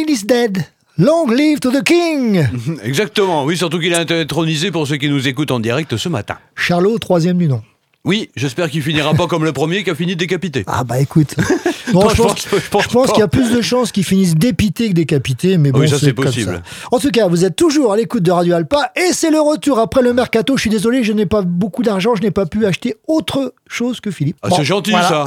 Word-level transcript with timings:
Queen 0.00 0.16
is 0.16 0.24
dead. 0.24 0.66
Long 0.96 1.30
live 1.30 1.60
to 1.60 1.70
the 1.70 1.82
King 1.84 2.46
Exactement, 2.82 3.44
oui, 3.44 3.56
surtout 3.58 3.78
qu'il 3.78 3.94
a 3.94 4.00
été 4.00 4.18
intronisé 4.18 4.70
pour 4.70 4.86
ceux 4.86 4.96
qui 4.96 5.10
nous 5.10 5.28
écoutent 5.28 5.50
en 5.50 5.60
direct 5.60 5.98
ce 5.98 6.08
matin. 6.08 6.38
Charlot, 6.54 6.98
troisième 6.98 7.36
du 7.36 7.48
nom. 7.48 7.60
Oui, 8.06 8.30
j'espère 8.34 8.70
qu'il 8.70 8.80
finira 8.80 9.12
pas 9.12 9.26
comme 9.26 9.44
le 9.44 9.52
premier 9.52 9.84
qui 9.84 9.90
a 9.90 9.94
fini 9.94 10.16
décapité. 10.16 10.64
Ah 10.66 10.84
bah 10.84 11.00
écoute, 11.00 11.36
non, 11.92 12.08
je, 12.08 12.22
pense, 12.70 13.10
qu'il 13.10 13.18
y 13.18 13.22
a 13.22 13.28
plus 13.28 13.50
de 13.50 13.60
chances 13.60 13.92
qu'ils 13.92 14.04
finissent 14.04 14.36
dépités 14.36 14.88
que 14.88 14.94
décapités, 14.94 15.58
mais 15.58 15.70
bon, 15.70 15.80
Oui, 15.80 15.88
ça, 15.88 15.98
c'est 15.98 16.14
comme 16.14 16.24
possible. 16.24 16.62
ça. 16.64 16.86
En 16.92 16.98
tout 16.98 17.10
cas, 17.10 17.28
vous 17.28 17.44
êtes 17.44 17.56
toujours 17.56 17.92
à 17.92 17.98
l'écoute 17.98 18.22
de 18.22 18.30
Radio 18.30 18.54
Alpa 18.54 18.90
et 18.96 19.12
c'est 19.12 19.30
le 19.30 19.40
retour 19.40 19.78
après 19.80 20.00
le 20.00 20.14
mercato. 20.14 20.56
Je 20.56 20.62
suis 20.62 20.70
désolé, 20.70 21.04
je 21.04 21.12
n'ai 21.12 21.26
pas 21.26 21.42
beaucoup 21.42 21.82
d'argent, 21.82 22.14
je 22.14 22.22
n'ai 22.22 22.30
pas 22.30 22.46
pu 22.46 22.64
acheter 22.64 22.96
autre 23.06 23.52
chose 23.72 24.00
que 24.00 24.10
Philippe. 24.10 24.36
Ah, 24.42 24.48
Bon, 24.48 24.56
c'est 24.56 24.64
gentil 24.64 24.90
voilà. 24.90 25.08
ça. 25.08 25.24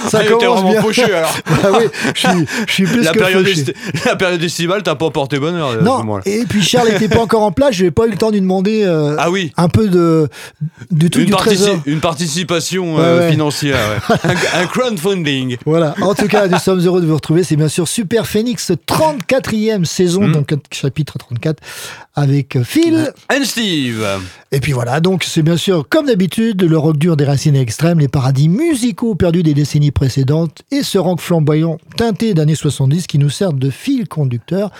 Ça 0.08 0.24
commence 0.24 0.42
vraiment 0.42 0.70
bien. 0.70 0.82
fauché 0.82 1.04
alors. 1.04 1.34
Ah 1.64 1.68
oui, 1.78 1.84
je 2.14 2.20
suis, 2.20 2.46
je 2.68 2.72
suis 2.72 2.84
plus 2.84 3.02
La 3.02 3.12
que 3.12 3.18
période, 3.18 3.46
fauché. 3.46 3.74
la 4.04 4.16
période 4.16 4.42
estivale, 4.42 4.82
t'as 4.82 4.94
pas 4.94 5.10
porté 5.10 5.38
bonheur. 5.38 5.70
euh, 5.70 5.80
Non, 5.82 6.20
et 6.24 6.44
puis 6.48 6.62
Charles 6.62 6.88
n'était 6.90 7.08
pas 7.08 7.20
encore 7.20 7.42
en 7.42 7.52
place, 7.52 7.74
je 7.74 7.84
n'ai 7.84 7.90
pas 7.90 8.06
eu 8.06 8.10
le 8.10 8.16
temps 8.16 8.28
de 8.28 8.34
lui 8.34 8.40
demander 8.40 8.82
euh, 8.84 9.16
Ah 9.18 9.30
oui. 9.30 9.52
un 9.56 9.68
peu 9.68 9.88
de, 9.88 10.28
du 10.90 11.10
tout 11.10 11.18
Une, 11.20 11.26
du 11.26 11.32
trésor. 11.32 11.76
une 11.86 12.00
participation 12.00 12.98
euh, 12.98 13.20
ouais. 13.20 13.30
financière, 13.32 13.76
ouais. 14.10 14.16
un, 14.54 14.60
un 14.62 14.66
crowdfunding. 14.66 15.56
Voilà, 15.66 15.94
en 16.02 16.14
tout 16.14 16.28
cas, 16.28 16.46
nous 16.48 16.58
sommes 16.58 16.80
heureux 16.80 17.00
de 17.00 17.06
vous 17.06 17.14
retrouver. 17.14 17.42
C'est 17.42 17.56
bien 17.56 17.68
sûr 17.68 17.88
Super 17.88 18.26
Phoenix, 18.26 18.70
34e 18.86 19.84
saison, 19.84 20.28
Hmm. 20.28 20.32
donc 20.32 20.54
chapitre 20.72 21.18
34, 21.18 21.60
avec 22.14 22.62
Phil. 22.62 23.12
And 23.30 23.44
Steve. 23.44 24.04
Et 24.52 24.60
puis 24.60 24.72
voilà, 24.72 25.00
donc 25.00 25.24
c'est 25.24 25.42
bien 25.42 25.56
sûr, 25.56 25.86
comme 25.88 26.06
d'habitude, 26.06 26.62
le 26.62 26.78
rock 26.78 26.96
dur 26.96 27.16
des 27.16 27.24
racines 27.24 27.55
extrêmes, 27.60 27.98
les 27.98 28.08
paradis 28.08 28.48
musicaux 28.48 29.14
perdus 29.14 29.42
des 29.42 29.54
décennies 29.54 29.90
précédentes, 29.90 30.62
et 30.70 30.82
ce 30.82 30.98
rock 30.98 31.20
flamboyant 31.20 31.78
teinté 31.96 32.34
d'années 32.34 32.54
70 32.54 33.06
qui 33.06 33.18
nous 33.18 33.30
sert 33.30 33.52
de 33.52 33.70
fil 33.70 34.08
conducteur. 34.08 34.70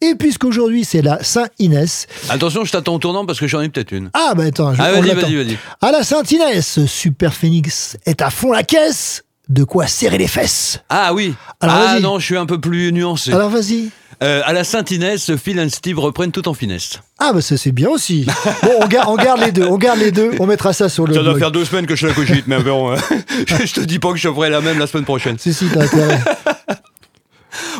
Et 0.00 0.14
puisqu'aujourd'hui 0.14 0.84
c'est 0.84 1.02
la 1.02 1.22
Saint-Inès, 1.22 2.06
Attention, 2.28 2.64
je 2.64 2.72
t'attends 2.72 2.94
au 2.94 2.98
tournant 2.98 3.26
parce 3.26 3.38
que 3.40 3.46
j'en 3.46 3.60
ai 3.60 3.68
peut-être 3.68 3.92
une. 3.92 4.10
ah 4.14 4.32
bah 4.36 4.44
attends, 4.44 4.74
je, 4.74 4.80
Ah, 4.82 4.92
vas-y, 4.92 5.14
vas-y, 5.14 5.34
vas-y. 5.36 5.58
À 5.80 5.90
la 5.92 6.02
Saint-Inès, 6.02 6.84
Super 6.86 7.34
Phoenix 7.34 7.96
est 8.06 8.22
à 8.22 8.30
fond 8.30 8.52
la 8.52 8.62
caisse, 8.62 9.24
de 9.48 9.62
quoi 9.64 9.86
serrer 9.86 10.16
les 10.18 10.26
fesses. 10.28 10.80
Ah 10.88 11.12
oui. 11.12 11.34
Alors, 11.60 11.76
ah 11.78 12.00
non, 12.00 12.18
je 12.18 12.24
suis 12.24 12.36
un 12.36 12.46
peu 12.46 12.58
plus 12.60 12.92
nuancé. 12.92 13.32
Alors 13.32 13.50
vas-y. 13.50 13.90
Euh, 14.22 14.42
à 14.44 14.52
la 14.52 14.64
Saint-Inès, 14.64 15.34
Phil 15.36 15.58
and 15.60 15.68
Steve 15.70 15.98
reprennent 15.98 16.32
tout 16.32 16.48
en 16.48 16.54
finesse. 16.54 17.00
Ah 17.18 17.32
bah 17.32 17.40
ça 17.40 17.56
c'est 17.56 17.72
bien 17.72 17.88
aussi. 17.88 18.26
Bon, 18.62 18.70
on 18.82 18.86
garde, 18.86 19.08
on 19.08 19.16
garde 19.16 19.40
les 19.40 19.52
deux, 19.52 19.64
on 19.66 19.78
garde 19.78 19.98
les 19.98 20.10
deux, 20.12 20.32
on 20.40 20.46
mettra 20.46 20.72
ça 20.72 20.88
sur 20.88 21.06
le 21.06 21.14
Ça 21.14 21.20
doit 21.20 21.30
blog. 21.32 21.38
faire 21.40 21.50
deux 21.52 21.64
semaines 21.64 21.86
que 21.86 21.96
je 21.96 22.06
la 22.06 22.12
cogite, 22.12 22.46
mais 22.46 22.58
bon, 22.60 22.92
euh, 22.92 22.96
je 23.64 23.72
te 23.72 23.80
dis 23.80 23.98
pas 23.98 24.10
que 24.12 24.16
je 24.18 24.28
ferai 24.28 24.50
la 24.50 24.60
même 24.60 24.78
la 24.78 24.86
semaine 24.86 25.04
prochaine. 25.04 25.38
Si 25.38 25.52
si, 25.54 25.66
t'as 25.72 25.84
intérêt. 25.84 26.18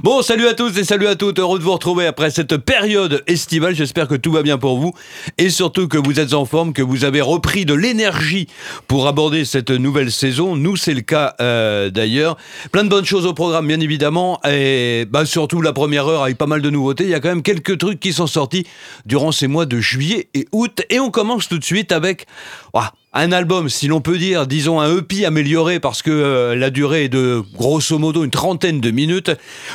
Bon, 0.03 0.23
salut 0.23 0.47
à 0.47 0.55
tous 0.55 0.77
et 0.79 0.85
salut 0.85 1.07
à 1.07 1.17
toutes. 1.17 1.39
Heureux 1.39 1.59
de 1.59 1.65
vous 1.65 1.73
retrouver 1.73 2.07
après 2.07 2.31
cette 2.31 2.57
période 2.57 3.23
estivale. 3.27 3.75
J'espère 3.75 4.09
que 4.09 4.15
tout 4.15 4.33
va 4.33 4.43
bien 4.43 4.59
pour 4.59 4.79
vous 4.79 4.93
et 5.39 5.51
surtout 5.51 5.89
que 5.89 5.99
vous 5.99 6.21
êtes 6.21 6.35
en 6.35 6.45
forme, 6.45 6.73
que 6.73 6.83
vous 6.83 7.05
avez 7.05 7.21
repris 7.21 7.65
de 7.65 7.75
l'énergie 7.75 8.47
pour 8.87 9.07
aborder 9.07 9.45
cette 9.45 9.71
nouvelle 9.71 10.13
saison. 10.13 10.57
Nous, 10.57 10.77
c'est 10.77 10.95
le 10.95 11.01
cas 11.01 11.35
euh, 11.41 11.91
d'ailleurs. 11.91 12.37
Plein 12.73 12.85
de 12.85 12.89
bonnes 12.89 13.05
choses 13.05 13.27
au 13.27 13.35
programme, 13.35 13.67
bien 13.67 13.81
évidemment. 13.81 14.41
Et 14.49 15.07
bah, 15.11 15.27
surtout 15.27 15.61
la 15.61 15.73
première 15.73 16.07
heure 16.07 16.25
avec 16.25 16.39
pas 16.39 16.47
mal 16.47 16.63
de 16.63 16.71
nouveautés. 16.71 17.05
Il 17.05 17.11
y 17.11 17.15
a 17.15 17.21
quand 17.21 17.31
même 17.31 17.43
quelques 17.43 17.79
trucs 17.79 18.01
qui 18.01 18.13
sont 18.13 18.27
sortis 18.27 18.67
durant 19.07 19.33
ces 19.33 19.47
mois 19.47 19.67
de 19.67 19.81
juillet 19.81 20.29
et 20.35 20.47
août. 20.53 20.83
Et 20.91 21.01
on 21.01 21.11
commence 21.11 21.49
tout 21.49 21.59
de 21.59 21.65
suite 21.65 21.93
avec 21.93 22.27
un 23.17 23.31
album, 23.31 23.69
si 23.69 23.87
l'on 23.87 24.01
peut 24.01 24.19
dire, 24.19 24.47
disons 24.47 24.81
un 24.81 24.99
EP 24.99 25.25
amélioré 25.25 25.79
parce 25.79 26.03
que 26.03 26.11
euh, 26.11 26.57
la 26.57 26.71
durée 26.71 27.05
est 27.05 27.09
de 27.09 27.43
grosso 27.55 27.97
modo 27.97 28.25
une 28.25 28.31
trentaine 28.31 28.81
de 28.81 28.91
minutes. 28.91 29.31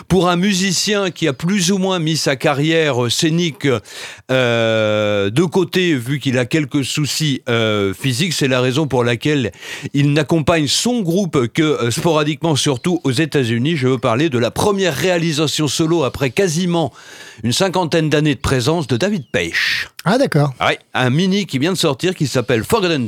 Pour 0.10 0.28
un 0.28 0.36
musicien 0.36 1.10
qui 1.10 1.26
a 1.26 1.32
plus 1.32 1.72
ou 1.72 1.78
moins 1.78 2.00
mis 2.00 2.18
sa 2.18 2.36
carrière 2.36 3.06
euh, 3.06 3.10
scénique 3.10 3.66
euh, 4.30 5.30
de 5.30 5.44
côté 5.44 5.94
vu 5.96 6.20
qu'il 6.20 6.38
a 6.38 6.46
quelques 6.46 6.84
soucis 6.84 7.42
euh, 7.48 7.94
physiques, 7.94 8.34
c'est 8.34 8.50
la 8.50 8.60
raison 8.60 8.88
pour 8.88 9.06
laquelle 9.06 9.54
il 9.94 10.12
n'accompagne 10.12 10.68
son 10.68 11.00
groupe 11.00 11.48
que 11.48 11.90
sporadiquement, 11.92 12.58
surtout 12.58 13.00
aux 13.06 13.12
États-Unis. 13.12 13.78
Je 13.78 13.88
veux 13.88 14.00
parler 14.00 14.28
de 14.28 14.38
la 14.38 14.52
première 14.52 14.94
réalisation 14.94 15.70
solo 15.70 16.04
après 16.04 16.30
quasiment 16.30 16.92
une 17.44 17.54
cinquantaine 17.54 18.10
d'années 18.10 18.36
de 18.36 18.42
présence 18.42 18.88
de 18.88 18.98
David 18.98 19.24
Page. 19.32 19.88
Ah 20.04 20.18
d'accord. 20.18 20.54
Ouais, 20.60 20.80
un 20.94 21.10
mini 21.10 21.46
qui 21.46 21.60
vient 21.60 21.72
de 21.74 21.78
sortir 21.78 22.16
qui 22.16 22.28
s'appelle 22.28 22.64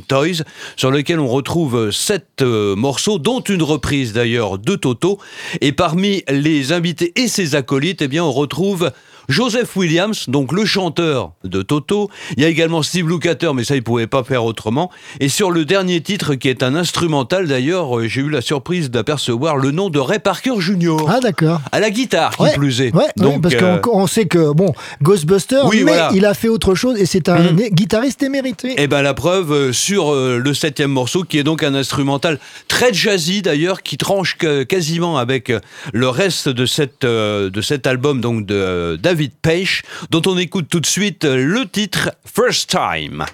Toys, 0.07 0.43
sur 0.75 0.91
lequel 0.91 1.19
on 1.19 1.27
retrouve 1.27 1.75
euh, 1.75 1.91
sept 1.91 2.27
euh, 2.41 2.75
morceaux, 2.75 3.17
dont 3.19 3.41
une 3.41 3.63
reprise 3.63 4.13
d'ailleurs 4.13 4.57
de 4.59 4.75
Toto. 4.75 5.19
Et 5.61 5.71
parmi 5.71 6.23
les 6.29 6.71
invités 6.73 7.11
et 7.15 7.27
ses 7.27 7.55
acolytes, 7.55 8.01
eh 8.01 8.07
bien, 8.07 8.23
on 8.23 8.31
retrouve 8.31 8.91
Joseph 9.29 9.75
Williams, 9.77 10.25
donc 10.27 10.51
le 10.51 10.65
chanteur 10.65 11.31
de 11.43 11.61
Toto. 11.61 12.09
Il 12.35 12.43
y 12.43 12.45
a 12.45 12.49
également 12.49 12.81
Steve 12.83 13.07
Lukather, 13.07 13.53
mais 13.53 13.63
ça, 13.63 13.75
il 13.75 13.83
pouvait 13.83 14.07
pas 14.07 14.23
faire 14.23 14.43
autrement. 14.43 14.91
Et 15.21 15.29
sur 15.29 15.51
le 15.51 15.63
dernier 15.63 16.01
titre, 16.01 16.35
qui 16.35 16.49
est 16.49 16.63
un 16.63 16.75
instrumental 16.75 17.47
d'ailleurs, 17.47 17.97
euh, 17.99 18.07
j'ai 18.07 18.21
eu 18.21 18.29
la 18.29 18.41
surprise 18.41 18.89
d'apercevoir 18.89 19.55
le 19.57 19.71
nom 19.71 19.89
de 19.89 19.99
Ray 19.99 20.19
Parker 20.19 20.59
Jr. 20.59 20.97
Ah 21.07 21.19
d'accord. 21.21 21.61
À 21.71 21.79
la 21.79 21.91
guitare, 21.91 22.35
qui 22.35 22.43
Ouais, 22.43 22.53
plus 22.53 22.81
est. 22.81 22.93
ouais, 22.93 23.03
ouais, 23.03 23.09
Donc, 23.15 23.41
parce 23.43 23.55
euh, 23.55 23.77
qu'on 23.77 24.01
on 24.01 24.07
sait 24.07 24.25
que 24.25 24.51
bon, 24.53 24.73
Ghostbuster, 25.01 25.61
Oui, 25.65 25.77
mais 25.85 25.91
voilà. 25.93 26.09
il 26.13 26.25
a 26.25 26.33
fait 26.33 26.49
autre 26.49 26.75
chose 26.75 26.99
et 26.99 27.05
c'est 27.05 27.29
un 27.29 27.39
Mhm. 27.53 27.69
guitariste 27.71 28.23
émérité. 28.23 28.73
Eh 28.77 28.87
ben 28.87 29.01
la 29.01 29.13
preuve 29.13 29.51
euh, 29.53 29.70
sur 29.71 30.13
euh, 30.13 30.37
le 30.37 30.53
septième 30.53 30.91
morceau, 30.91 31.23
qui 31.23 31.37
est 31.37 31.43
donc 31.43 31.63
un 31.63 31.75
instrumental 31.75 32.39
très 32.67 32.93
jazzy 32.93 33.41
d'ailleurs, 33.41 33.83
qui 33.83 33.97
tranche 33.97 34.37
quasiment 34.67 35.17
avec 35.17 35.49
euh, 35.49 35.59
le 35.93 36.09
reste 36.09 36.47
euh, 36.47 37.49
de 37.49 37.61
cet 37.61 37.87
album 37.87 38.21
donc 38.21 38.45
de 38.45 38.97
David 39.01 39.31
Page, 39.41 39.83
dont 40.09 40.21
on 40.25 40.37
écoute 40.37 40.67
tout 40.69 40.79
de 40.79 40.85
suite 40.85 41.25
le 41.25 41.65
titre 41.67 42.11
First 42.25 42.69
Time. 42.69 43.25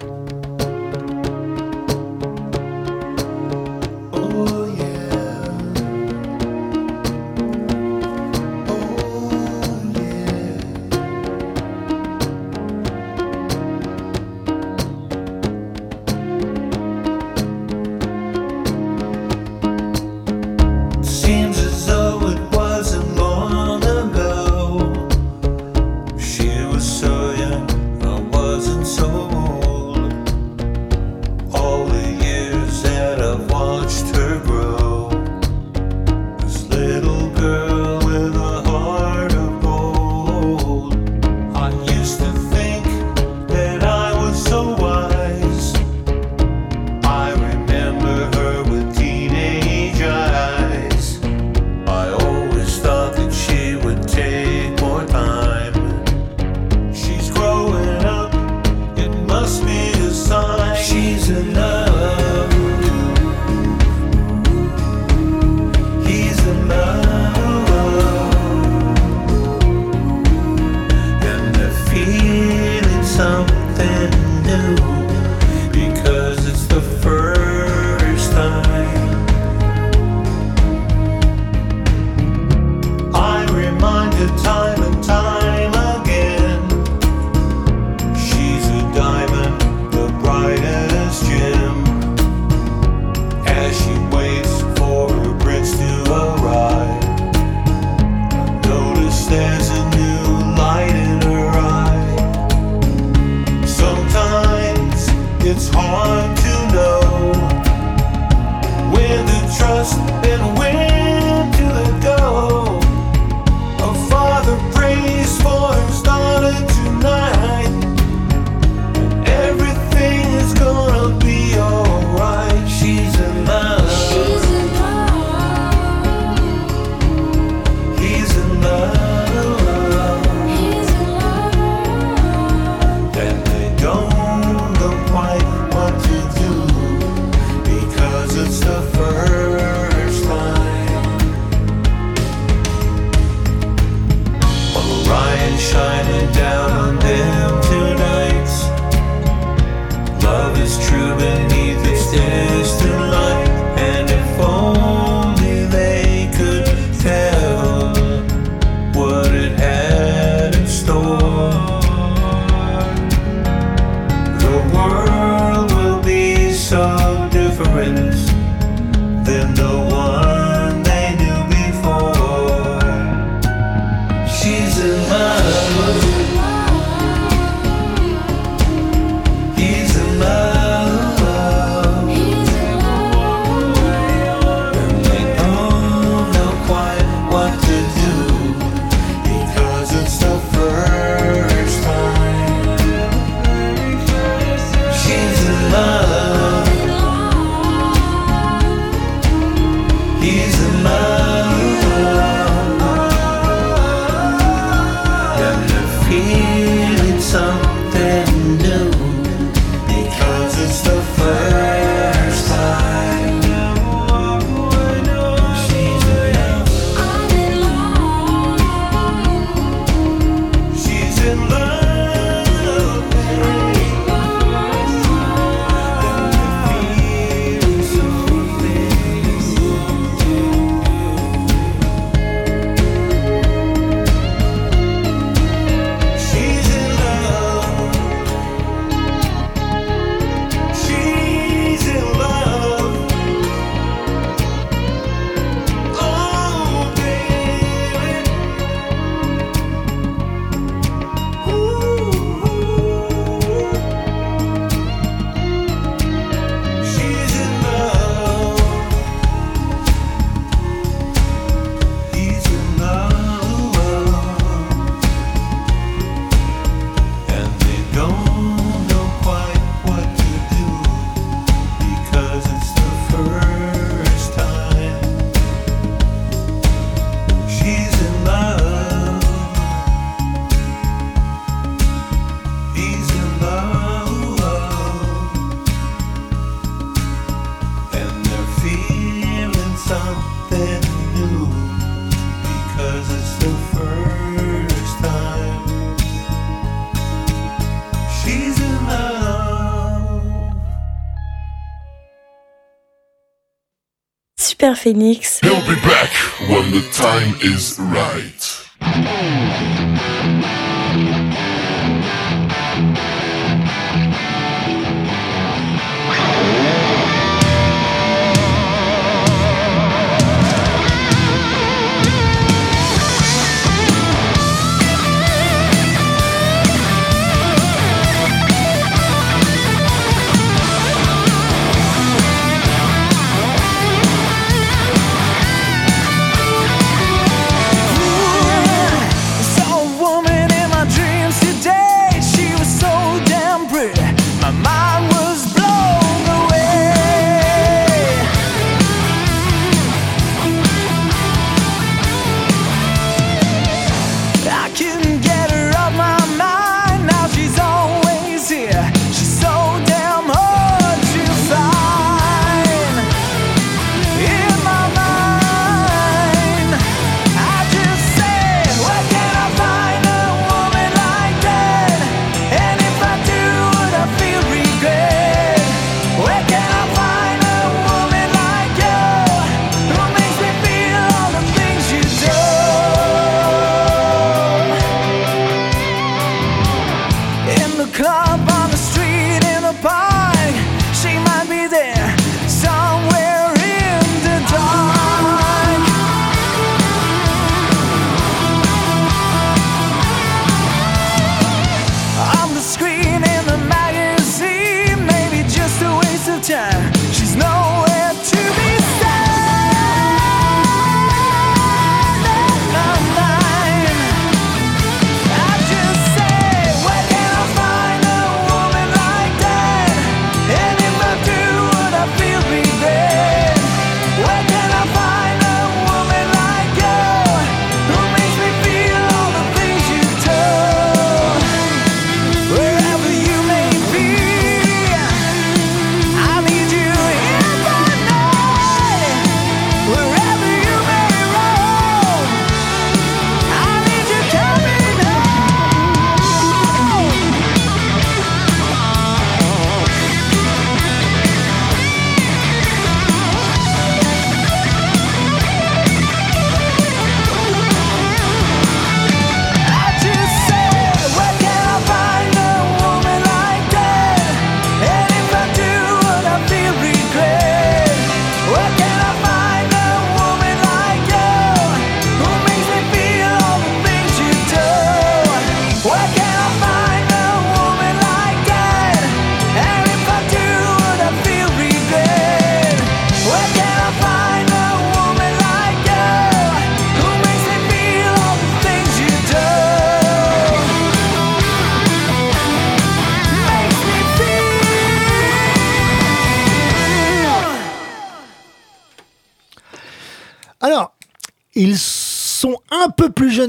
Super 304.68 304.80
Phoenix. 304.80 305.40
Be 305.40 305.48
back 305.48 306.10
when 306.50 306.70
the 306.70 306.86
time 306.92 307.34
is 307.40 307.78
right. 307.78 308.37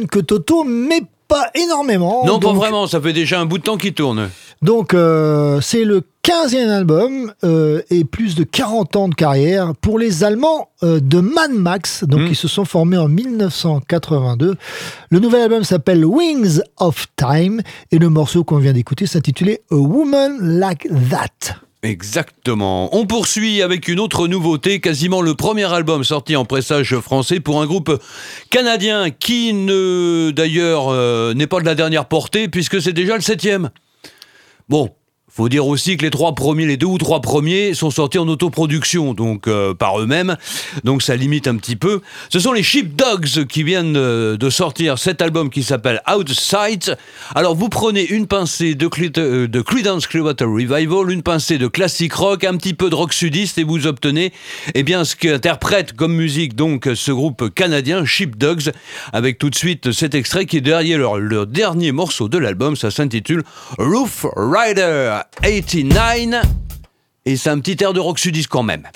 Que 0.08 0.20
Toto, 0.20 0.64
mais 0.64 1.02
pas 1.28 1.50
énormément. 1.54 2.26
Non, 2.26 2.40
pas 2.40 2.54
vraiment, 2.54 2.88
ça 2.88 3.00
fait 3.00 3.14
déjà 3.14 3.40
un 3.40 3.46
bout 3.46 3.60
de 3.60 3.64
temps 3.64 3.78
qu'il 3.78 3.94
tourne. 3.94 4.30
Donc, 4.64 4.94
euh, 4.94 5.62
c'est 5.62 5.86
le 5.86 6.02
15e 6.24 6.70
album 6.70 7.32
euh, 7.44 7.82
et 7.92 8.04
plus 8.04 8.36
de 8.36 8.44
40 8.44 8.96
ans 8.96 9.08
de 9.10 9.16
carrière 9.16 9.74
pour 9.80 10.00
les 10.00 10.24
Allemands 10.24 10.70
euh, 10.84 11.00
de 11.00 11.20
Mad 11.20 11.52
Max. 11.52 12.04
Donc, 12.04 12.22
Mm. 12.22 12.28
ils 12.32 12.36
se 12.36 12.48
sont 12.48 12.66
formés 12.66 12.98
en 12.98 13.08
1982. 13.08 14.56
Le 15.12 15.20
nouvel 15.20 15.42
album 15.44 15.64
s'appelle 15.64 16.04
Wings 16.04 16.60
of 16.80 17.06
Time 17.16 17.62
et 17.92 18.00
le 18.00 18.10
morceau 18.10 18.44
qu'on 18.44 18.58
vient 18.58 18.74
d'écouter 18.74 19.06
s'intitulait 19.06 19.62
A 19.72 19.76
Woman 19.76 20.38
Like 20.60 20.88
That. 21.12 21.56
Exactement. 21.82 22.94
On 22.94 23.06
poursuit 23.06 23.62
avec 23.62 23.88
une 23.88 24.02
autre 24.02 24.28
nouveauté, 24.28 24.82
quasiment 24.82 25.22
le 25.22 25.34
premier 25.34 25.72
album 25.72 26.04
sorti 26.04 26.36
en 26.36 26.44
pressage 26.44 26.98
français 27.00 27.40
pour 27.40 27.62
un 27.62 27.66
groupe 27.66 28.02
canadien 28.50 29.12
qui 29.12 29.54
ne, 29.54 30.32
d'ailleurs, 30.32 30.90
euh, 30.90 31.34
n'est 31.34 31.48
pas 31.48 31.62
de 31.62 31.66
la 31.66 31.76
dernière 31.76 32.06
portée 32.06 32.50
puisque 32.50 32.82
c'est 32.82 32.92
déjà 32.92 33.16
le 33.16 33.22
septième. 33.22 33.70
Bon. 34.68 34.90
Faut 35.32 35.50
dire 35.50 35.68
aussi 35.68 35.96
que 35.96 36.04
les 36.04 36.78
deux 36.78 36.86
ou 36.88 36.98
trois 36.98 37.22
premiers, 37.22 37.74
sont 37.74 37.92
sortis 37.92 38.18
en 38.18 38.28
autoproduction, 38.28 39.14
donc 39.14 39.48
euh, 39.48 39.74
par 39.74 40.00
eux-mêmes, 40.00 40.36
donc 40.84 41.02
ça 41.02 41.16
limite 41.16 41.48
un 41.48 41.56
petit 41.58 41.76
peu. 41.76 42.02
Ce 42.30 42.40
sont 42.40 42.52
les 42.52 42.64
Sheepdogs 42.64 43.46
qui 43.48 43.64
viennent 43.64 43.96
euh, 43.96 44.38
de 44.38 44.50
sortir 44.50 44.98
cet 44.98 45.22
album 45.22 45.50
qui 45.50 45.64
s'appelle 45.64 46.02
Outside. 46.12 46.98
Alors 47.36 47.56
vous 47.56 47.70
prenez 47.70 48.06
une 48.06 48.28
pincée 48.28 48.76
de, 48.76 48.88
Cre- 48.88 49.18
euh, 49.20 49.48
de 49.48 49.62
Creedence 49.62 50.08
Clearwater 50.08 50.48
Revival, 50.48 51.12
une 51.12 51.22
pincée 51.22 51.58
de 51.58 51.68
classique 51.68 52.14
rock, 52.14 52.44
un 52.44 52.58
petit 52.58 52.74
peu 52.74 52.90
de 52.90 52.96
rock 52.96 53.14
sudiste 53.14 53.58
et 53.58 53.64
vous 53.64 53.88
obtenez 53.88 54.34
eh 54.74 54.84
bien 54.84 55.04
ce 55.06 55.16
qu'interprète 55.16 55.94
comme 55.94 56.14
musique 56.14 56.56
donc 56.56 56.90
ce 56.96 57.12
groupe 57.12 57.54
canadien 57.54 58.06
Sheepdogs 58.06 58.72
avec 59.14 59.38
tout 59.38 59.50
de 59.50 59.56
suite 59.56 59.92
cet 59.92 60.16
extrait 60.16 60.46
qui 60.46 60.58
est 60.58 60.62
derrière 60.62 60.98
leur, 60.98 61.18
leur 61.18 61.48
dernier 61.48 61.92
morceau 61.92 62.30
de 62.30 62.38
l'album, 62.38 62.76
ça 62.76 62.92
s'intitule 62.92 63.44
Roof 63.78 64.26
Rider 64.36 65.19
89 65.42 66.44
et 67.26 67.38
c'est 67.38 67.50
un 67.50 67.60
petit 67.60 67.84
air 67.84 67.94
de 67.94 68.00
rock 68.00 68.20
sudiste 68.20 68.48
quand 68.48 68.64
même. 68.64 68.88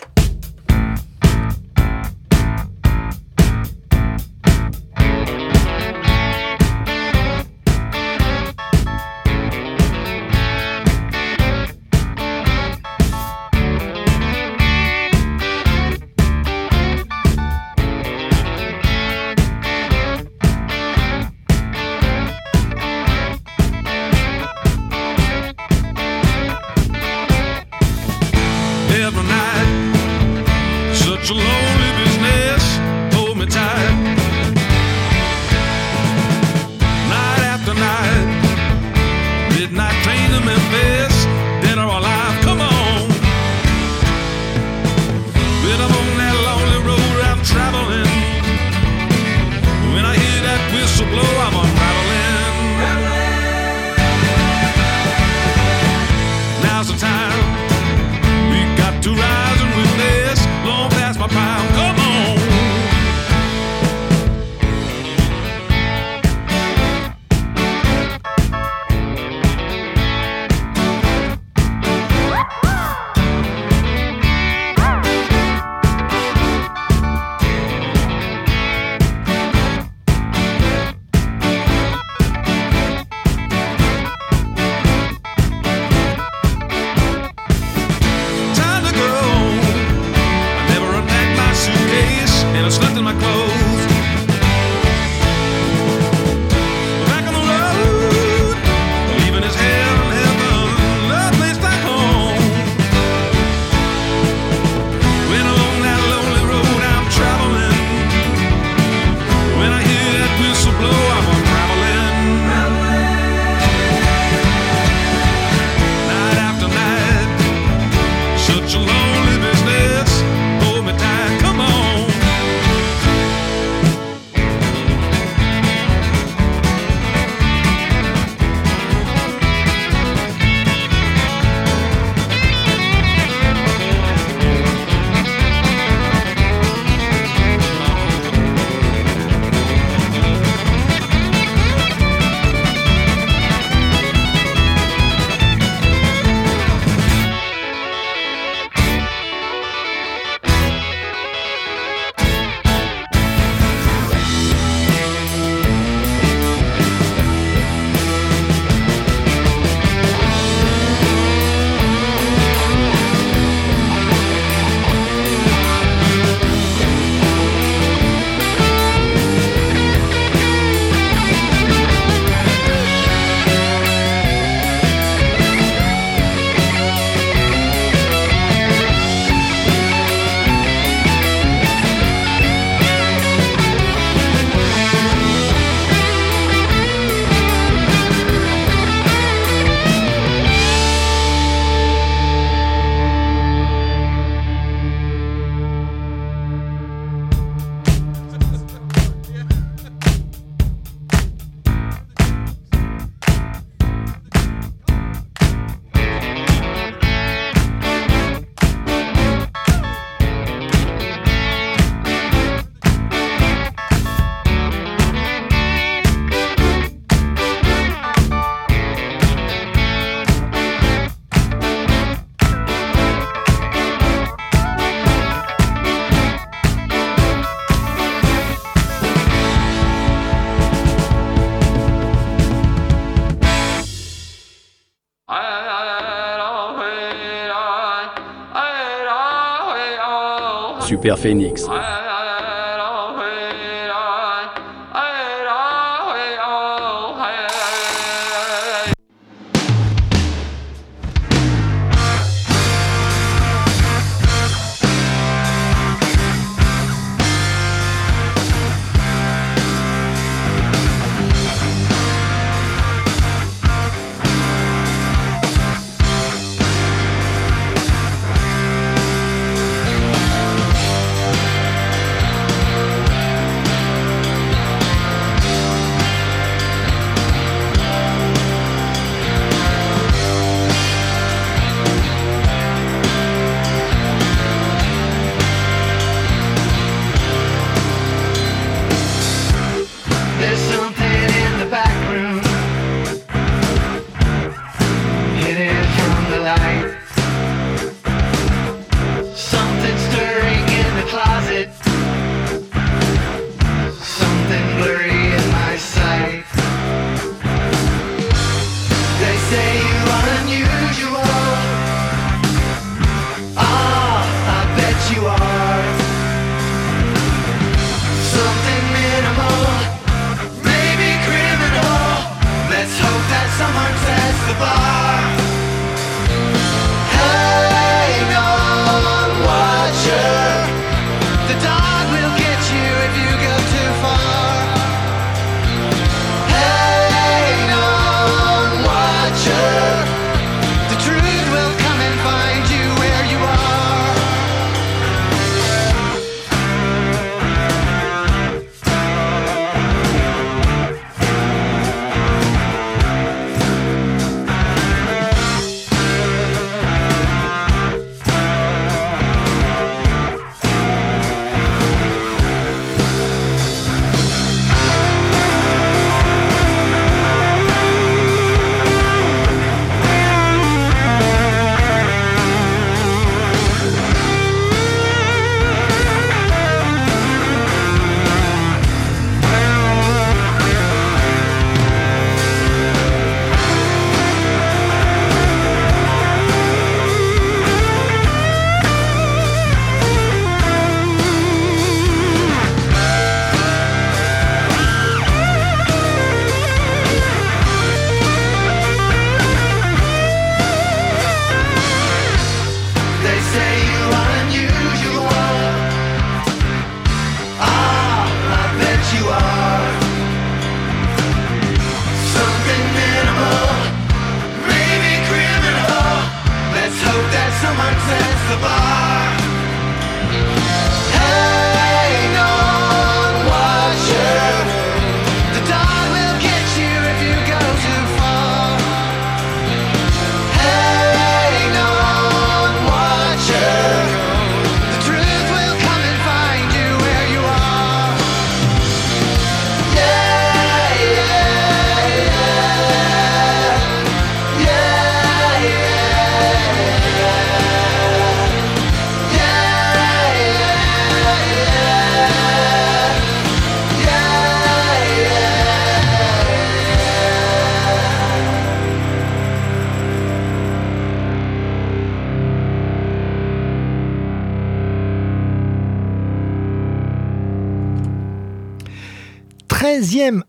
Super 241.03 241.17
Phoenix. 241.17 241.67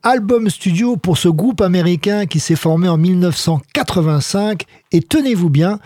Album 0.03 0.49
studio 0.49 0.97
pour 0.97 1.19
ce 1.19 1.29
groupe 1.29 1.61
américain 1.61 2.27
qui 2.27 2.41
s'est 2.41 2.57
formé 2.57 2.89
en 2.89 2.97
1985. 2.97 4.63
Et 4.93 5.01
tenez-vous 5.01 5.51
bien, 5.51 5.81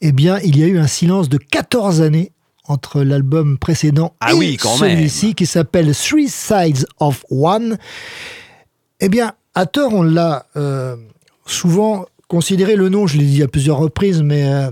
eh 0.00 0.12
bien, 0.12 0.38
il 0.40 0.58
y 0.58 0.64
a 0.64 0.66
eu 0.66 0.78
un 0.78 0.86
silence 0.86 1.28
de 1.28 1.38
14 1.38 2.00
années 2.02 2.32
entre 2.68 3.02
l'album 3.02 3.58
précédent 3.58 4.14
Ah 4.20 4.32
et 4.32 4.34
oui, 4.34 4.58
celui-ci 4.60 5.34
qui 5.34 5.46
s'appelle 5.46 5.94
Three 5.94 6.28
Sides 6.28 6.86
of 6.98 7.24
One. 7.30 7.78
Eh 9.00 9.08
bien, 9.08 9.32
à 9.54 9.66
tort, 9.66 9.92
on 9.94 10.02
l'a 10.02 10.46
euh, 10.56 10.96
souvent 11.46 12.06
considéré, 12.28 12.76
le 12.76 12.88
nom, 12.88 13.06
je 13.06 13.18
l'ai 13.18 13.24
dit 13.24 13.42
à 13.42 13.48
plusieurs 13.48 13.78
reprises, 13.78 14.22
mais 14.22 14.48
euh, 14.48 14.70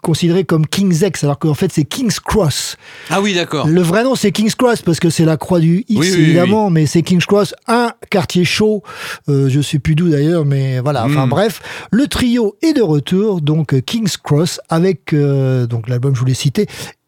considéré 0.00 0.44
comme 0.44 0.66
King's 0.66 1.00
X, 1.02 1.24
alors 1.24 1.38
qu'en 1.38 1.54
fait 1.54 1.70
c'est 1.72 1.84
King's 1.84 2.20
Cross. 2.20 2.76
Ah 3.10 3.20
oui, 3.20 3.34
d'accord. 3.34 3.66
Le 3.66 3.82
vrai 3.82 4.04
nom 4.04 4.14
c'est 4.14 4.32
King's 4.32 4.54
Cross 4.54 4.82
parce 4.82 5.00
que 5.00 5.10
c'est 5.10 5.24
la 5.24 5.36
croix 5.36 5.60
du 5.60 5.84
X 5.88 6.00
Oui, 6.00 6.10
oui, 6.14 6.20
évidemment, 6.22 6.70
mais 6.70 6.86
c'est 6.86 7.02
King's 7.02 7.26
Cross, 7.26 7.54
un 7.66 7.92
quartier 8.10 8.44
chaud, 8.44 8.82
euh, 9.28 9.48
je 9.48 9.60
sais 9.60 9.78
plus 9.78 9.94
d'où 9.94 10.08
d'ailleurs, 10.08 10.44
mais 10.44 10.80
voilà. 10.80 11.04
Enfin 11.04 11.26
Mm. 11.26 11.30
bref, 11.30 11.60
le 11.90 12.06
trio 12.06 12.56
est 12.62 12.72
de 12.72 12.82
retour, 12.82 13.40
donc 13.40 13.80
King's 13.84 14.16
Cross 14.16 14.60
avec 14.68 15.12
euh, 15.12 15.66
donc 15.66 15.88
l'album 15.88 16.14
je 16.14 16.20
vous 16.20 16.26
l'ai 16.26 16.34
cité. 16.34 16.66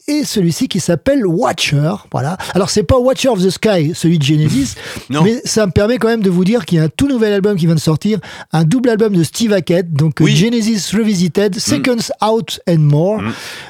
Et 0.08 0.24
celui-ci 0.24 0.66
qui 0.66 0.80
s'appelle 0.80 1.24
Watcher, 1.24 1.92
voilà. 2.10 2.36
Alors 2.54 2.70
c'est 2.70 2.82
pas 2.82 2.98
Watcher 2.98 3.28
of 3.28 3.40
the 3.40 3.50
Sky, 3.50 3.92
celui 3.94 4.18
de 4.18 4.24
Genesis, 4.24 4.74
mais 5.10 5.40
ça 5.44 5.64
me 5.66 5.70
permet 5.70 5.98
quand 5.98 6.08
même 6.08 6.22
de 6.22 6.30
vous 6.30 6.44
dire 6.44 6.64
qu'il 6.64 6.78
y 6.78 6.80
a 6.80 6.84
un 6.84 6.88
tout 6.88 7.06
nouvel 7.06 7.32
album 7.32 7.56
qui 7.56 7.66
vient 7.66 7.76
de 7.76 7.80
sortir, 7.80 8.18
un 8.52 8.64
double 8.64 8.88
album 8.88 9.14
de 9.14 9.22
Steve 9.22 9.52
Hackett, 9.52 9.92
donc 9.92 10.20
euh, 10.20 10.24
Oui. 10.24 10.34
Genesis 10.34 10.96
Revisited, 10.96 11.56
Seconds 11.58 12.10
Out 12.20 12.60
and 12.68 12.78
More, 12.78 13.22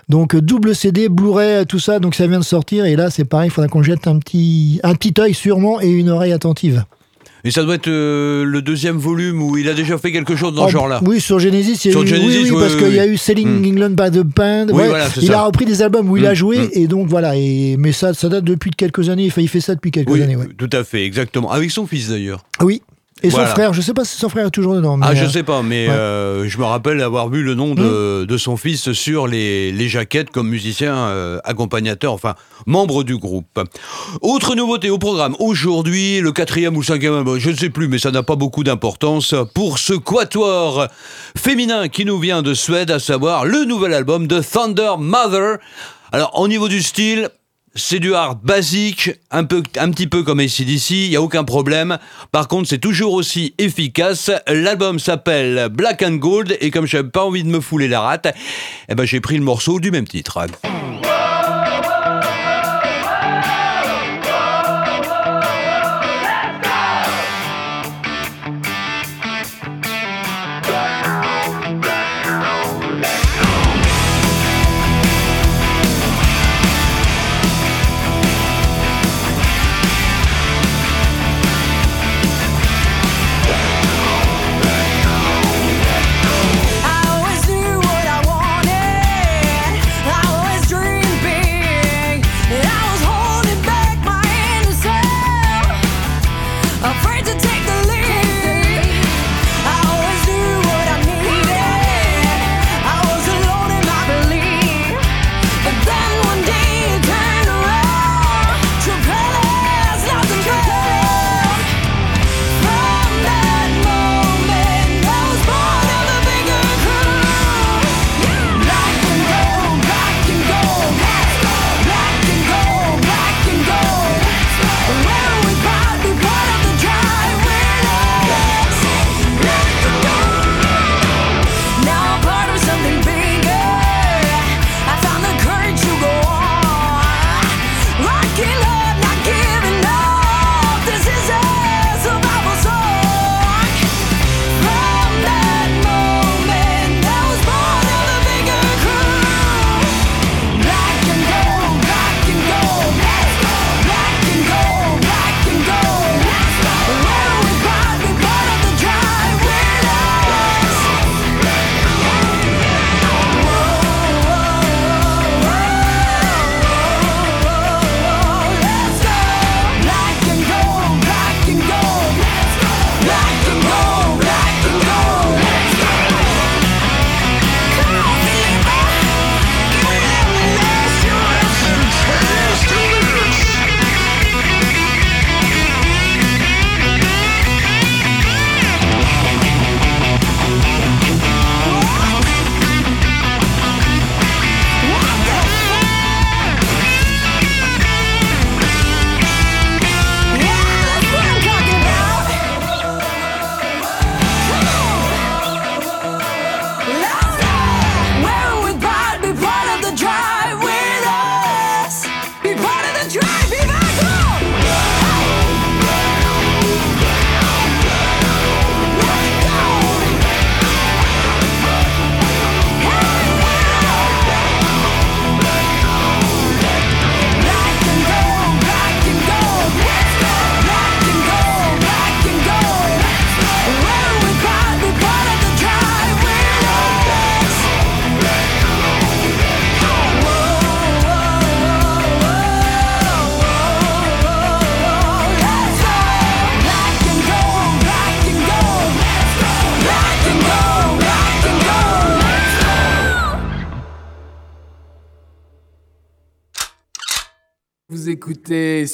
donc 0.08 0.34
euh, 0.34 0.40
double 0.40 0.74
CD, 0.74 1.10
Blu-ray, 1.10 1.66
tout 1.66 1.78
ça, 1.78 1.98
donc 1.98 2.14
ça 2.14 2.26
vient 2.26 2.40
de 2.40 2.44
sortir 2.44 2.86
et 2.86 2.96
là 2.96 3.10
c'est 3.10 3.24
pareil, 3.24 3.48
il 3.48 3.50
faudra 3.50 3.68
qu'on 3.68 3.82
jette 3.82 4.06
un 4.06 4.18
petit, 4.18 4.80
un 4.84 4.94
petit 4.94 5.12
œil 5.20 5.34
sûrement 5.34 5.82
et 5.82 5.88
une 5.90 6.08
oreille 6.08 6.32
attentive. 6.32 6.84
Et 7.44 7.50
ça 7.50 7.64
doit 7.64 7.74
être 7.74 7.88
euh, 7.88 8.44
le 8.44 8.62
deuxième 8.62 8.96
volume 8.98 9.42
où 9.42 9.56
il 9.56 9.68
a 9.68 9.74
déjà 9.74 9.98
fait 9.98 10.12
quelque 10.12 10.36
chose 10.36 10.54
dans 10.54 10.64
Oh, 10.64 10.66
ce 10.68 10.72
genre-là. 10.72 11.00
Oui, 11.04 11.20
sur 11.20 11.40
Genesis, 11.40 11.80
il 11.84 11.88
y 11.88 11.90
a 11.90 11.92
Sur 11.92 12.02
eu, 12.04 12.06
Genesis, 12.06 12.26
oui, 12.28 12.40
oui, 12.44 12.50
oui, 12.52 12.60
parce 12.60 12.76
qu'il 12.76 12.94
y 12.94 13.00
a 13.00 13.06
eu 13.06 13.16
Selling 13.16 13.48
Mm. 13.48 13.66
England 13.66 13.90
by 13.90 14.10
the 14.16 14.22
Band. 14.22 14.66
Ouais, 14.68 14.86
voilà, 14.88 15.08
c'est 15.10 15.22
il 15.22 15.26
ça. 15.28 15.40
a 15.40 15.44
repris 15.46 15.64
des 15.64 15.82
albums 15.82 16.08
où 16.08 16.16
il 16.16 16.24
a 16.26 16.32
Mm, 16.32 16.36
joué, 16.36 16.58
mm. 16.58 16.68
et 16.74 16.86
donc 16.86 17.08
voilà. 17.08 17.36
Et, 17.36 17.76
mais 17.78 17.90
ça, 17.92 18.14
ça 18.14 18.28
date 18.28 18.44
depuis 18.44 18.70
quelques 18.70 19.08
années. 19.08 19.26
Enfin, 19.28 19.42
il 19.42 19.48
fait 19.48 19.60
ça 19.60 19.74
depuis 19.74 19.90
quelques 19.90 20.10
Oui, 20.10 20.22
années. 20.22 20.36
Ouais. 20.36 20.46
tout 20.56 20.70
à 20.72 20.84
fait, 20.84 21.04
exactement. 21.04 21.50
Avec 21.50 21.70
son 21.72 21.86
fils 21.86 22.08
d'ailleurs. 22.10 22.44
Oui. 22.60 22.80
Et 23.24 23.28
Voilà. 23.28 23.48
son 23.48 23.52
frère, 23.54 23.72
je 23.72 23.80
sais 23.80 23.94
pas 23.94 24.04
si 24.04 24.16
son 24.18 24.28
frère 24.28 24.46
est 24.46 24.50
toujours 24.50 24.74
dedans. 24.74 24.96
Mais 24.96 25.06
Ah, 25.08 25.14
je 25.14 25.24
euh, 25.24 25.28
sais 25.28 25.42
pas, 25.42 25.62
mais 25.62 25.86
ouais. 25.88 25.94
euh, 25.94 26.48
je 26.48 26.58
me 26.58 26.64
rappelle 26.64 27.00
avoir 27.02 27.28
vu 27.28 27.42
le 27.42 27.54
nom 27.54 27.74
de, 27.74 28.24
de 28.24 28.36
son 28.36 28.56
fils 28.56 28.92
sur 28.92 29.26
les, 29.28 29.70
les 29.72 29.88
jaquettes 29.88 30.30
comme 30.30 30.48
musicien 30.48 30.94
euh, 30.96 31.38
accompagnateur, 31.44 32.12
enfin 32.12 32.34
membre 32.66 33.04
du 33.04 33.16
groupe. 33.16 33.60
Autre 34.22 34.54
nouveauté 34.54 34.90
au 34.90 34.98
programme 34.98 35.36
aujourd'hui, 35.38 36.20
le 36.20 36.32
quatrième 36.32 36.76
ou 36.76 36.80
le 36.80 36.86
cinquième 36.86 37.14
album, 37.14 37.38
je 37.38 37.50
ne 37.50 37.56
sais 37.56 37.70
plus, 37.70 37.88
mais 37.88 37.98
ça 37.98 38.10
n'a 38.10 38.22
pas 38.22 38.36
beaucoup 38.36 38.64
d'importance 38.64 39.34
pour 39.54 39.78
ce 39.78 39.92
quatuor 39.94 40.86
féminin 41.36 41.88
qui 41.88 42.04
nous 42.04 42.18
vient 42.18 42.42
de 42.42 42.54
Suède, 42.54 42.90
à 42.90 42.98
savoir 42.98 43.44
le 43.44 43.64
nouvel 43.64 43.94
album 43.94 44.26
de 44.26 44.40
Thunder 44.40 44.92
Mother. 44.98 45.58
Alors, 46.12 46.38
au 46.38 46.48
niveau 46.48 46.68
du 46.68 46.82
style, 46.82 47.30
c'est 47.74 48.00
du 48.00 48.14
hard 48.14 48.40
basique, 48.42 49.10
un, 49.30 49.44
peu, 49.44 49.62
un 49.78 49.90
petit 49.90 50.06
peu 50.06 50.22
comme 50.22 50.40
ACDC, 50.40 50.90
il 50.90 51.10
n'y 51.10 51.16
a 51.16 51.22
aucun 51.22 51.44
problème. 51.44 51.98
Par 52.30 52.48
contre, 52.48 52.68
c'est 52.68 52.78
toujours 52.78 53.14
aussi 53.14 53.54
efficace. 53.58 54.30
L'album 54.46 54.98
s'appelle 54.98 55.68
Black 55.70 56.02
and 56.02 56.16
Gold 56.16 56.56
et 56.60 56.70
comme 56.70 56.86
j'avais 56.86 57.08
pas 57.08 57.24
envie 57.24 57.44
de 57.44 57.48
me 57.48 57.60
fouler 57.60 57.88
la 57.88 58.00
rate, 58.00 58.34
eh 58.88 58.94
ben, 58.94 59.04
j'ai 59.04 59.20
pris 59.20 59.36
le 59.36 59.44
morceau 59.44 59.80
du 59.80 59.90
même 59.90 60.06
titre. 60.06 60.38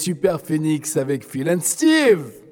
Super 0.08 0.40
Phoenix 0.40 0.96
avec 0.96 1.22
Phil 1.22 1.50
and 1.50 1.60
Steve. 1.60 2.47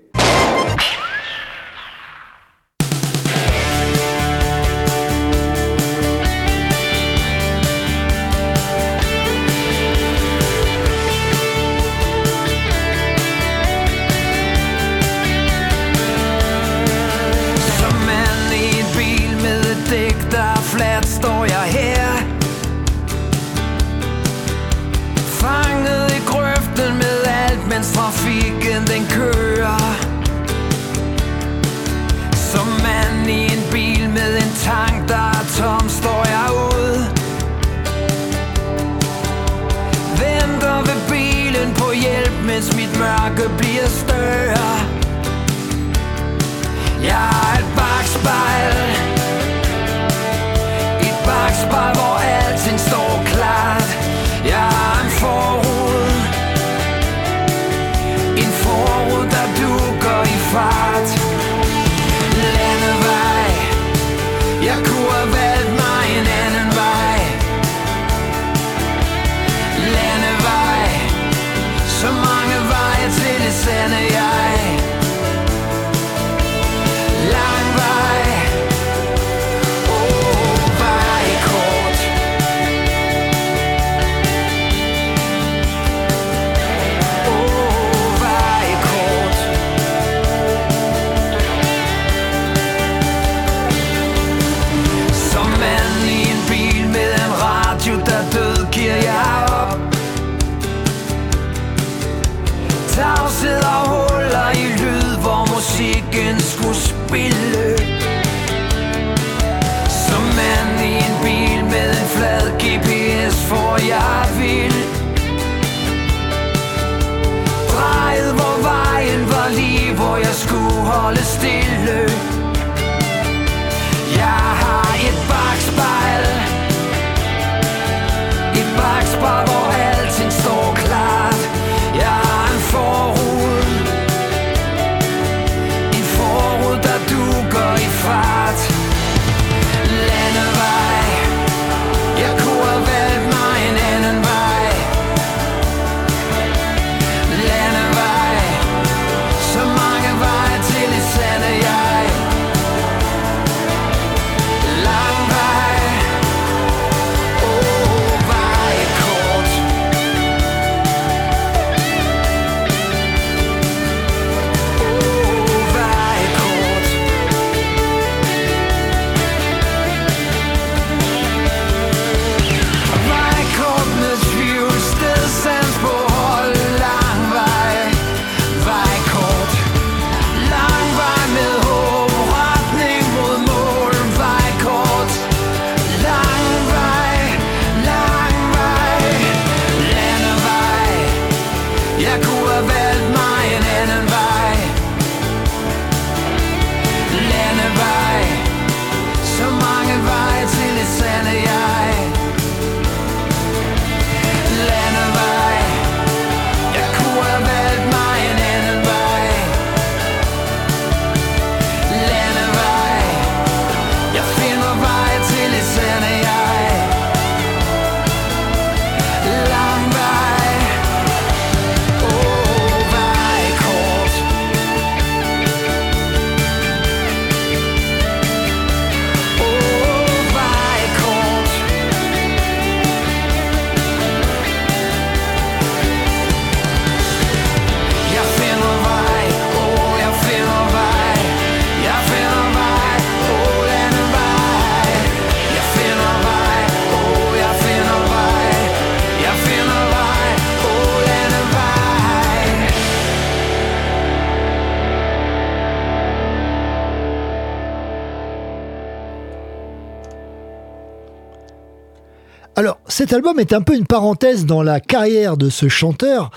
Cet 262.96 263.12
album 263.12 263.38
est 263.38 263.52
un 263.52 263.60
peu 263.60 263.76
une 263.76 263.84
parenthèse 263.84 264.46
dans 264.46 264.62
la 264.62 264.80
carrière 264.80 265.36
de 265.36 265.50
ce 265.50 265.68
chanteur, 265.68 266.30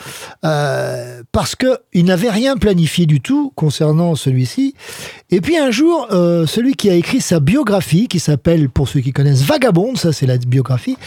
euh, 0.43 1.23
parce 1.31 1.55
que 1.55 1.77
il 1.93 2.03
n'avait 2.03 2.29
rien 2.29 2.57
planifié 2.57 3.05
du 3.05 3.21
tout 3.21 3.53
concernant 3.55 4.13
celui-ci. 4.15 4.75
Et 5.29 5.39
puis 5.39 5.57
un 5.57 5.71
jour, 5.71 6.09
euh, 6.11 6.45
celui 6.45 6.73
qui 6.73 6.89
a 6.89 6.95
écrit 6.95 7.21
sa 7.21 7.39
biographie, 7.39 8.09
qui 8.09 8.19
s'appelle, 8.19 8.69
pour 8.69 8.89
ceux 8.89 8.99
qui 8.99 9.13
connaissent, 9.13 9.43
Vagabond, 9.43 9.95
ça 9.95 10.11
c'est 10.11 10.25
la 10.25 10.37
biographie, 10.37 10.97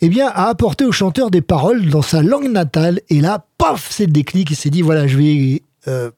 eh 0.00 0.08
bien, 0.08 0.28
a 0.28 0.48
apporté 0.48 0.86
au 0.86 0.92
chanteur 0.92 1.30
des 1.30 1.42
paroles 1.42 1.84
dans 1.90 2.00
sa 2.00 2.22
langue 2.22 2.50
natale. 2.50 3.00
Et 3.10 3.20
là, 3.20 3.44
paf, 3.58 3.88
c'est 3.90 4.06
le 4.06 4.12
déclic. 4.12 4.52
Il 4.52 4.56
s'est 4.56 4.70
dit, 4.70 4.80
voilà, 4.80 5.06
je 5.06 5.18
vais 5.18 5.62
euh, 5.86 6.10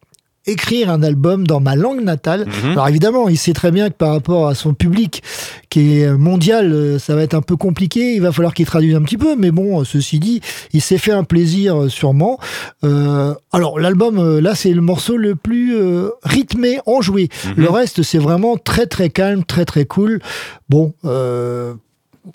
écrire 0.47 0.91
un 0.91 1.03
album 1.03 1.47
dans 1.47 1.61
ma 1.61 1.75
langue 1.77 2.03
natale. 2.03 2.47
Alors 2.65 2.89
évidemment, 2.89 3.29
il 3.29 3.37
sait 3.37 3.53
très 3.53 3.71
bien 3.71 3.91
que 3.91 3.95
par 3.95 4.13
rapport 4.13 4.49
à 4.49 4.55
son 4.55 4.75
public 4.75 5.23
qui 5.71 6.01
est 6.01 6.13
mondial, 6.13 6.73
euh, 6.73 6.99
ça 6.99 7.15
va 7.15 7.23
être 7.23 7.35
un 7.35 7.43
peu 7.43 7.57
compliqué. 7.57 8.15
Il 8.15 8.23
va 8.23 8.33
falloir 8.33 8.55
qu'il 8.55 8.67
traduise 8.67 8.95
un 8.95 9.03
petit 9.03 9.19
peu, 9.19 9.37
mais 9.37 9.51
bon, 9.51 9.81
euh, 9.81 9.85
ceci 9.85 10.19
dit, 10.19 10.41
il 10.73 10.81
s'est 10.81 10.99
fait 10.99 11.13
un 11.13 11.25
plaisir 11.25 11.83
euh, 11.83 11.89
sûrement. 11.89 12.39
Euh, 12.85 13.35
alors 13.53 13.79
l'album, 13.79 14.39
là, 14.39 14.55
c'est 14.55 14.73
le 14.73 14.81
morceau 14.81 15.17
le 15.17 15.35
plus 15.35 15.77
euh, 15.77 16.11
rythmé, 16.23 16.79
enjoué. 16.87 17.29
Le 17.57 17.69
reste, 17.69 18.03
c'est 18.03 18.19
vraiment 18.19 18.57
très 18.57 18.87
très 18.87 19.11
calme, 19.11 19.45
très 19.45 19.65
très 19.65 19.85
cool. 19.85 20.21
Bon, 20.69 20.95
euh, 21.05 21.75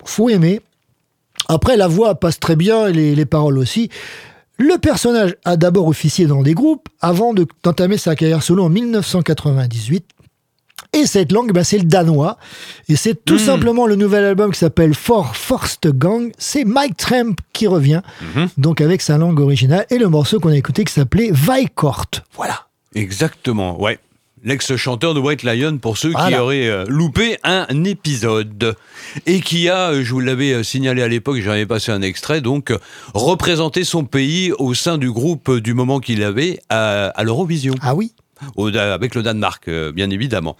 faut 0.04 0.28
aimer. 0.28 0.60
Après, 1.48 1.76
la 1.76 1.88
voix 1.88 2.14
passe 2.14 2.38
très 2.38 2.56
bien, 2.56 2.86
et 2.86 2.92
les, 2.92 3.14
les 3.14 3.26
paroles 3.26 3.58
aussi. 3.58 3.90
Le 4.58 4.78
personnage 4.78 5.34
a 5.44 5.56
d'abord 5.56 5.86
officié 5.88 6.26
dans 6.26 6.42
des 6.42 6.54
groupes 6.54 6.88
avant 7.00 7.34
de- 7.34 7.46
d'entamer 7.62 7.96
sa 7.98 8.14
carrière 8.14 8.42
solo 8.42 8.64
en 8.64 8.68
1998. 8.68 10.04
Et 10.94 11.06
cette 11.06 11.32
langue, 11.32 11.52
bah, 11.52 11.64
c'est 11.64 11.78
le 11.78 11.84
danois. 11.84 12.36
Et 12.88 12.96
c'est 12.96 13.24
tout 13.24 13.38
simplement 13.38 13.86
le 13.86 13.96
nouvel 13.96 14.24
album 14.24 14.52
qui 14.52 14.58
s'appelle 14.58 14.94
For 14.94 15.34
Forst 15.36 15.88
Gang. 15.88 16.32
C'est 16.36 16.64
Mike 16.64 16.96
Tramp 16.98 17.34
qui 17.54 17.66
revient, 17.66 18.02
donc 18.58 18.80
avec 18.82 19.00
sa 19.00 19.16
langue 19.16 19.40
originale. 19.40 19.86
Et 19.90 19.96
le 19.98 20.08
morceau 20.08 20.38
qu'on 20.38 20.50
a 20.50 20.56
écouté 20.56 20.84
qui 20.84 20.92
s'appelait 20.92 21.30
Vaikort. 21.32 22.06
Voilà. 22.34 22.66
Exactement, 22.94 23.80
ouais. 23.80 23.98
L'ex-chanteur 24.44 25.14
de 25.14 25.20
White 25.20 25.44
Lion, 25.44 25.78
pour 25.78 25.96
ceux 25.96 26.12
qui 26.12 26.34
auraient 26.34 26.68
euh, 26.68 26.84
loupé 26.88 27.36
un 27.44 27.84
épisode. 27.84 28.74
Et 29.26 29.40
qui 29.40 29.68
a, 29.68 29.90
euh, 29.90 30.02
je 30.02 30.12
vous 30.12 30.20
l'avais 30.20 30.52
euh, 30.52 30.62
signalé 30.62 31.02
à 31.02 31.08
l'époque, 31.08 31.38
j'avais 31.40 31.66
passé 31.66 31.92
un 31.92 32.02
extrait, 32.02 32.40
donc 32.40 32.72
représenté 33.14 33.84
son 33.84 34.04
pays 34.04 34.52
au 34.58 34.74
sein 34.74 34.98
du 34.98 35.12
groupe 35.12 35.58
du 35.58 35.74
moment 35.74 36.00
qu'il 36.00 36.24
avait 36.24 36.58
à, 36.68 37.06
à 37.06 37.22
l'Eurovision. 37.22 37.74
Ah 37.82 37.94
oui 37.94 38.12
au- 38.56 38.74
avec 38.76 39.14
le 39.14 39.22
Danemark, 39.22 39.68
euh, 39.68 39.92
bien 39.92 40.10
évidemment. 40.10 40.56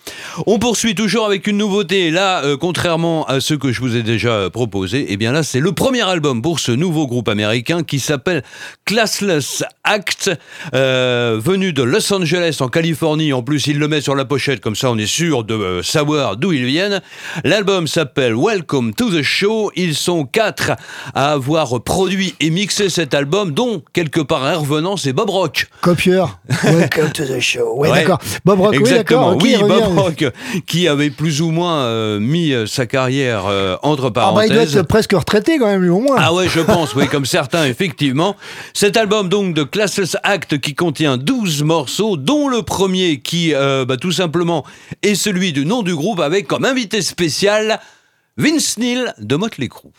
On 0.47 0.59
poursuit 0.59 0.95
toujours 0.95 1.27
avec 1.27 1.47
une 1.47 1.57
nouveauté. 1.59 2.11
Là, 2.11 2.43
euh, 2.45 2.57
contrairement 2.57 3.25
à 3.27 3.41
ce 3.41 3.55
que 3.55 3.73
je 3.73 3.81
vous 3.81 3.97
ai 3.97 4.03
déjà 4.03 4.31
euh, 4.31 4.51
proposé, 4.51 5.07
eh 5.09 5.17
bien 5.17 5.33
là, 5.33 5.43
c'est 5.43 5.61
le 5.61 5.73
premier 5.73 6.03
album 6.03 6.43
pour 6.43 6.61
ce 6.61 6.73
nouveau 6.73 7.07
groupe 7.07 7.29
américain 7.29 7.83
qui 7.83 7.99
s'appelle 8.01 8.43
Classless 8.85 9.65
Act, 9.85 10.31
euh, 10.75 11.41
venu 11.43 11.73
de 11.73 11.83
Los 11.83 12.13
Angeles 12.13 12.59
en 12.61 12.69
Californie. 12.69 13.33
En 13.33 13.43
plus, 13.43 13.67
il 13.67 13.79
le 13.79 13.89
met 13.89 14.01
sur 14.01 14.15
la 14.15 14.25
pochette, 14.25 14.61
comme 14.61 14.77
ça 14.77 14.91
on 14.91 14.99
est 14.99 15.07
sûr 15.07 15.45
de 15.45 15.55
euh, 15.55 15.83
savoir 15.83 16.37
d'où 16.37 16.53
ils 16.53 16.65
viennent. 16.67 17.01
L'album 17.45 17.87
s'appelle 17.87 18.35
Welcome 18.37 18.95
to 18.95 19.11
the 19.11 19.23
Show. 19.23 19.71
Ils 19.77 19.95
sont 19.95 20.25
quatre 20.25 20.73
à 21.15 21.33
avoir 21.33 21.83
produit 21.83 22.35
et 22.41 22.51
mixé 22.51 22.89
cet 22.89 23.15
album, 23.15 23.53
dont 23.53 23.83
quelque 23.93 24.21
part 24.21 24.45
un 24.45 24.57
revenant, 24.57 24.97
c'est 24.97 25.13
Bob 25.13 25.31
Rock. 25.31 25.67
Copieur. 25.81 26.39
Welcome 26.65 27.13
to 27.13 27.25
the 27.25 27.41
show. 27.41 27.72
Ouais, 27.75 27.91
Ouais. 27.91 28.01
d'accord. 28.01 28.19
Bob 28.45 28.61
Rock, 28.61 28.73
oui, 28.73 28.79
Exactement. 28.79 29.37
oui, 29.41 29.51
il 29.53 29.57
revient. 29.63 29.85
Bob 29.85 29.99
Rock, 29.99 30.25
qui 30.67 30.89
avait 30.89 31.11
plus 31.11 31.41
ou 31.43 31.51
moins 31.51 31.83
euh, 31.85 32.21
mis 32.21 32.53
euh, 32.53 32.67
sa 32.67 32.87
carrière 32.87 33.45
euh, 33.47 33.77
entre 33.83 34.07
Ah 34.07 34.11
bah, 34.11 34.21
parenthèses. 34.23 34.51
il 34.51 34.55
doit 34.73 34.81
être 34.83 34.89
presque 34.89 35.13
retraité 35.13 35.59
quand 35.59 35.67
même, 35.67 35.83
lui, 35.83 35.89
au 35.91 36.01
moins. 36.01 36.17
Ah 36.19 36.33
ouais, 36.35 36.49
je 36.49 36.61
pense, 36.61 36.95
oui, 36.95 37.07
comme 37.09 37.27
certains, 37.27 37.67
effectivement. 37.67 38.37
Cet 38.75 38.97
album, 38.97 39.29
donc, 39.29 39.55
de 39.55 39.63
Classless 39.63 40.17
Act, 40.23 40.59
qui 40.61 40.75
contient 40.75 41.17
12 41.17 41.63
morceaux, 41.63 42.17
dont 42.17 42.49
le 42.49 42.63
premier 42.63 43.21
qui, 43.21 43.55
euh, 43.55 43.85
bah, 43.85 43.97
tout 43.97 44.13
simplement, 44.13 44.65
est 45.03 45.15
celui 45.15 45.53
du 45.53 45.65
nom 45.67 45.83
du 45.83 45.95
groupe, 45.95 46.21
avec 46.21 46.47
comme 46.47 46.65
invité 46.65 47.03
spécial 47.03 47.81
Vince 48.37 48.79
Neil 48.79 49.13
de 49.19 49.37
Motley 49.37 49.69
Crue. 49.69 49.91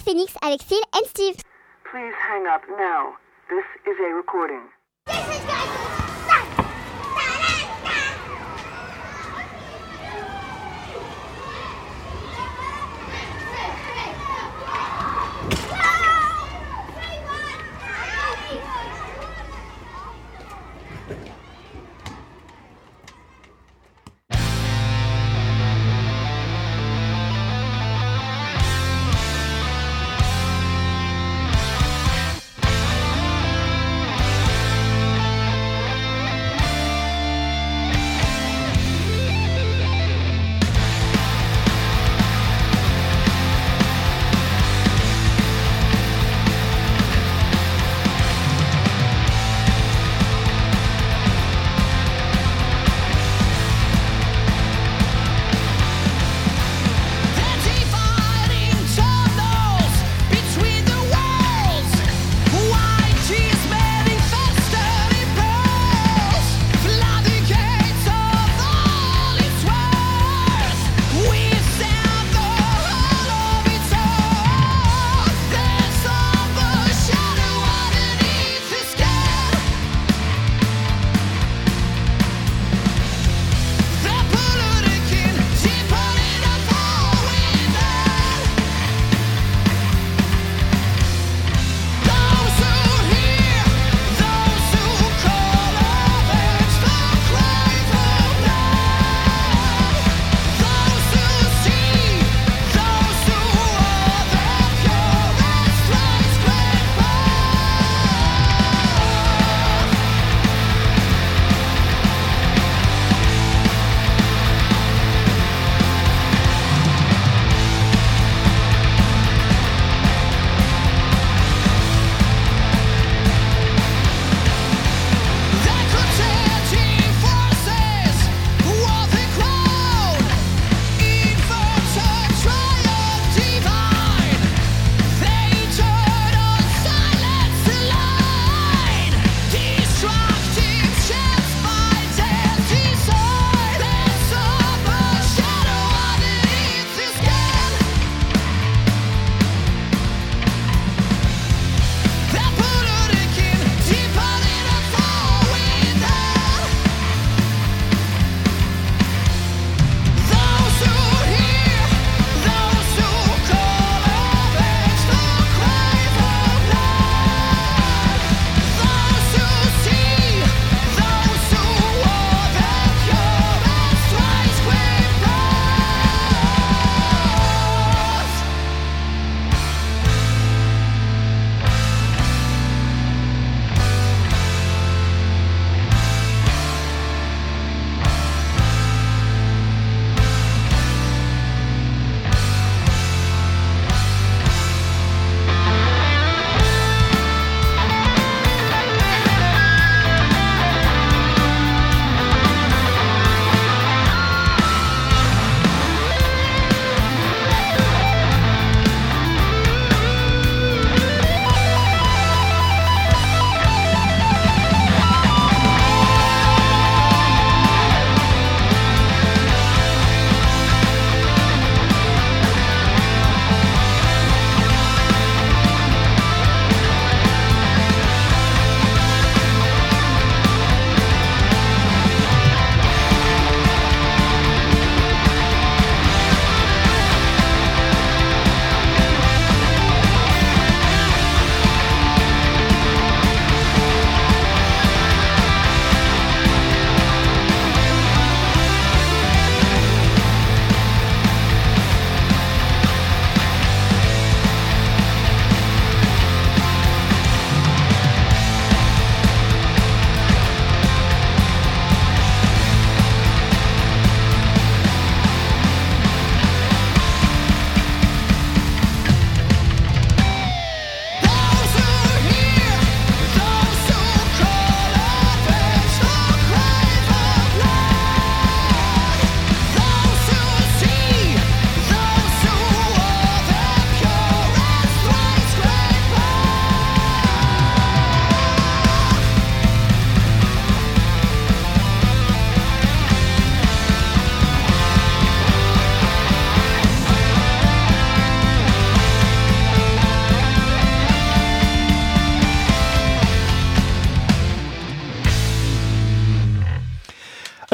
Phoenix 0.00 0.34
avec 0.42 0.62
Phil 0.62 0.82
and 0.94 1.06
Steve. 1.06 1.36
Please 1.90 2.14
hang 2.18 2.46
up 2.46 2.62
now. 2.78 3.16
This 3.48 3.64
is 3.86 3.96
a 4.00 4.14
recording. 4.14 4.62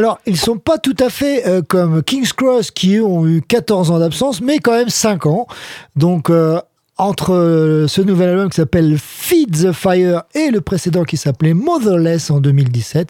Alors, 0.07 0.21
ils 0.25 0.37
sont 0.37 0.57
pas 0.57 0.79
tout 0.79 0.95
à 1.01 1.11
fait 1.11 1.49
euh, 1.49 1.63
comme 1.67 2.01
King's 2.01 2.33
Cross 2.33 2.71
qui 2.71 2.95
eux, 2.95 3.05
ont 3.05 3.27
eu 3.27 3.43
14 3.43 3.91
ans 3.91 3.99
d'absence, 3.99 4.41
mais 4.41 4.61
quand 4.61 4.71
même 4.71 4.89
5 4.89 5.27
ans. 5.27 5.49
Donc, 5.97 6.31
euh, 6.31 6.61
entre 6.97 7.35
euh, 7.35 7.89
ce 7.89 8.03
nouvel 8.03 8.29
album 8.29 8.49
qui 8.49 8.55
s'appelle 8.55 8.99
Feed 9.01 9.65
the 9.65 9.73
Fire 9.73 10.23
et 10.37 10.53
le 10.53 10.61
précédent 10.61 11.03
qui 11.03 11.17
s'appelait 11.17 11.55
Motherless 11.55 12.31
en 12.31 12.39
2017, 12.39 13.09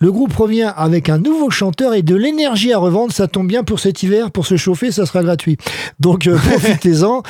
le 0.00 0.10
groupe 0.10 0.34
revient 0.34 0.72
avec 0.76 1.08
un 1.08 1.18
nouveau 1.18 1.48
chanteur 1.50 1.94
et 1.94 2.02
de 2.02 2.16
l'énergie 2.16 2.72
à 2.72 2.78
revendre. 2.78 3.12
Ça 3.12 3.28
tombe 3.28 3.46
bien 3.46 3.62
pour 3.62 3.78
cet 3.78 4.02
hiver, 4.02 4.32
pour 4.32 4.44
se 4.44 4.56
chauffer, 4.56 4.90
ça 4.90 5.06
sera 5.06 5.22
gratuit. 5.22 5.58
Donc, 6.00 6.28
profitez-en. 6.50 7.22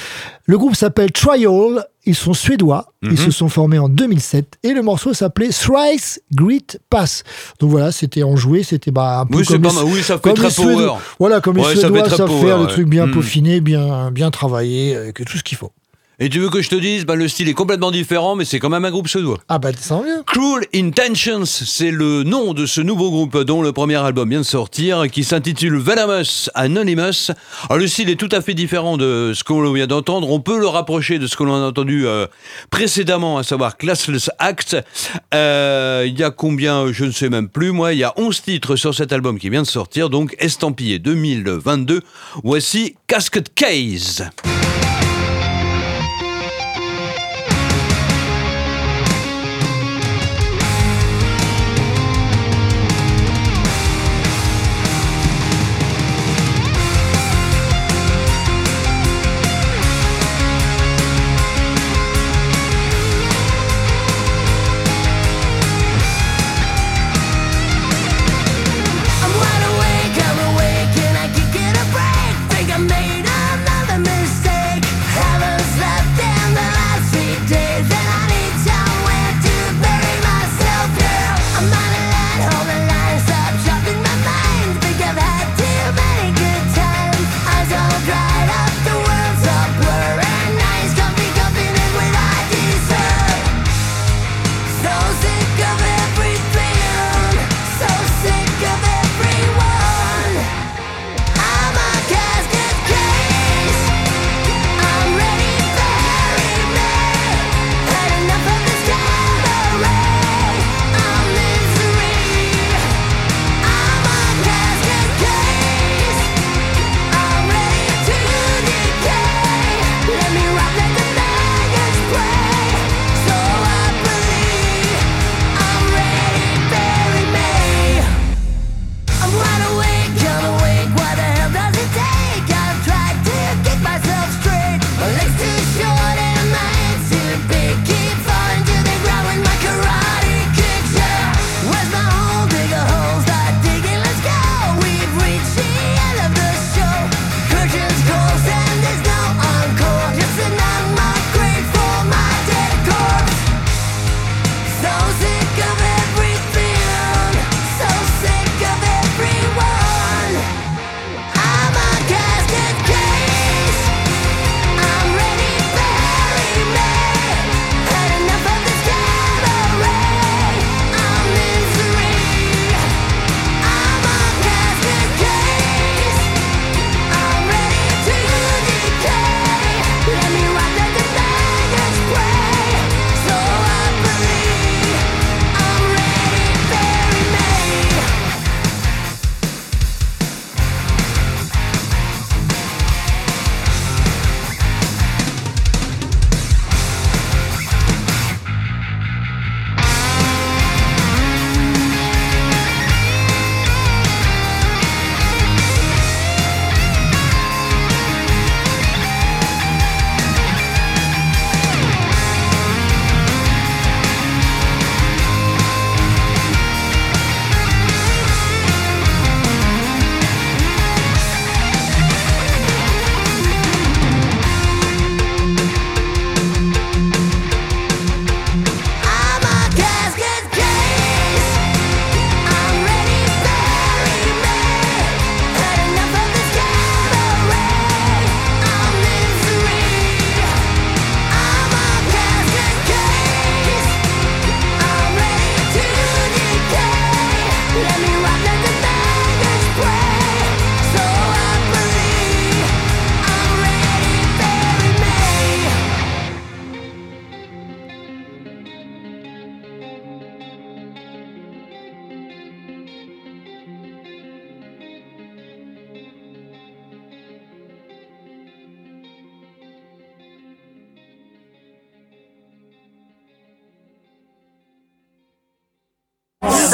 Le 0.46 0.56
groupe 0.56 0.74
s'appelle 0.74 1.12
Trial. 1.12 1.84
Ils 2.04 2.16
sont 2.16 2.34
suédois. 2.34 2.86
Ils 3.02 3.16
se 3.18 3.30
sont 3.30 3.48
formés 3.48 3.78
en 3.78 3.88
2007 3.88 4.58
et 4.64 4.72
le 4.72 4.82
morceau 4.82 5.14
s'appelait 5.14 5.50
Thrice 5.50 6.20
Great 6.34 6.80
Pass. 6.90 7.22
Donc 7.60 7.70
voilà, 7.70 7.92
c'était 7.92 8.22
enjoué, 8.24 8.64
c'était 8.64 8.90
bah, 8.90 9.20
un 9.20 9.26
peu 9.26 9.36
Oui, 9.38 9.44
comme 9.44 9.62
pas 9.62 9.68
les- 9.68 9.74
mal. 9.76 9.84
Oui, 9.84 10.02
ça 10.02 10.14
fait 10.16 10.22
comme 10.22 10.34
très 10.34 10.46
les 10.46 10.50
Suédois. 10.50 11.00
Voilà, 11.20 11.40
comme 11.40 11.56
les 11.58 11.62
Ouais, 11.62 11.68
ça 11.76 11.82
fait 11.82 11.86
Suédois 11.88 12.10
savent 12.10 12.40
faire 12.40 12.58
des 12.60 12.66
trucs 12.72 12.88
bien 12.88 13.06
Mm. 13.06 13.10
peaufinés, 13.12 13.60
bien, 13.60 14.10
bien 14.10 14.30
travaillés, 14.32 14.96
avec 14.96 15.24
tout 15.24 15.38
ce 15.38 15.44
qu'il 15.44 15.56
faut. 15.58 15.70
Et 16.24 16.28
tu 16.28 16.38
veux 16.38 16.50
que 16.50 16.62
je 16.62 16.70
te 16.70 16.76
dise, 16.76 17.04
bah, 17.04 17.16
le 17.16 17.26
style 17.26 17.48
est 17.48 17.52
complètement 17.52 17.90
différent, 17.90 18.36
mais 18.36 18.44
c'est 18.44 18.60
quand 18.60 18.68
même 18.68 18.84
un 18.84 18.92
groupe 18.92 19.08
suédois. 19.08 19.38
Ah 19.48 19.58
bah, 19.58 19.70
va 19.72 19.96
mieux. 20.02 20.22
Cruel 20.24 20.68
Intentions, 20.72 21.46
c'est 21.46 21.90
le 21.90 22.22
nom 22.22 22.54
de 22.54 22.64
ce 22.64 22.80
nouveau 22.80 23.10
groupe 23.10 23.38
dont 23.42 23.60
le 23.60 23.72
premier 23.72 23.96
album 23.96 24.30
vient 24.30 24.38
de 24.38 24.44
sortir, 24.44 25.10
qui 25.10 25.24
s'intitule 25.24 25.78
Venomous 25.78 26.48
Anonymous. 26.54 27.32
Alors 27.68 27.78
le 27.80 27.88
style 27.88 28.08
est 28.08 28.14
tout 28.14 28.28
à 28.30 28.40
fait 28.40 28.54
différent 28.54 28.96
de 28.96 29.32
ce 29.34 29.42
qu'on 29.42 29.72
vient 29.72 29.88
d'entendre. 29.88 30.30
On 30.30 30.38
peut 30.38 30.60
le 30.60 30.68
rapprocher 30.68 31.18
de 31.18 31.26
ce 31.26 31.36
que 31.36 31.42
l'on 31.42 31.56
a 31.56 31.66
entendu 31.66 32.06
euh, 32.06 32.28
précédemment, 32.70 33.38
à 33.38 33.42
savoir 33.42 33.76
Classless 33.76 34.30
Act. 34.38 34.76
Euh, 35.34 36.04
Il 36.06 36.16
y 36.16 36.22
a 36.22 36.30
combien, 36.30 36.92
je 36.92 37.04
ne 37.04 37.10
sais 37.10 37.30
même 37.30 37.48
plus, 37.48 37.72
moi, 37.72 37.94
il 37.94 37.98
y 37.98 38.04
a 38.04 38.12
11 38.16 38.42
titres 38.42 38.76
sur 38.76 38.94
cet 38.94 39.12
album 39.12 39.40
qui 39.40 39.50
vient 39.50 39.62
de 39.62 39.66
sortir, 39.66 40.08
donc 40.08 40.36
estampillé 40.38 41.00
2022. 41.00 42.00
Voici 42.44 42.94
Casket 43.08 43.52
Case. 43.52 44.30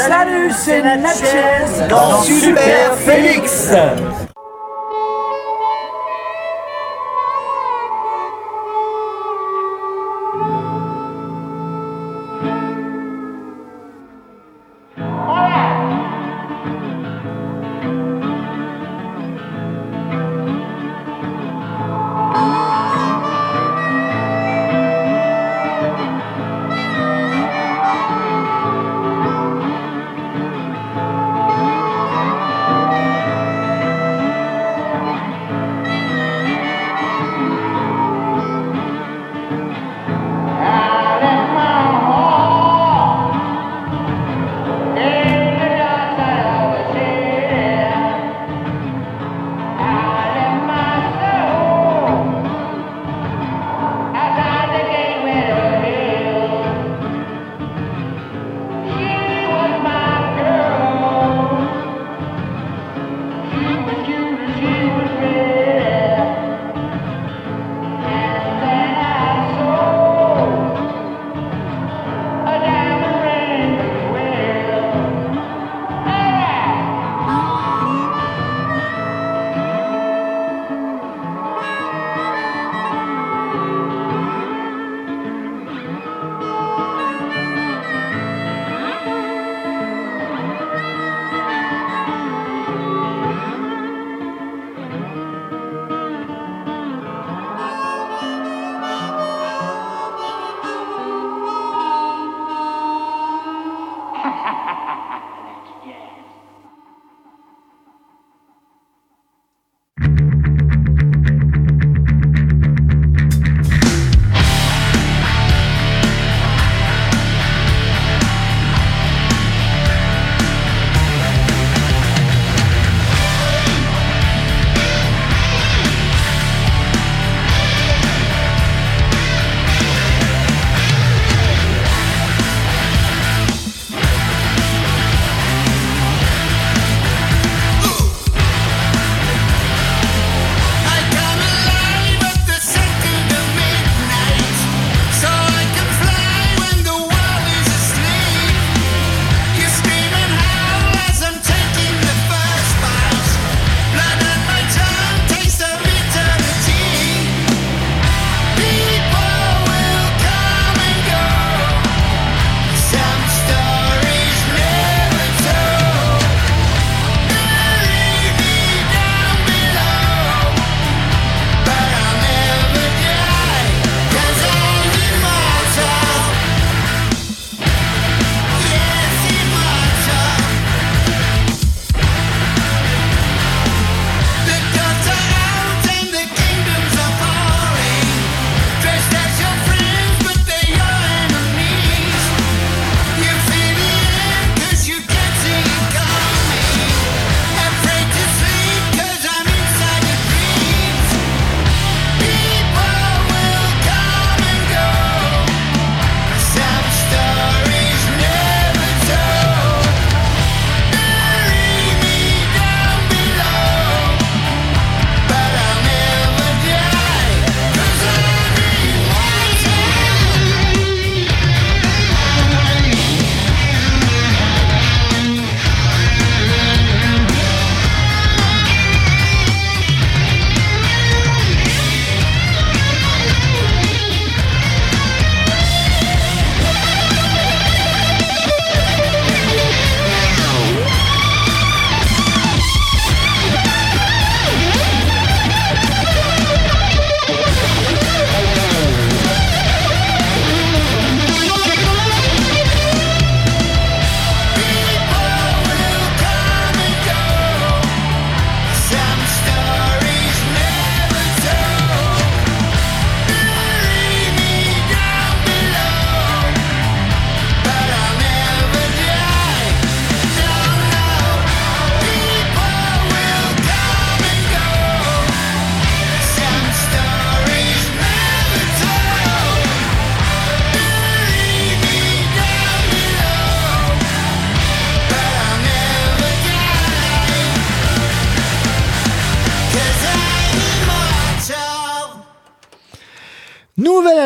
Salut, 0.09 0.51
c'est 0.57 0.81
Natchez 0.81 1.87
dans 1.87 2.23
Super 2.23 2.95
Félix. 2.95 3.71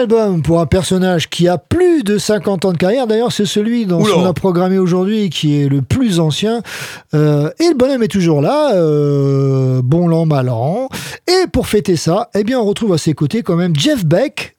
Album 0.04 0.42
pour 0.42 0.60
un 0.60 0.66
personnage 0.66 1.30
qui 1.30 1.48
a 1.48 1.58
plus 1.58 2.04
de 2.04 2.18
50 2.18 2.66
ans 2.66 2.74
de 2.74 2.78
carrière. 2.78 3.08
D'ailleurs, 3.08 3.32
c'est 3.32 3.46
celui 3.46 3.86
dont 3.86 4.04
on 4.04 4.26
a 4.26 4.34
programmé 4.34 4.78
aujourd'hui 4.78 5.30
qui 5.30 5.62
est 5.62 5.70
le 5.70 5.82
plus 5.82 6.20
ancien. 6.20 6.62
Euh, 7.14 7.50
et 7.60 7.70
le 7.70 7.74
bonhomme 7.74 8.04
est 8.04 8.10
toujours 8.10 8.42
là, 8.42 8.74
euh, 8.74 9.82
bon 9.82 10.10
l'an, 10.10 10.26
mal 10.26 10.50
an. 10.50 10.90
Et 11.28 11.48
pour 11.48 11.68
fêter 11.68 11.96
ça, 11.96 12.30
eh 12.36 12.44
bien, 12.44 12.60
on 12.60 12.66
retrouve 12.66 12.92
à 12.92 12.98
ses 12.98 13.14
côtés 13.14 13.44
quand 13.44 13.56
même 13.56 13.74
Jeff 13.78 14.06
Beck, 14.06 14.58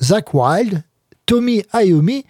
Zach 0.00 0.32
Wilde, 0.32 0.82
Tommy 1.26 1.62
Iommi. 1.74 2.24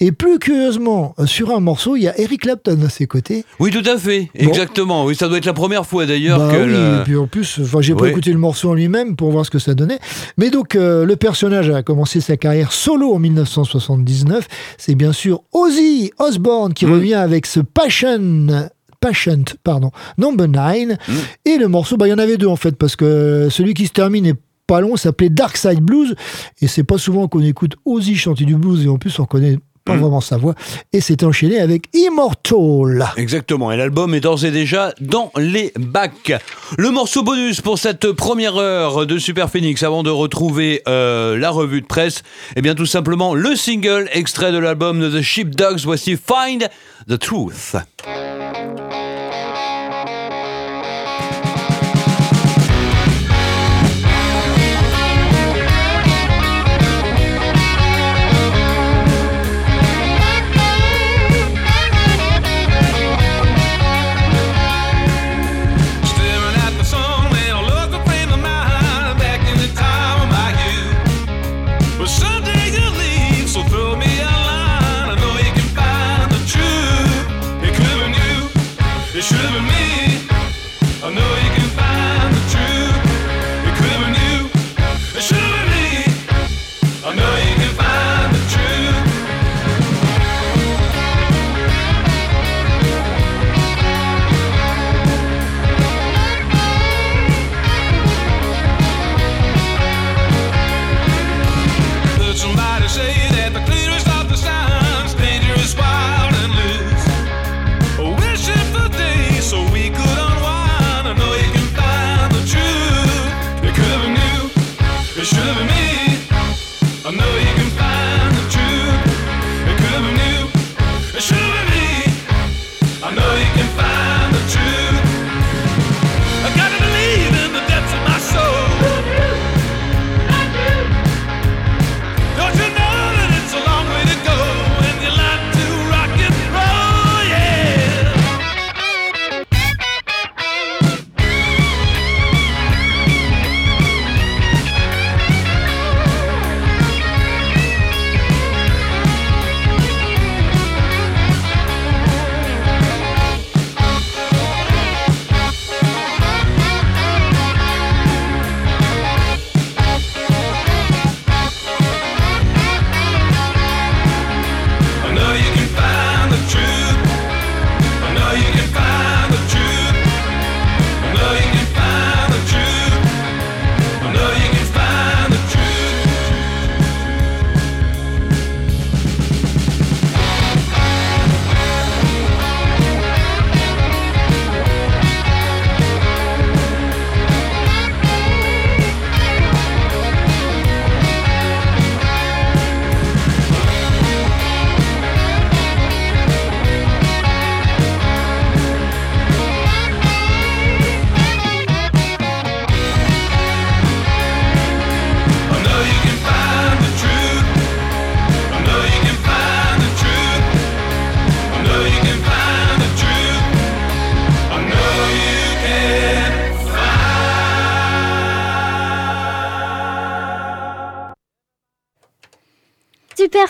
Et 0.00 0.12
plus 0.12 0.38
curieusement, 0.38 1.14
euh, 1.18 1.26
sur 1.26 1.50
un 1.50 1.60
morceau, 1.60 1.96
il 1.96 2.02
y 2.04 2.08
a 2.08 2.18
Eric 2.18 2.42
Clapton 2.42 2.78
à 2.86 2.88
ses 2.88 3.06
côtés. 3.06 3.44
Oui, 3.58 3.70
tout 3.70 3.82
à 3.84 3.98
fait, 3.98 4.30
Bon. 4.38 4.48
exactement. 4.48 5.04
Oui, 5.04 5.14
ça 5.16 5.28
doit 5.28 5.38
être 5.38 5.44
la 5.46 5.52
première 5.52 5.84
fois 5.84 6.06
d'ailleurs 6.06 6.38
Bah 6.38 6.52
que. 6.52 6.62
oui, 6.64 6.70
le- 6.72 7.00
et 7.00 7.04
puis 7.04 7.16
en 7.16 7.26
plus, 7.26 7.58
enfin, 7.62 7.80
j'ai 7.80 7.94
pas 7.94 8.08
écouté 8.08 8.32
le 8.32 8.38
morceau 8.38 8.70
en 8.70 8.74
lui-même 8.74 9.16
pour 9.16 9.30
voir 9.32 9.44
ce 9.44 9.50
que 9.50 9.58
ça 9.58 9.74
donnait. 9.74 9.98
Mais 10.38 10.50
donc, 10.50 10.76
euh, 10.76 11.04
le 11.04 11.16
personnage 11.16 11.70
a 11.70 11.82
commencé 11.82 12.20
sa 12.20 12.36
carrière 12.36 12.72
solo 12.72 13.12
en 13.14 13.18
1979. 13.18 14.46
C'est 14.78 14.94
bien 14.94 15.12
sûr 15.12 15.42
Ozzy 15.52 16.12
Osbourne 16.18 16.72
qui 16.74 16.86
Mm. 16.86 16.92
revient 16.92 17.14
avec 17.14 17.46
ce 17.46 17.60
Passion. 17.60 18.68
Patient, 18.98 19.44
pardon, 19.62 19.90
Number 20.16 20.48
9. 20.48 20.96
Mm. 21.06 21.12
Et 21.44 21.58
le 21.58 21.68
morceau, 21.68 21.96
bah, 21.98 22.06
il 22.08 22.10
y 22.10 22.14
en 22.14 22.18
avait 22.18 22.38
deux 22.38 22.46
en 22.46 22.56
fait, 22.56 22.76
parce 22.76 22.96
que 22.96 23.48
celui 23.50 23.74
qui 23.74 23.86
se 23.86 23.92
termine 23.92 24.24
est 24.26 24.34
pas 24.66 24.80
long, 24.80 24.96
s'appelait 24.96 25.28
Dark 25.30 25.56
Side 25.56 25.80
Blues. 25.80 26.14
Et 26.60 26.66
c'est 26.68 26.84
pas 26.84 26.98
souvent 26.98 27.28
qu'on 27.28 27.42
écoute 27.42 27.76
Ozzy 27.84 28.16
chanter 28.16 28.44
du 28.44 28.56
blues, 28.56 28.84
et 28.84 28.88
en 28.88 28.98
plus, 28.98 29.18
on 29.18 29.22
reconnaît 29.22 29.58
pas 29.84 29.94
Mm. 29.94 30.00
vraiment 30.00 30.20
sa 30.20 30.36
voix. 30.36 30.54
Et 30.92 31.00
c'est 31.00 31.22
enchaîné 31.22 31.60
avec 31.60 31.84
Immortal. 31.94 33.06
Exactement, 33.16 33.70
et 33.70 33.76
l'album 33.76 34.14
est 34.14 34.20
d'ores 34.20 34.44
et 34.44 34.50
déjà 34.50 34.92
dans 35.00 35.30
les 35.38 35.72
bacs. 35.78 36.32
Le 36.76 36.90
morceau 36.90 37.22
bonus 37.22 37.60
pour 37.60 37.78
cette 37.78 38.10
première 38.10 38.56
heure 38.56 39.06
de 39.06 39.16
Super 39.18 39.48
Phoenix 39.48 39.84
avant 39.84 40.02
de 40.02 40.10
retrouver 40.10 40.82
euh, 40.88 41.38
la 41.38 41.50
revue 41.50 41.82
de 41.82 41.86
presse, 41.86 42.24
eh 42.56 42.62
bien 42.62 42.74
tout 42.74 42.84
simplement 42.84 43.34
le 43.34 43.54
single 43.54 44.08
extrait 44.12 44.50
de 44.50 44.58
l'album 44.58 44.98
de 44.98 45.20
The 45.20 45.22
Sheepdogs, 45.22 45.84
voici 45.84 46.16
Find 46.16 46.68
the 47.08 47.16
Truth. 47.16 47.76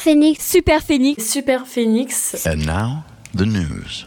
Phoenix. 0.07 0.39
Super 0.47 0.81
Phoenix. 0.81 1.25
Super 1.25 1.67
Phoenix. 1.67 2.47
And 2.47 2.65
now, 2.65 3.03
the 3.35 3.45
news. 3.45 4.05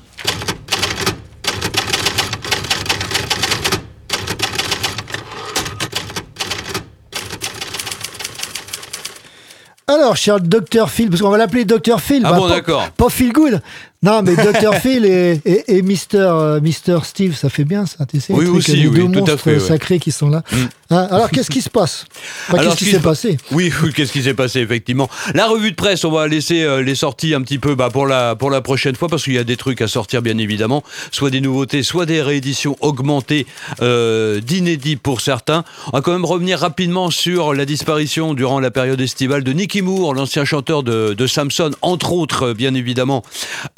Alors, 9.87 10.15
cher 10.15 10.39
Dr 10.39 10.87
Phil, 10.87 11.09
parce 11.09 11.21
qu'on 11.21 11.29
va 11.29 11.37
l'appeler 11.37 11.65
Dr 11.65 11.99
Phil. 11.99 12.21
Ah 12.23 12.31
bah, 12.31 12.37
bon, 12.37 12.47
pas- 12.47 12.55
d'accord. 12.55 12.89
Pas 12.91 13.09
Phil 13.09 13.33
Good. 13.33 13.61
Non, 14.01 14.21
mais 14.23 14.33
Dr 14.35 14.75
Phil 14.81 15.05
et, 15.05 15.41
et, 15.45 15.77
et 15.77 15.81
Mr, 15.81 15.97
euh, 16.15 16.61
Mr 16.61 16.99
Steve, 17.03 17.35
ça 17.35 17.49
fait 17.49 17.65
bien 17.65 17.85
ça, 17.85 18.05
tu 18.05 18.21
sais. 18.21 18.31
Oui, 18.33 18.45
aussi, 18.45 18.77
les 18.77 18.87
oui, 18.87 18.95
deux 18.95 19.01
tout 19.11 19.17
à 19.17 19.19
monstres 19.19 19.37
fait, 19.37 19.53
ouais. 19.55 19.59
sacrés 19.59 19.99
qui 19.99 20.11
sont 20.11 20.29
là. 20.29 20.41
Mm. 20.51 20.55
Hein, 20.91 21.07
alors, 21.11 21.29
qu'est-ce 21.29 21.51
qui 21.51 21.61
se 21.61 21.69
passe? 21.69 22.05
Enfin, 22.49 22.63
Qu'est-ce 22.63 22.75
qui 22.77 22.85
s'est 22.85 22.97
se- 22.97 23.01
passé? 23.03 23.37
Oui, 23.51 23.71
oui, 23.83 23.93
qu'est-ce 23.93 24.11
qui 24.11 24.23
s'est 24.23 24.33
passé 24.33 24.59
effectivement 24.61 25.07
La 25.35 25.45
revue 25.47 25.69
de 25.71 25.75
presse, 25.75 26.03
on 26.05 26.11
va 26.11 26.27
laisser 26.27 26.63
euh, 26.63 26.81
les 26.81 26.95
sorties 26.95 27.33
un 27.35 27.41
petit 27.41 27.59
peu 27.59 27.75
bah, 27.75 27.89
pour 27.91 28.07
la 28.07 28.35
pour 28.35 28.49
la 28.49 28.61
prochaine 28.61 28.95
fois 28.95 29.07
parce 29.09 29.23
qu'il 29.23 29.33
y 29.33 29.37
a 29.37 29.43
des 29.43 29.57
trucs 29.57 29.81
à 29.81 29.87
sortir 29.87 30.21
bien 30.23 30.37
évidemment, 30.39 30.81
soit 31.11 31.29
des 31.29 31.41
nouveautés, 31.41 31.83
soit 31.83 32.05
des 32.07 32.21
rééditions 32.23 32.75
augmentées 32.79 33.45
euh, 33.81 34.39
d'inédits 34.39 34.95
pour 34.95 35.21
certains. 35.21 35.63
On 35.93 35.97
va 35.97 36.01
quand 36.01 36.13
même 36.13 36.25
revenir 36.25 36.57
rapidement 36.59 37.11
sur 37.11 37.53
la 37.53 37.65
disparition 37.65 38.33
durant 38.33 38.59
la 38.59 38.71
période 38.71 38.99
estivale 39.01 39.43
de 39.43 39.51
Nicky 39.53 39.81
Moore, 39.83 40.13
l'ancien 40.15 40.43
chanteur 40.45 40.81
de, 40.83 41.13
de 41.13 41.27
Samson, 41.27 41.71
entre 41.83 42.13
autres 42.13 42.53
bien 42.53 42.73
évidemment, 42.73 43.23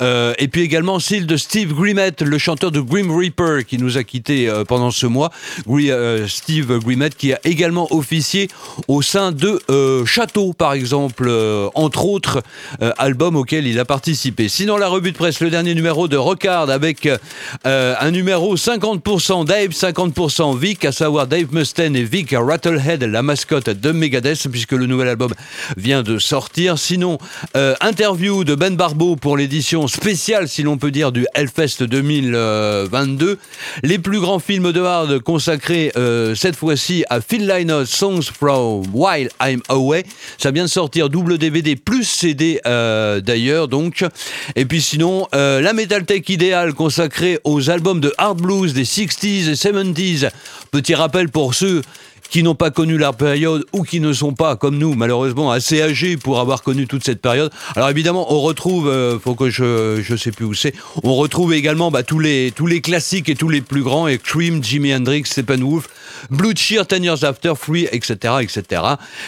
euh, 0.02 0.11
Euh, 0.12 0.34
et 0.38 0.48
puis 0.48 0.62
également 0.62 1.00
celle 1.00 1.26
de 1.26 1.38
Steve 1.38 1.74
Grimmett, 1.74 2.22
le 2.22 2.38
chanteur 2.38 2.72
de 2.72 2.82
Grim 2.82 3.16
Reaper, 3.16 3.66
qui 3.66 3.78
nous 3.78 3.98
a 3.98 4.04
quittés 4.04 4.50
euh, 4.50 4.66
pendant 4.66 4.92
ce 4.92 5.06
mois. 5.06 5.32
Euh, 5.70 6.28
Steve 6.28 6.80
Grimmett, 6.80 7.16
qui 7.16 7.32
a 7.34 7.40
également 7.46 7.88
officié 7.94 8.50
au 8.88 9.02
sein 9.02 9.32
de 9.32 9.60
Château, 10.06 10.54
par 10.54 10.74
exemple, 10.74 11.30
entre 11.76 12.06
autres 12.06 12.42
albums 12.98 13.36
auxquels 13.36 13.68
il 13.68 13.80
a 13.80 13.86
participé. 13.86 14.50
Sinon, 14.50 14.78
la 14.78 14.88
revue 14.88 15.12
de 15.12 15.18
presse, 15.18 15.40
le 15.40 15.50
dernier 15.50 15.76
numéro 15.76 16.08
de 16.08 16.18
Rockard 16.18 16.70
avec 16.70 17.08
un 17.64 18.12
numéro 18.12 18.56
50% 18.56 19.46
Dave, 19.46 19.70
50% 19.70 20.58
Vic, 20.58 20.86
à 20.86 20.92
savoir 20.92 21.28
Dave 21.28 21.54
Mustaine 21.54 21.96
et 21.96 22.04
Vic 22.04 22.34
Rattlehead, 22.38 23.04
la 23.04 23.22
mascotte 23.22 23.70
de 23.70 23.92
Megadeth, 23.92 24.48
puisque 24.50 24.74
le 24.74 24.86
nouvel 24.86 25.08
album 25.08 25.34
vient 25.78 26.04
de 26.04 26.18
sortir. 26.18 26.78
Sinon, 26.78 27.18
interview 27.82 28.44
de 28.44 28.56
Ben 28.56 28.76
Barbeau 28.76 29.16
pour 29.16 29.38
l'édition 29.38 29.88
spéciale, 30.02 30.48
si 30.48 30.64
l'on 30.64 30.80
peut 30.80 30.90
dire, 30.90 31.12
du 31.12 31.28
Hellfest 31.36 31.84
2022. 31.84 33.38
Les 33.84 34.00
plus 34.00 34.20
grands 34.20 34.40
films 34.40 34.72
de 34.72 34.82
hard 34.82 35.20
consacrés 35.20 35.92
euh, 35.96 36.34
cette 36.34 36.56
fois-ci 36.56 37.06
à 37.12 37.22
Phil 37.22 37.46
Lynott, 37.46 37.86
Songs 37.86 38.24
from 38.24 38.84
While 38.94 39.30
I'm 39.40 39.62
Away. 39.70 40.04
Ça 40.40 40.50
vient 40.50 40.64
de 40.64 40.70
sortir 40.70 41.10
double 41.10 41.38
DVD 41.38 41.76
plus 41.76 42.06
CD 42.06 42.60
euh, 42.66 43.22
d'ailleurs, 43.22 43.68
donc. 43.68 44.04
Et 44.56 44.66
puis 44.66 44.82
sinon, 44.82 45.28
euh, 45.36 45.62
la 45.62 45.74
Metal 45.74 46.04
Tech 46.04 46.28
idéale 46.30 46.74
consacrée 46.74 47.40
aux 47.44 47.70
albums 47.70 48.00
de 48.00 48.12
hard 48.18 48.42
blues 48.42 48.74
des 48.74 48.86
60s 48.86 49.50
et 49.50 49.54
70s. 49.54 50.32
Petit 50.72 50.96
rappel 50.96 51.30
pour 51.30 51.54
ceux 51.54 51.84
qui 52.32 52.44
n'ont 52.44 52.56
pas 52.56 52.72
connu 52.72 52.98
la 52.98 53.12
période 53.12 53.66
ou 53.74 53.84
qui 53.84 54.00
ne 54.00 54.14
sont 54.14 54.32
pas, 54.34 54.56
comme 54.56 54.78
nous, 54.78 54.96
malheureusement, 54.96 55.52
assez 55.52 55.82
âgés 55.82 56.16
pour 56.16 56.40
avoir 56.40 56.64
connu 56.64 56.88
toute 56.88 57.04
cette 57.04 57.22
période. 57.22 57.52
Alors 57.76 57.90
évidemment, 57.90 58.34
on 58.34 58.40
retrouve, 58.40 58.88
euh, 58.88 59.20
faut 59.20 59.36
que 59.36 59.50
je, 59.50 60.02
je 60.02 60.16
sais 60.16 60.32
plus 60.32 60.46
où 60.46 60.54
c'est, 60.54 60.74
on 61.04 61.14
retrouve 61.16 61.54
également 61.54 61.92
bah, 61.92 62.04
tous, 62.04 62.20
les, 62.20 62.54
tous 62.56 62.68
les 62.68 62.80
classiques 62.80 63.28
et 63.28 63.36
tous 63.36 63.50
les 63.50 63.60
plus 63.60 63.84
grands, 63.84 64.08
et 64.08 64.18
Cream, 64.18 64.64
Jimi 64.64 64.96
Hendrix, 64.96 65.24
Steppenwolf, 65.26 65.90
Blue 66.30 66.54
Cheer, 66.56 66.86
Ten 66.86 67.04
Years 67.04 67.24
After, 67.26 67.54
Free, 67.58 67.88
etc., 67.92 68.36
etc. 68.42 68.82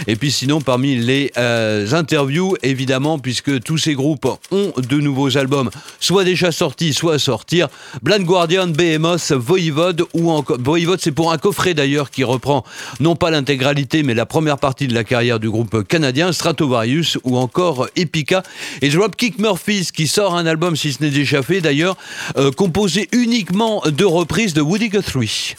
Et 0.08 0.16
puis 0.16 0.32
sinon, 0.32 0.62
parmi 0.62 0.96
les 0.96 1.32
euh, 1.38 1.92
interviews, 1.92 2.56
évidemment, 2.64 3.20
puisque 3.20 3.62
tous 3.64 3.78
ces 3.78 3.96
groupes 3.96 4.28
ont 4.52 4.72
de 4.78 4.98
nouveaux 4.98 5.38
albums, 5.38 5.70
soit 6.00 6.24
déjà 6.24 6.54
sortis, 6.54 6.94
soit 6.94 7.16
à 7.16 7.20
sortir, 7.20 7.68
Blind 8.02 8.26
Guardian, 8.26 8.68
Behemoth, 8.68 9.34
Voivode, 9.34 10.04
ou 10.14 10.32
encore, 10.32 10.58
Voivode, 10.60 11.02
c'est 11.02 11.12
pour 11.12 11.34
un 11.34 11.38
coffret 11.38 11.74
d'ailleurs 11.74 12.10
qui 12.10 12.24
reprend 12.24 12.64
non 13.00 13.16
pas 13.16 13.32
l'intégralité, 13.32 14.04
mais 14.04 14.14
la 14.14 14.26
première 14.26 14.58
partie 14.58 14.88
de 14.88 14.94
la 14.94 15.04
carrière 15.04 15.40
du 15.40 15.50
groupe 15.50 15.88
canadien, 15.88 16.32
Stratovarius 16.32 17.18
ou 17.24 17.38
encore 17.38 17.88
Epica. 17.96 18.44
Et 18.82 18.90
Dropkick 18.90 19.40
Murphys 19.40 19.90
qui 19.94 20.08
sort 20.08 20.36
un 20.36 20.46
album, 20.46 20.76
si 20.76 20.94
ce 20.94 21.04
n'est 21.04 21.10
déjà 21.10 21.42
fait 21.42 21.62
d'ailleurs, 21.62 21.98
euh, 22.38 22.52
composé 22.52 23.10
uniquement 23.12 23.82
de 23.86 24.06
reprises 24.06 24.54
de 24.54 24.62
Woody 24.62 24.90
Guthrie. 24.90 25.56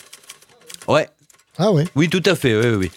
Ouais. 0.88 1.08
Ah 1.56 1.70
ouais 1.70 1.84
Oui, 1.94 2.08
tout 2.08 2.22
à 2.26 2.34
fait, 2.34 2.52
oui, 2.52 2.66
oui, 2.66 2.76
oui. 2.76 2.90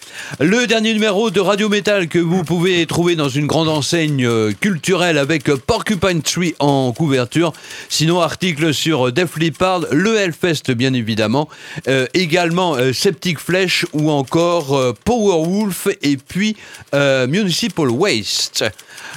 Le 0.44 0.66
dernier 0.66 0.92
numéro 0.92 1.30
de 1.30 1.38
Radio 1.38 1.68
Metal 1.68 2.08
que 2.08 2.18
vous 2.18 2.42
pouvez 2.42 2.86
trouver 2.86 3.14
dans 3.14 3.28
une 3.28 3.46
grande 3.46 3.68
enseigne 3.68 4.26
euh, 4.26 4.50
culturelle 4.52 5.16
avec 5.16 5.48
euh, 5.48 5.56
Porcupine 5.64 6.22
Tree 6.22 6.56
en 6.58 6.92
couverture. 6.92 7.52
Sinon, 7.88 8.20
article 8.20 8.74
sur 8.74 9.12
Def 9.12 9.36
Leppard, 9.36 9.82
le 9.92 10.16
Hellfest, 10.16 10.72
bien 10.72 10.92
évidemment. 10.92 11.48
Euh, 11.86 12.06
également 12.14 12.74
euh, 12.74 12.92
Septic 12.92 13.38
Flesh 13.38 13.86
ou 13.92 14.10
encore 14.10 14.76
euh, 14.76 14.92
Powerwolf 15.04 15.86
et 16.02 16.16
puis 16.16 16.56
euh, 16.94 17.28
Municipal 17.28 17.88
Waste. 17.88 18.64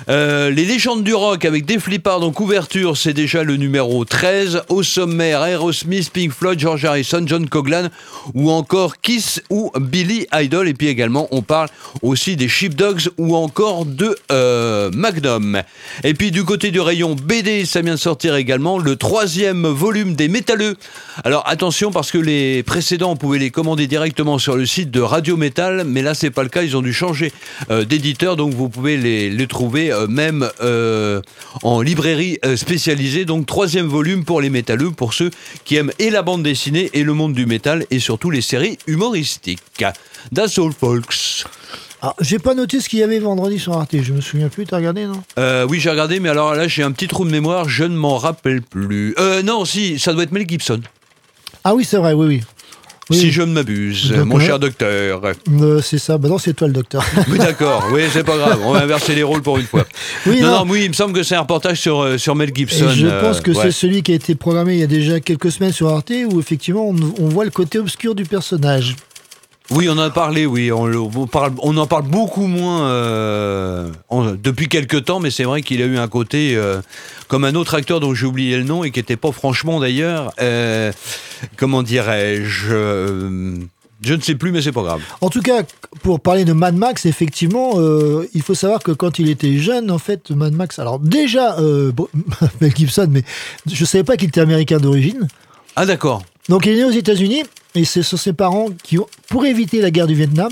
Euh, 0.08 0.52
les 0.52 0.66
légendes 0.66 1.04
du 1.04 1.16
rock 1.16 1.46
avec 1.46 1.66
Def 1.66 1.88
Leppard 1.88 2.22
en 2.22 2.32
couverture, 2.32 2.96
c'est 2.96 3.14
déjà 3.14 3.44
le 3.44 3.58
numéro 3.58 4.06
13. 4.06 4.62
Au 4.70 4.84
sommaire, 4.84 5.42
Aerosmith, 5.42 6.12
Pink 6.12 6.32
Floyd, 6.32 6.60
George 6.60 6.86
Harrison, 6.86 7.24
John 7.26 7.50
Coglan 7.50 7.90
ou 8.36 8.52
encore 8.52 8.98
Kiss 9.02 9.31
ou 9.50 9.72
Billy 9.80 10.28
Idol. 10.34 10.68
Et 10.68 10.74
puis 10.74 10.88
également, 10.88 11.28
on 11.32 11.42
parle 11.42 11.70
aussi 12.02 12.36
des 12.36 12.48
Sheepdogs 12.48 13.10
ou 13.18 13.36
encore 13.36 13.86
de 13.86 14.16
euh, 14.32 14.90
Magnum. 14.94 15.62
Et 16.04 16.14
puis 16.14 16.32
du 16.32 16.44
côté 16.44 16.72
du 16.72 16.80
rayon 16.80 17.16
BD, 17.16 17.66
ça 17.66 17.82
vient 17.82 17.94
de 17.94 18.00
sortir 18.00 18.36
également 18.36 18.78
le 18.78 18.96
troisième 18.96 19.68
volume 19.68 20.16
des 20.16 20.28
Métalleux. 20.28 20.76
Alors 21.24 21.44
attention 21.48 21.92
parce 21.92 22.12
que 22.12 22.18
les 22.18 22.64
précédents, 22.64 23.12
on 23.12 23.16
pouvait 23.16 23.40
les 23.40 23.52
commander 23.52 23.88
directement 23.88 24.38
sur 24.38 24.56
le 24.56 24.66
site 24.66 24.92
de 24.92 25.02
Radio 25.02 25.38
Metal, 25.38 25.84
mais 25.86 26.02
là 26.02 26.14
c'est 26.14 26.32
pas 26.32 26.44
le 26.44 26.50
cas, 26.50 26.64
ils 26.64 26.78
ont 26.78 26.82
dû 26.82 26.94
changer 26.94 27.32
euh, 27.70 27.86
d'éditeur, 27.86 28.36
donc 28.36 28.54
vous 28.54 28.70
pouvez 28.70 28.98
les, 28.98 29.48
trouver 29.48 29.92
euh, 29.92 30.08
même 30.08 30.50
en 31.64 31.82
librairie 31.82 32.40
spécialisée. 32.56 33.26
Donc 33.26 33.46
troisième 33.46 33.88
volume 33.88 34.24
pour 34.24 34.40
les 34.40 34.50
métalleux, 34.50 34.92
pour 34.92 35.14
ceux 35.14 35.32
qui 35.66 35.76
aiment 35.76 35.92
et 36.00 36.10
la 36.10 36.22
bande 36.22 36.44
dessinée 36.44 36.90
et 36.94 37.04
le 37.04 37.14
monde 37.14 37.34
du 37.34 37.46
métal 37.46 37.86
et 37.92 38.00
surtout 38.00 38.30
les 38.30 38.42
séries 38.42 38.78
humoristiques. 38.88 39.21
That's 40.34 40.58
all 40.58 40.72
folks. 40.72 41.46
Alors, 42.02 42.16
j'ai 42.20 42.40
pas 42.40 42.56
noté 42.56 42.80
ce 42.80 42.90
qu'il 42.90 43.00
y 43.00 43.04
avait 43.04 43.20
vendredi 43.20 43.60
sur 43.60 43.74
Arte. 43.78 43.96
Je 44.02 44.12
me 44.14 44.22
souviens 44.22 44.50
plus. 44.50 44.66
T'as 44.66 44.78
regardé, 44.78 45.06
non? 45.06 45.22
Euh, 45.38 45.68
oui, 45.70 45.80
j'ai 45.80 45.92
regardé, 45.92 46.20
mais 46.20 46.30
alors 46.30 46.56
là, 46.56 46.68
j'ai 46.68 46.82
un 46.82 46.92
petit 46.92 47.08
trou 47.08 47.26
de 47.26 47.32
mémoire, 47.32 47.70
je 47.70 47.84
ne 47.84 47.96
m'en 47.96 48.18
rappelle 48.18 48.64
plus. 48.64 49.14
Euh, 49.20 49.44
non, 49.44 49.66
si, 49.66 50.00
ça 50.00 50.14
doit 50.14 50.24
être 50.24 50.32
Mel 50.32 50.50
Gibson, 50.50 50.82
Ah 51.64 51.76
oui, 51.76 51.86
c'est 51.86 51.98
vrai, 51.98 52.14
oui, 52.14 52.26
oui. 52.28 52.42
Oui, 53.12 53.18
si 53.18 53.32
je 53.32 53.42
ne 53.42 53.52
m'abuse, 53.52 54.14
mon 54.14 54.40
cher 54.40 54.58
docteur. 54.58 55.22
Euh, 55.50 55.82
c'est 55.82 55.98
ça. 55.98 56.18
Bah 56.18 56.30
non, 56.30 56.38
c'est 56.38 56.54
toi 56.54 56.68
le 56.68 56.74
docteur. 56.74 57.04
Oui, 57.30 57.38
d'accord, 57.38 57.90
oui, 57.92 58.04
c'est 58.12 58.24
pas 58.24 58.38
grave, 58.38 58.60
on 58.64 58.72
va 58.72 58.84
inverser 58.84 59.16
les 59.16 59.24
rôles 59.24 59.42
pour 59.42 59.58
une 59.58 59.66
fois. 59.66 59.86
Oui, 60.26 60.40
non, 60.40 60.48
non. 60.48 60.66
non, 60.66 60.72
oui, 60.72 60.84
il 60.86 60.90
me 60.90 60.94
semble 60.94 61.14
que 61.14 61.24
c'est 61.24 61.36
un 61.36 61.42
reportage 61.42 61.82
sur, 61.82 62.00
euh, 62.02 62.18
sur 62.18 62.36
Mel 62.36 62.50
Et 62.50 62.56
Gibson. 62.56 62.90
je 62.90 63.08
euh, 63.08 63.22
pense 63.22 63.42
que 63.42 63.52
ouais. 63.52 63.58
c'est 63.64 63.72
celui 63.72 64.02
qui 64.02 64.12
a 64.14 64.16
été 64.16 64.36
programmé 64.36 64.76
il 64.76 64.80
y 64.80 64.84
a 64.84 64.88
déjà 64.88 65.20
quelques 65.20 65.52
semaines 65.52 65.74
sur 65.74 65.90
Arte 65.90 66.14
où 66.32 66.40
effectivement 66.40 66.88
on, 66.88 66.96
on 67.20 67.28
voit 67.28 67.44
le 67.44 67.52
côté 67.52 67.80
obscur 67.80 68.16
du 68.16 68.24
personnage. 68.24 68.96
Oui, 69.72 69.88
on 69.88 69.94
en 69.94 70.00
a 70.00 70.10
parlé, 70.10 70.46
oui. 70.46 70.72
On, 70.72 70.86
le- 70.86 71.00
on 71.00 71.28
parle, 71.28 71.54
on 71.60 71.78
en 71.78 71.88
parle 71.88 72.04
beaucoup 72.04 72.46
moins 72.46 72.88
euh, 72.88 73.90
en- 74.10 74.32
depuis 74.34 74.68
quelques 74.68 75.06
temps, 75.06 75.20
mais 75.22 75.32
c'est 75.32 75.46
vrai 75.46 75.62
qu'il 75.62 75.82
a 75.82 75.86
eu 75.86 75.98
un 75.98 76.08
côté 76.10 76.56
euh, 76.56 76.82
comme 77.30 77.46
un 77.46 77.56
autre 77.56 77.76
acteur 77.76 78.00
dont 78.02 78.14
j'ai 78.14 78.26
oublié 78.26 78.58
le 78.58 78.64
nom 78.64 78.84
et 78.84 78.92
qui 78.92 79.00
n'était 79.00 79.16
pas 79.16 79.32
franchement 79.32 79.80
d'ailleurs. 79.80 80.34
euh, 80.42 80.92
comment 81.56 81.84
dirais-je 81.84 83.56
Je 84.04 84.14
ne 84.14 84.22
sais 84.22 84.36
plus, 84.36 84.52
mais 84.52 84.62
c'est 84.62 84.72
pas 84.74 84.82
grave. 84.84 85.02
En 85.22 85.30
tout 85.30 85.42
cas, 85.42 85.64
pour 86.04 86.20
parler 86.20 86.44
de 86.44 86.52
Mad 86.54 86.76
Max, 86.76 87.06
effectivement, 87.06 87.74
euh, 87.76 88.28
il 88.34 88.42
faut 88.42 88.56
savoir 88.56 88.82
que 88.84 88.92
quand 88.92 89.20
il 89.20 89.30
était 89.30 89.58
jeune, 89.58 89.90
en 89.90 90.00
fait, 90.00 90.32
Mad 90.32 90.54
Max, 90.54 90.80
alors 90.80 91.00
déjà, 91.00 91.58
euh, 91.60 91.92
bon, 91.94 92.08
Mel 92.62 92.76
Gibson, 92.76 93.08
mais 93.10 93.24
je 93.72 93.86
savais 93.86 94.04
pas 94.04 94.18
qu'il 94.18 94.28
était 94.28 94.42
américain 94.42 94.80
d'origine. 94.80 95.28
Ah 95.78 95.86
d'accord. 95.86 96.24
Donc 96.50 96.66
il 96.66 96.74
est 96.74 96.76
né 96.78 96.84
aux 96.84 96.92
États-Unis 96.92 97.44
et 97.76 97.86
ce 97.86 98.02
sont 98.02 98.18
ses 98.18 98.34
parents 98.34 98.68
qui 98.84 98.98
ont, 99.00 99.08
pour 99.30 99.46
éviter 99.46 99.82
la 99.82 99.92
guerre 99.92 100.08
du 100.08 100.16
Vietnam, 100.16 100.52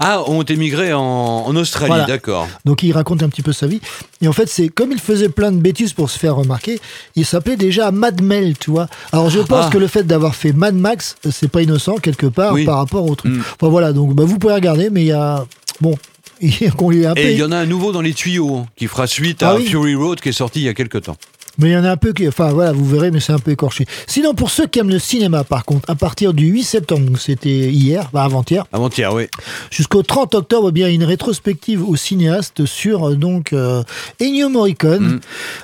Ah, 0.00 0.22
ont 0.28 0.42
émigré 0.44 0.92
en, 0.94 1.00
en 1.02 1.56
Australie, 1.56 1.88
Voilà. 1.88 2.04
d'accord. 2.06 2.48
Donc 2.64 2.82
il 2.82 2.92
raconte 2.92 3.22
un 3.22 3.28
petit 3.28 3.42
peu 3.42 3.52
sa 3.52 3.66
vie. 3.66 3.80
Et 4.22 4.28
en 4.28 4.32
fait, 4.32 4.48
c'est 4.48 4.68
comme 4.68 4.92
il 4.92 5.00
faisait 5.00 5.28
plein 5.28 5.52
de 5.52 5.58
bêtises 5.60 5.92
pour 5.92 6.08
se 6.08 6.18
faire 6.18 6.36
remarquer, 6.36 6.80
il 7.16 7.26
s'appelait 7.26 7.56
déjà 7.56 7.90
Mad 7.90 8.22
Mel, 8.22 8.56
tu 8.56 8.70
vois. 8.70 8.86
Alors 9.12 9.28
je 9.30 9.40
pense 9.40 9.66
Ah. 9.66 9.70
que 9.70 9.78
le 9.78 9.86
fait 9.88 10.04
d'avoir 10.04 10.34
fait 10.36 10.52
Mad 10.52 10.74
Max, 10.74 11.16
c'est 11.30 11.48
pas 11.50 11.60
innocent 11.60 11.96
quelque 11.98 12.26
part 12.26 12.52
Oui. 12.54 12.64
par 12.64 12.78
rapport 12.78 13.04
au 13.04 13.14
truc. 13.14 13.32
Mm. 13.34 13.40
Enfin 13.60 13.68
voilà, 13.68 13.92
donc 13.92 14.14
bah, 14.14 14.24
vous 14.24 14.38
pouvez 14.38 14.54
regarder, 14.54 14.88
mais 14.90 15.02
il 15.02 15.08
y 15.08 15.12
a 15.12 15.44
bon, 15.80 15.96
qu'on 16.78 16.90
lui 16.90 17.04
a 17.04 17.10
un 17.10 17.14
peu. 17.14 17.20
Et 17.20 17.32
il 17.32 17.38
y 17.38 17.42
en 17.44 17.52
a 17.52 17.56
un 17.58 17.66
nouveau 17.66 17.92
dans 17.92 18.00
les 18.00 18.14
tuyaux 18.14 18.56
hein, 18.56 18.66
qui 18.76 18.86
fera 18.86 19.06
suite 19.06 19.42
à 19.42 19.50
Ah 19.50 19.56
oui. 19.56 19.66
Fury 19.66 19.94
Road 19.96 20.20
qui 20.20 20.28
est 20.30 20.32
sorti 20.32 20.60
il 20.60 20.64
y 20.64 20.68
a 20.68 20.74
quelques 20.74 21.02
temps. 21.02 21.16
Mais 21.58 21.70
il 21.70 21.72
y 21.72 21.76
en 21.76 21.84
a 21.84 21.90
un 21.90 21.96
peu 21.96 22.12
qui. 22.12 22.26
Enfin 22.26 22.52
voilà, 22.52 22.72
vous 22.72 22.84
verrez, 22.84 23.10
mais 23.10 23.20
c'est 23.20 23.32
un 23.32 23.38
peu 23.38 23.50
écorché. 23.50 23.86
Sinon, 24.06 24.34
pour 24.34 24.50
ceux 24.50 24.66
qui 24.66 24.78
aiment 24.78 24.90
le 24.90 24.98
cinéma, 24.98 25.44
par 25.44 25.64
contre, 25.64 25.88
à 25.90 25.94
partir 25.94 26.34
du 26.34 26.46
8 26.46 26.62
septembre, 26.64 27.06
donc 27.06 27.18
c'était 27.18 27.70
hier, 27.70 28.10
bah, 28.12 28.24
avant-hier, 28.24 28.64
Avant-hier, 28.72 29.12
oui. 29.14 29.28
jusqu'au 29.70 30.02
30 30.02 30.34
octobre, 30.34 30.68
eh 30.70 30.72
bien 30.72 30.88
une 30.88 31.04
rétrospective 31.04 31.88
au 31.88 31.96
cinéaste 31.96 32.66
sur 32.66 33.10
euh, 33.10 33.14
donc 33.14 33.52
euh, 33.52 33.82
Ennio 34.20 34.48
Morricone. 34.48 35.04
Mm. 35.04 35.20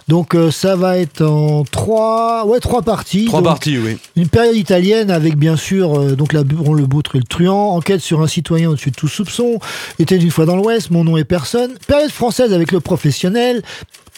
Donc 0.08 0.34
euh, 0.34 0.50
ça 0.50 0.76
va 0.76 0.98
être 0.98 1.22
en 1.22 1.64
trois, 1.64 2.46
ouais, 2.46 2.60
trois 2.60 2.82
parties. 2.82 3.24
Trois 3.26 3.40
Donc, 3.40 3.48
parties, 3.48 3.78
oui. 3.78 3.98
Une 4.16 4.28
période 4.28 4.56
italienne 4.56 5.10
avec 5.10 5.36
bien 5.36 5.56
sûr 5.56 6.16
donc 6.16 6.32
la 6.32 6.44
Buron, 6.44 6.74
le 6.74 6.86
Boutre 6.86 7.16
et 7.16 7.18
le 7.18 7.24
Truand, 7.24 7.70
enquête 7.76 8.00
sur 8.00 8.20
un 8.20 8.26
citoyen 8.26 8.70
au-dessus 8.70 8.90
de 8.90 8.96
tout 8.96 9.08
soupçon, 9.08 9.58
était 9.98 10.16
une 10.16 10.30
fois 10.30 10.46
dans 10.46 10.56
l'Ouest, 10.56 10.90
mon 10.90 11.04
nom 11.04 11.16
est 11.16 11.24
personne, 11.24 11.72
période 11.86 12.10
française 12.10 12.52
avec 12.52 12.72
le 12.72 12.80
professionnel, 12.80 13.62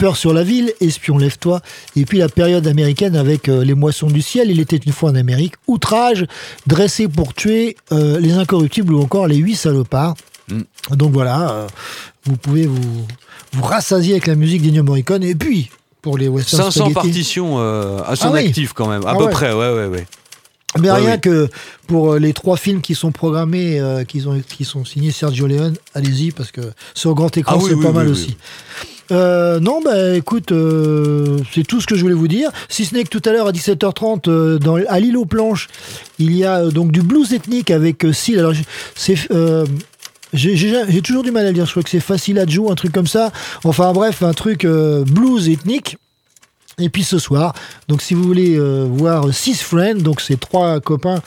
peur 0.03 0.17
sur 0.17 0.33
la 0.35 0.43
ville, 0.43 0.73
espion 0.81 1.17
lève-toi, 1.17 1.61
et 1.95 2.05
puis 2.07 2.19
la 2.19 2.29
période 2.29 2.67
américaine 2.67 3.15
avec 3.15 3.49
euh, 3.49 3.63
les 3.63 3.75
moissons 3.75 4.09
du 4.09 4.21
ciel, 4.21 4.51
il 4.51 4.59
était 4.59 4.75
une 4.79 4.91
fois 4.91 5.11
en 5.11 5.15
Amérique, 5.15 5.55
outrage, 5.69 6.27
dressé 6.67 7.07
pour 7.07 7.35
tuer 7.35 7.77
euh, 7.93 8.19
les 8.19 8.33
incorruptibles 8.33 8.95
ou 8.95 9.01
encore 9.01 9.29
les 9.29 9.37
huit 9.37 9.55
salopards. 9.55 10.17
Mm. 10.49 10.63
Donc 10.97 11.13
voilà, 11.13 11.51
euh, 11.53 11.67
vous 12.25 12.37
pouvez 12.37 12.67
vous, 12.67 13.07
vous 13.53 13.63
rassasier 13.63 14.15
avec 14.15 14.27
la 14.27 14.35
musique 14.35 14.61
d'Ennio 14.63 14.83
Morricone, 14.83 15.23
et 15.23 15.37
puis 15.37 15.71
pour 16.01 16.19
les 16.19 16.27
western 16.27 16.65
500 16.65 16.87
spaghetti- 16.87 16.95
partitions 16.95 17.59
à 17.61 18.17
son 18.17 18.27
Ah 18.31 18.33
oui. 18.33 18.47
actif 18.49 18.73
quand 18.73 18.89
même, 18.89 19.07
à 19.07 19.11
Ah 19.11 19.15
peu 19.17 19.27
ouais. 19.27 19.31
près, 19.31 19.53
ouais, 19.53 19.73
ouais, 19.73 19.87
ouais. 19.87 20.05
Mais 20.81 20.91
Ouais, 20.91 20.99
rien 21.01 21.15
oui. 21.15 21.21
que 21.21 21.49
pour 21.87 22.15
les 22.17 22.33
trois 22.33 22.57
films 22.57 22.81
qui 22.81 22.97
sont 22.97 23.13
programmés, 23.13 23.79
euh, 23.79 24.03
qui, 24.05 24.27
ont, 24.27 24.41
qui 24.49 24.65
sont 24.65 24.85
signés 24.85 25.13
Sergio 25.13 25.47
Leone, 25.47 25.77
allez-y, 25.95 26.33
parce 26.33 26.51
que 26.51 26.63
sur 26.95 27.15
grand 27.15 27.37
écran, 27.37 27.55
Ah 27.55 27.63
oui, 27.63 27.67
c'est 27.69 27.75
oui, 27.77 27.85
pas 27.85 27.93
mal 27.93 28.09
aussi. 28.09 28.37
Euh, 29.11 29.61
non, 29.61 29.81
bah 29.83 30.15
écoute, 30.15 30.53
euh, 30.53 31.39
c'est 31.53 31.67
tout 31.67 31.81
ce 31.81 31.87
que 31.87 31.97
je 31.97 32.03
voulais 32.03 32.15
vous 32.15 32.29
dire. 32.29 32.51
Si 32.69 32.85
ce 32.85 32.95
n'est 32.95 33.05
que 33.05 33.09
tout 33.09 33.23
à 33.29 33.33
l'heure 33.33 33.47
à 33.47 33.53
17h30, 33.53 34.29
euh, 34.29 34.85
à 34.89 35.01
l'île 35.01 35.17
aux 35.17 35.25
planches, 35.25 35.69
il 36.19 36.35
y 36.37 36.45
a 36.45 36.59
euh, 36.59 36.71
donc 36.71 36.93
du 36.93 37.03
blues 37.03 37.33
ethnique 37.33 37.71
avec 37.71 38.07
Seal. 38.13 38.39
Alors, 38.39 38.53
c'est. 38.95 39.17
j'ai 40.33 41.03
toujours 41.03 41.23
du 41.23 41.31
mal 41.31 41.45
à 41.45 41.49
le 41.49 41.55
dire, 41.55 41.67
je 41.67 41.71
crois 41.73 41.83
que 41.83 41.91
c'est 41.91 42.01
facile 42.01 42.39
à 42.39 42.47
jouer, 42.47 42.71
un 42.71 42.75
truc 42.75 42.93
comme 42.93 43.07
ça. 43.07 43.33
Enfin 43.65 43.93
bref, 43.93 44.23
un 44.23 44.35
truc 44.35 44.67
blues 44.67 45.49
ethnique. 45.49 45.97
Et 46.79 46.89
puis 46.89 47.05
ce 47.05 47.19
soir, 47.19 47.53
donc 47.89 48.01
si 48.01 48.15
vous 48.15 48.23
voulez 48.23 48.59
voir 48.59 49.33
Six 49.33 49.63
Friends, 49.63 49.97
donc 49.97 50.23
c'est 50.23 50.41
trois 50.41 50.81
copains 50.81 51.21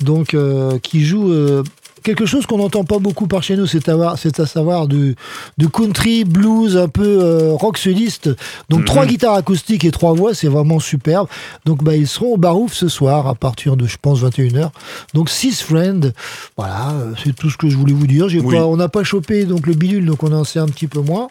donc 0.00 0.34
qui 0.82 1.04
jouent 1.04 1.62
quelque 2.06 2.24
chose 2.24 2.46
qu'on 2.46 2.58
n'entend 2.58 2.84
pas 2.84 3.00
beaucoup 3.00 3.26
par 3.26 3.42
chez 3.42 3.56
nous, 3.56 3.66
c'est 3.66 3.88
à, 3.88 4.46
savoir 4.46 4.86
du, 4.86 5.16
du 5.58 5.68
country, 5.68 6.24
blues, 6.24 6.76
un 6.76 6.86
peu 6.86 7.18
euh, 7.20 7.52
rock 7.54 7.78
sudiste. 7.78 8.30
Donc 8.68 8.84
trois 8.84 9.06
guitares 9.06 9.34
acoustiques 9.34 9.84
et 9.84 9.90
trois 9.90 10.14
voix, 10.14 10.32
c'est 10.32 10.46
vraiment 10.46 10.78
superbe. 10.78 11.26
Donc 11.64 11.82
bah, 11.82 11.96
ils 11.96 12.06
seront 12.06 12.34
au 12.34 12.36
Barouf 12.36 12.74
ce 12.74 12.86
soir 12.86 13.26
à 13.26 13.34
partir 13.34 13.76
de 13.76 13.86
je 13.88 13.96
pense 14.00 14.22
21h. 14.22 14.70
Donc 15.14 15.28
Six 15.28 15.62
Friends, 15.62 16.12
voilà, 16.56 16.92
euh, 16.92 17.12
c'est 17.24 17.34
tout 17.34 17.50
ce 17.50 17.56
que 17.56 17.68
je 17.68 17.76
voulais 17.76 17.92
vous 17.92 18.06
dire. 18.06 18.28
J'ai 18.28 18.38
Oui. 18.38 18.54
pas, 18.54 18.64
on 18.66 18.76
n'a 18.76 18.88
pas 18.88 19.02
chopé 19.02 19.44
donc 19.44 19.66
le 19.66 19.74
bidule, 19.74 20.06
donc 20.06 20.22
on 20.22 20.30
en 20.30 20.44
sait 20.44 20.60
un 20.60 20.68
petit 20.68 20.86
peu 20.86 21.00
moins. 21.00 21.26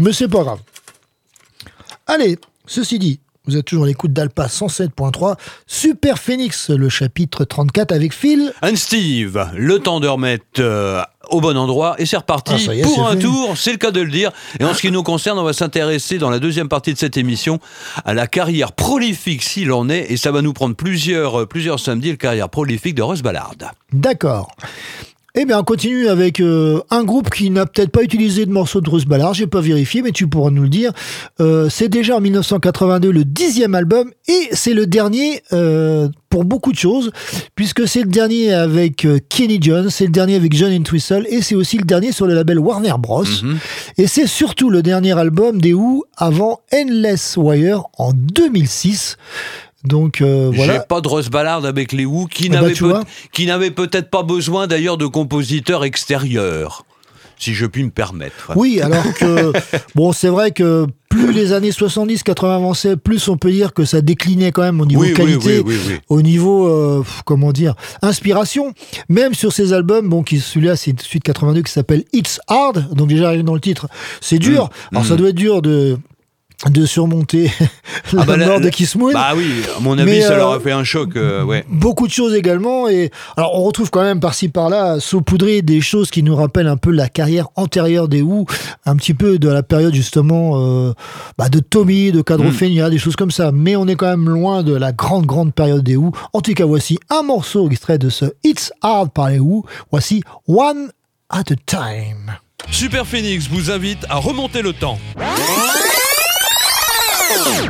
Mais 0.00 0.12
c'est 0.12 0.28
pas 0.28 0.42
grave. 0.42 0.58
Allez, 2.08 2.36
ceci 2.66 2.98
dit, 2.98 3.20
vous 3.46 3.56
êtes 3.56 3.64
toujours 3.66 3.84
à 3.84 3.86
l'écoute 3.86 4.12
d'Alpa 4.12 4.46
107.3, 4.46 5.36
Super 5.66 6.18
Phoenix, 6.18 6.70
le 6.70 6.88
chapitre 6.88 7.44
34 7.44 7.92
avec 7.92 8.14
Phil. 8.14 8.52
Anne 8.62 8.76
Steve, 8.76 9.46
le 9.54 9.78
temps 9.80 10.00
de 10.00 10.08
remettre 10.08 10.44
euh, 10.60 11.02
au 11.28 11.40
bon 11.40 11.56
endroit 11.56 11.94
et 11.98 12.06
c'est 12.06 12.16
reparti 12.16 12.54
Ah, 12.68 12.74
est, 12.74 12.82
pour 12.82 13.06
un 13.06 13.12
fait. 13.12 13.18
tour, 13.20 13.52
c'est 13.56 13.72
le 13.72 13.78
cas 13.78 13.90
de 13.90 14.00
le 14.00 14.10
dire. 14.10 14.30
Et 14.60 14.64
en 14.64 14.72
ce 14.72 14.80
qui 14.80 14.90
nous 14.90 15.02
concerne, 15.02 15.38
on 15.38 15.44
va 15.44 15.52
s'intéresser 15.52 16.18
dans 16.18 16.30
la 16.30 16.38
deuxième 16.38 16.68
partie 16.68 16.92
de 16.94 16.98
cette 16.98 17.16
émission 17.16 17.58
à 18.04 18.14
la 18.14 18.26
carrière 18.26 18.72
prolifique 18.72 19.42
s'il 19.42 19.72
en 19.72 19.88
est 19.88 20.10
et 20.10 20.16
ça 20.16 20.30
va 20.30 20.40
nous 20.42 20.52
prendre 20.52 20.74
plusieurs, 20.74 21.42
euh, 21.42 21.46
plusieurs 21.46 21.80
samedis, 21.80 22.10
la 22.12 22.16
carrière 22.16 22.48
prolifique 22.48 22.94
de 22.94 23.02
Russ 23.02 23.22
Ballard. 23.22 23.52
D'accord. 23.92 24.50
Eh 25.36 25.46
bien, 25.46 25.58
on 25.58 25.64
continue 25.64 26.06
avec 26.06 26.38
euh, 26.38 26.80
un 26.90 27.02
groupe 27.02 27.28
qui 27.28 27.50
n'a 27.50 27.66
peut-être 27.66 27.90
pas 27.90 28.04
utilisé 28.04 28.46
de 28.46 28.52
morceaux 28.52 28.80
de 28.80 28.84
Bruce 28.84 29.04
Ballard, 29.04 29.34
j'ai 29.34 29.48
pas 29.48 29.60
vérifié, 29.60 30.00
mais 30.00 30.12
tu 30.12 30.28
pourras 30.28 30.52
nous 30.52 30.62
le 30.62 30.68
dire. 30.68 30.92
Euh, 31.40 31.68
c'est 31.68 31.88
déjà 31.88 32.18
en 32.18 32.20
1982 32.20 33.10
le 33.10 33.24
dixième 33.24 33.74
album 33.74 34.12
et 34.28 34.48
c'est 34.52 34.74
le 34.74 34.86
dernier 34.86 35.42
euh, 35.52 36.08
pour 36.30 36.44
beaucoup 36.44 36.70
de 36.70 36.78
choses, 36.78 37.10
puisque 37.56 37.88
c'est 37.88 38.02
le 38.02 38.10
dernier 38.10 38.52
avec 38.52 39.08
Kenny 39.28 39.58
Jones, 39.60 39.90
c'est 39.90 40.04
le 40.04 40.12
dernier 40.12 40.36
avec 40.36 40.54
John 40.54 40.72
Entwistle 40.72 41.26
et 41.28 41.42
c'est 41.42 41.56
aussi 41.56 41.78
le 41.78 41.84
dernier 41.84 42.12
sur 42.12 42.28
le 42.28 42.34
label 42.34 42.60
Warner 42.60 42.94
Bros. 43.00 43.24
Mhm. 43.24 43.58
Et 43.98 44.06
c'est 44.06 44.28
surtout 44.28 44.70
le 44.70 44.82
dernier 44.82 45.18
album 45.18 45.60
des 45.60 45.74
Who 45.74 46.04
avant 46.16 46.60
Endless 46.72 47.36
Wire 47.36 47.82
en 47.98 48.12
2006. 48.12 49.16
Donc 49.84 50.20
euh, 50.22 50.50
J'ai 50.52 50.56
voilà. 50.56 50.80
pas 50.80 51.00
de 51.00 51.08
Russ 51.08 51.28
Ballard 51.28 51.64
avec 51.64 51.92
les 51.92 52.06
Who 52.06 52.26
qui 52.26 52.48
bah, 52.48 52.60
n'avait 52.60 52.72
tu 52.72 52.82
peut- 52.84 52.88
vois. 52.90 53.04
qui 53.32 53.46
n'avait 53.46 53.70
peut-être 53.70 54.10
pas 54.10 54.22
besoin 54.22 54.66
d'ailleurs 54.66 54.96
de 54.96 55.06
compositeurs 55.06 55.84
extérieurs, 55.84 56.84
si 57.38 57.52
je 57.54 57.66
puis 57.66 57.84
me 57.84 57.90
permettre. 57.90 58.52
Oui, 58.56 58.80
alors 58.80 59.04
que, 59.14 59.52
bon, 59.94 60.12
c'est 60.12 60.28
vrai 60.28 60.52
que 60.52 60.86
plus 61.10 61.32
les 61.32 61.52
années 61.52 61.70
70-80 61.70 62.56
avançaient, 62.56 62.96
plus 62.96 63.28
on 63.28 63.36
peut 63.36 63.50
dire 63.52 63.72
que 63.74 63.84
ça 63.84 64.00
déclinait 64.00 64.50
quand 64.52 64.62
même 64.62 64.80
au 64.80 64.86
niveau 64.86 65.02
Oui, 65.02 65.12
qualité, 65.12 65.60
oui, 65.60 65.76
oui, 65.76 65.76
oui. 65.88 65.94
au 66.08 66.22
niveau, 66.22 66.66
euh, 66.66 67.04
comment 67.24 67.52
dire, 67.52 67.74
inspiration. 68.02 68.72
Même 69.08 69.34
sur 69.34 69.52
ces 69.52 69.72
albums, 69.72 70.08
bon, 70.08 70.22
qui, 70.22 70.40
celui-là, 70.40 70.76
c'est 70.76 70.90
une 70.92 70.98
suite 70.98 71.22
82 71.24 71.62
qui 71.62 71.70
s'appelle 71.72 72.04
It's 72.12 72.40
Hard, 72.48 72.88
donc 72.94 73.08
déjà 73.08 73.36
dans 73.42 73.54
le 73.54 73.60
titre, 73.60 73.86
c'est 74.20 74.38
dur. 74.38 74.70
Mm, 74.92 74.96
Alors 74.96 75.06
ça 75.06 75.14
doit 75.16 75.28
être 75.28 75.36
dur 75.36 75.62
de 75.62 75.98
de 76.70 76.86
surmonter 76.86 77.50
la 78.12 78.22
Ah 78.22 78.24
bah, 78.24 78.36
la- 78.36 78.46
mort 78.46 78.60
de 78.60 78.68
Kiss 78.68 78.96
Moon. 78.96 79.12
Bah 79.12 79.32
oui, 79.36 79.46
à 79.76 79.80
mon 79.80 79.98
avis, 79.98 80.10
Mais, 80.10 80.20
ça 80.20 80.36
leur 80.36 80.50
euh, 80.50 80.56
a 80.56 80.60
fait 80.60 80.72
un 80.72 80.84
choc, 80.84 81.16
euh, 81.16 81.42
ouais. 81.44 81.64
Beaucoup 81.68 82.06
de 82.06 82.12
choses 82.12 82.34
également. 82.34 82.88
Et 82.88 83.10
alors, 83.36 83.58
on 83.58 83.62
retrouve 83.64 83.90
quand 83.90 84.02
même 84.02 84.20
par-ci 84.20 84.48
par-là, 84.48 84.98
saupoudré 85.00 85.62
des 85.62 85.80
choses 85.80 86.10
qui 86.10 86.22
nous 86.22 86.34
rappellent 86.36 86.68
un 86.68 86.76
peu 86.76 86.90
la 86.90 87.08
carrière 87.08 87.48
antérieure 87.56 88.08
des 88.08 88.22
Who, 88.22 88.46
un 88.86 88.96
petit 88.96 89.14
peu 89.14 89.38
de 89.38 89.48
la 89.48 89.62
période 89.62 89.94
justement 89.94 90.52
euh, 90.60 90.92
bah, 91.38 91.48
de 91.48 91.58
Tommy, 91.60 92.12
de 92.12 92.22
Cadrofenia, 92.22 92.90
des 92.90 92.98
choses 92.98 93.16
comme 93.16 93.30
ça. 93.30 93.52
Mais 93.52 93.76
on 93.76 93.86
est 93.86 93.96
quand 93.96 94.08
même 94.08 94.28
loin 94.28 94.62
de 94.62 94.74
la 94.74 94.92
grande, 94.92 95.26
grande 95.26 95.52
période 95.54 95.82
des 95.84 95.96
Who. 95.96 96.12
En 96.32 96.40
tout 96.40 96.54
cas, 96.54 96.64
voici 96.64 96.98
un 97.10 97.22
morceau 97.22 97.68
extrait 97.70 97.98
de 97.98 98.08
ce 98.08 98.26
It's 98.42 98.72
Hard 98.82 99.12
par 99.12 99.28
les 99.30 99.38
Who. 99.38 99.64
Voici 99.90 100.22
One 100.48 100.90
at 101.30 101.44
a 101.50 101.56
Time. 101.66 102.32
Super 102.70 103.06
Phoenix 103.06 103.46
vous 103.48 103.70
invite 103.70 104.06
à 104.08 104.16
remonter 104.16 104.62
le 104.62 104.72
temps. 104.72 104.98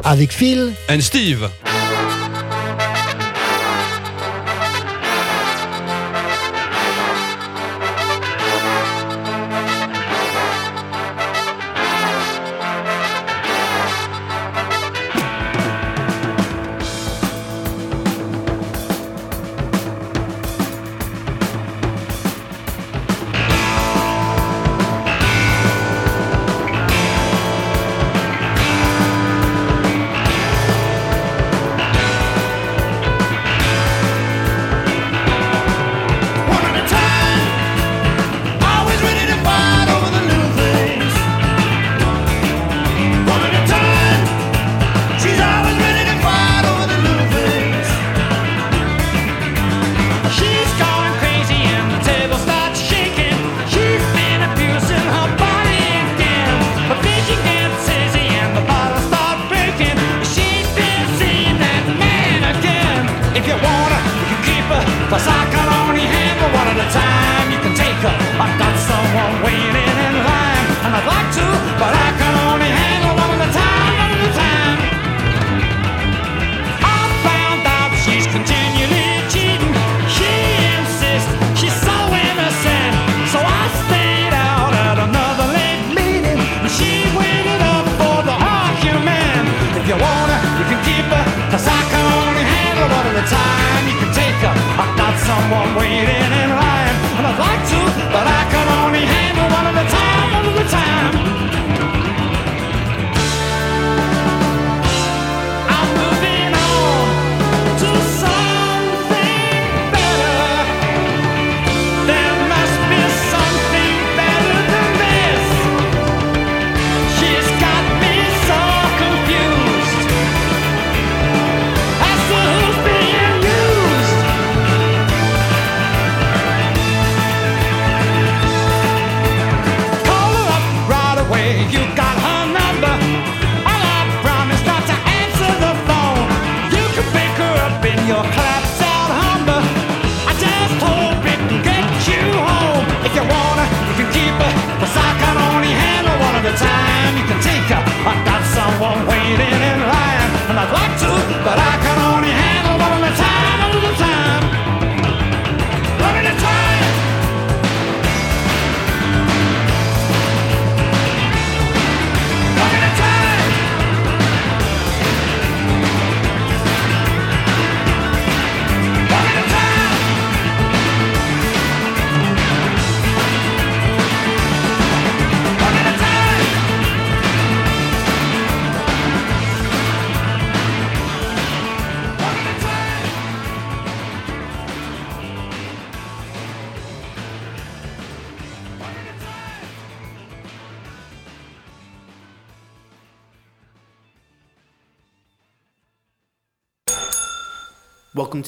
Avec 0.05 0.32
Phil. 0.32 0.72
And 0.88 1.00
Steve. 1.00 1.48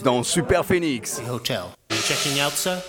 Dans 0.07 0.23
Super 0.23 0.65
Phoenix. 0.65 1.17
The 1.17 1.29
hotel. 1.29 1.65
Checking 1.91 2.41
out, 2.41 2.53
sir? 2.53 2.81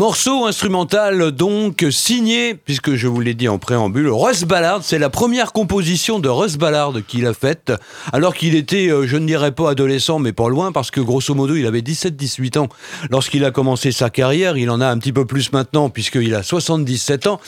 Morceau 0.00 0.46
instrumental 0.46 1.30
donc 1.30 1.84
signé, 1.90 2.54
puisque 2.54 2.94
je 2.94 3.06
vous 3.06 3.20
l'ai 3.20 3.34
dit 3.34 3.48
en 3.48 3.58
préambule, 3.58 4.08
Russ 4.08 4.44
Ballard. 4.44 4.80
C'est 4.82 4.98
la 4.98 5.10
première 5.10 5.52
composition 5.52 6.20
de 6.20 6.28
Russ 6.30 6.56
Ballard 6.56 6.94
qu'il 7.06 7.26
a 7.26 7.34
faite, 7.34 7.70
alors 8.10 8.34
qu'il 8.34 8.54
était, 8.54 8.88
euh, 8.88 9.06
je 9.06 9.18
ne 9.18 9.26
dirais 9.26 9.52
pas 9.52 9.68
adolescent, 9.68 10.18
mais 10.18 10.32
pas 10.32 10.48
loin, 10.48 10.72
parce 10.72 10.90
que 10.90 11.02
grosso 11.02 11.34
modo, 11.34 11.54
il 11.54 11.66
avait 11.66 11.82
17-18 11.82 12.56
ans 12.56 12.68
lorsqu'il 13.10 13.44
a 13.44 13.50
commencé 13.50 13.92
sa 13.92 14.08
carrière. 14.08 14.56
Il 14.56 14.70
en 14.70 14.80
a 14.80 14.86
un 14.86 14.96
petit 14.96 15.12
peu 15.12 15.26
plus 15.26 15.52
maintenant, 15.52 15.90
puisqu'il 15.90 16.34
a 16.34 16.42
77 16.42 17.26
ans, 17.26 17.38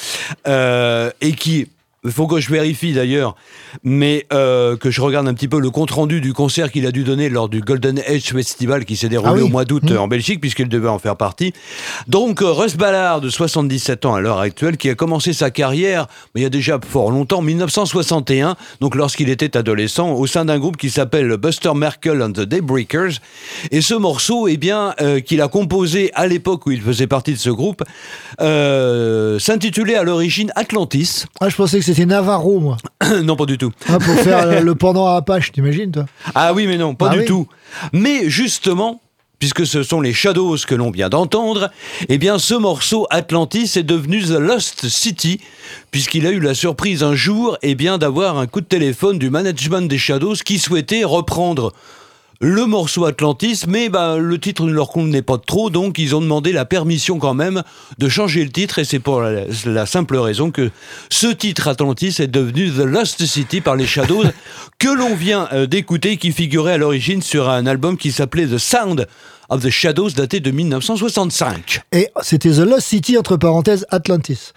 euh, 0.46 1.10
et 1.22 1.32
qui 1.32 1.68
il 2.04 2.10
faut 2.10 2.26
que 2.26 2.40
je 2.40 2.50
vérifie 2.50 2.92
d'ailleurs, 2.92 3.36
mais 3.84 4.26
euh, 4.32 4.76
que 4.76 4.90
je 4.90 5.00
regarde 5.00 5.28
un 5.28 5.34
petit 5.34 5.46
peu 5.46 5.60
le 5.60 5.70
compte-rendu 5.70 6.20
du 6.20 6.32
concert 6.32 6.72
qu'il 6.72 6.84
a 6.86 6.90
dû 6.90 7.04
donner 7.04 7.28
lors 7.28 7.48
du 7.48 7.60
Golden 7.60 8.00
Age 8.08 8.24
Festival 8.32 8.84
qui 8.84 8.96
s'est 8.96 9.08
déroulé 9.08 9.30
Ah 9.32 9.36
oui. 9.36 9.42
au 9.42 9.48
mois 9.48 9.64
d'août 9.64 9.82
Mmh. 9.84 9.92
euh, 9.92 10.00
en 10.00 10.08
Belgique, 10.08 10.40
puisqu'il 10.40 10.68
devait 10.68 10.88
en 10.88 10.98
faire 10.98 11.16
partie. 11.16 11.52
Donc, 12.08 12.42
euh, 12.42 12.50
Russ 12.50 12.76
Ballard, 12.76 13.20
de 13.20 13.30
77 13.30 14.04
ans 14.06 14.14
à 14.14 14.20
l'heure 14.20 14.40
actuelle, 14.40 14.76
qui 14.76 14.88
a 14.90 14.94
commencé 14.96 15.32
sa 15.32 15.50
carrière, 15.50 16.06
mais 16.34 16.40
il 16.40 16.44
y 16.44 16.46
a 16.46 16.50
déjà 16.50 16.78
fort 16.84 17.10
longtemps, 17.12 17.40
1961, 17.40 18.56
donc 18.80 18.94
lorsqu'il 18.96 19.28
était 19.28 19.56
adolescent, 19.56 20.10
au 20.12 20.26
sein 20.26 20.44
d'un 20.44 20.58
groupe 20.58 20.76
qui 20.76 20.90
s'appelle 20.90 21.36
Buster 21.36 21.72
Merkel 21.74 22.20
and 22.22 22.32
the 22.32 22.40
Daybreakers. 22.40 23.20
Et 23.70 23.80
ce 23.80 23.94
morceau, 23.94 24.48
eh 24.48 24.56
bien, 24.56 24.94
euh, 25.00 25.20
qu'il 25.20 25.40
a 25.40 25.48
composé 25.48 26.10
à 26.14 26.26
l'époque 26.26 26.66
où 26.66 26.72
il 26.72 26.80
faisait 26.80 27.06
partie 27.06 27.32
de 27.32 27.38
ce 27.38 27.50
groupe, 27.50 27.82
euh, 28.40 29.38
s'intitulait 29.38 29.94
à 29.94 30.02
l'origine 30.02 30.50
Atlantis. 30.56 31.24
Ah, 31.40 31.48
je 31.48 31.56
pensais 31.56 31.78
que 31.78 31.84
c'était 31.94 32.06
Navarro, 32.06 32.60
moi. 32.60 32.76
non, 33.22 33.36
pas 33.36 33.46
du 33.46 33.58
tout. 33.58 33.72
Ah, 33.88 33.98
pour 33.98 34.14
faire 34.16 34.60
le- 34.62 34.74
pendant 34.74 35.06
à 35.06 35.16
Apache, 35.16 35.52
t'imagines, 35.52 35.90
toi? 35.92 36.06
Ah 36.34 36.52
oui, 36.52 36.66
mais 36.66 36.76
non, 36.78 36.94
pas 36.94 37.08
Ah 37.10 37.14
du 37.14 37.20
oui. 37.20 37.24
tout. 37.26 37.46
Mais 37.92 38.28
justement, 38.28 39.00
puisque 39.38 39.66
ce 39.66 39.82
sont 39.82 40.00
les 40.00 40.12
Shadows 40.12 40.56
que 40.66 40.74
l'on 40.74 40.90
vient 40.90 41.08
d'entendre, 41.08 41.70
eh 42.08 42.18
bien 42.18 42.38
ce 42.38 42.54
morceau 42.54 43.06
Atlantis 43.10 43.72
est 43.76 43.82
devenu 43.82 44.22
The 44.22 44.38
Lost 44.38 44.88
City, 44.88 45.40
puisqu'il 45.90 46.26
a 46.26 46.30
eu 46.30 46.38
la 46.40 46.54
surprise 46.54 47.02
un 47.02 47.14
jour 47.14 47.56
eh 47.62 47.74
bien 47.74 47.98
d'avoir 47.98 48.38
un 48.38 48.46
coup 48.46 48.60
de 48.60 48.66
téléphone 48.66 49.18
du 49.18 49.30
management 49.30 49.88
des 49.88 49.98
Shadows 49.98 50.34
qui 50.44 50.58
souhaitait 50.60 51.02
reprendre 51.04 51.72
le 52.42 52.66
morceau 52.66 53.04
Atlantis, 53.04 53.62
mais 53.68 53.88
bah, 53.88 54.16
le 54.18 54.36
titre 54.36 54.64
ne 54.64 54.72
leur 54.72 54.88
convenait 54.88 55.22
pas 55.22 55.38
trop, 55.38 55.70
donc 55.70 55.96
ils 56.00 56.16
ont 56.16 56.20
demandé 56.20 56.50
la 56.50 56.64
permission 56.64 57.20
quand 57.20 57.34
même 57.34 57.62
de 57.98 58.08
changer 58.08 58.42
le 58.42 58.50
titre, 58.50 58.80
et 58.80 58.84
c'est 58.84 58.98
pour 58.98 59.20
la, 59.20 59.42
la 59.64 59.86
simple 59.86 60.16
raison 60.16 60.50
que 60.50 60.72
ce 61.08 61.28
titre 61.28 61.68
Atlantis 61.68 62.16
est 62.18 62.26
devenu 62.26 62.68
The 62.68 62.84
Lost 62.84 63.24
City 63.24 63.60
par 63.60 63.76
les 63.76 63.86
Shadows, 63.86 64.24
que 64.80 64.88
l'on 64.88 65.14
vient 65.14 65.48
euh, 65.52 65.66
d'écouter, 65.66 66.16
qui 66.16 66.32
figurait 66.32 66.72
à 66.72 66.78
l'origine 66.78 67.22
sur 67.22 67.48
un 67.48 67.64
album 67.64 67.96
qui 67.96 68.10
s'appelait 68.10 68.46
The 68.46 68.58
Sound 68.58 69.06
of 69.48 69.62
the 69.62 69.70
Shadows, 69.70 70.10
daté 70.10 70.40
de 70.40 70.50
1965. 70.50 71.82
Et 71.92 72.08
c'était 72.22 72.50
The 72.50 72.66
Lost 72.66 72.88
City, 72.88 73.16
entre 73.16 73.36
parenthèses, 73.36 73.86
Atlantis. 73.90 74.50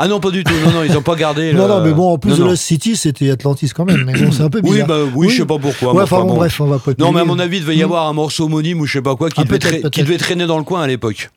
Ah 0.00 0.06
non, 0.06 0.20
pas 0.20 0.30
du 0.30 0.44
tout, 0.44 0.54
non, 0.64 0.70
non, 0.70 0.84
ils 0.84 0.92
n'ont 0.92 1.02
pas 1.02 1.16
gardé... 1.16 1.52
Non, 1.54 1.66
le- 1.66 1.74
non, 1.74 1.80
mais 1.84 1.92
bon, 1.92 2.12
en 2.12 2.18
plus, 2.18 2.30
Non, 2.30 2.36
non. 2.38 2.46
Lost 2.50 2.62
City, 2.62 2.94
c'était 2.94 3.30
Atlantis 3.30 3.70
quand 3.74 3.84
même. 3.84 4.04
Mais 4.04 4.12
bon, 4.12 4.30
c'est 4.30 4.42
un 4.42 4.48
peu 4.50 4.60
Oui, 4.62 4.70
bizarre. 4.72 4.86
bah, 4.86 4.98
oui, 5.14 5.28
je 5.28 5.38
sais 5.38 5.44
pas 5.46 5.58
pourquoi. 5.58 5.92
Ouais, 5.92 6.02
enfin, 6.04 6.20
bon, 6.24 6.34
bref, 6.36 6.60
on 6.60 6.66
va 6.66 6.78
pas 6.78 6.92
Non, 6.98 7.10
mais 7.10 7.20
à 7.20 7.24
mon 7.24 7.38
avis, 7.40 7.56
il 7.56 7.62
devait 7.62 7.76
y 7.76 7.82
avoir 7.82 8.06
un 8.06 8.12
morceau 8.12 8.44
homonyme 8.44 8.80
ou 8.80 8.86
je 8.86 8.92
sais 8.92 9.02
pas 9.02 9.16
quoi 9.16 9.28
qui, 9.28 9.40
Ah, 9.40 9.44
devait, 9.44 9.58
peut-être, 9.58 9.72
tra- 9.74 9.76
qui 9.76 9.80
peut-être. 10.00 10.06
devait 10.06 10.18
traîner 10.18 10.46
dans 10.46 10.56
le 10.58 10.62
coin 10.64 10.82
à 10.82 10.86
l'époque. 10.86 11.30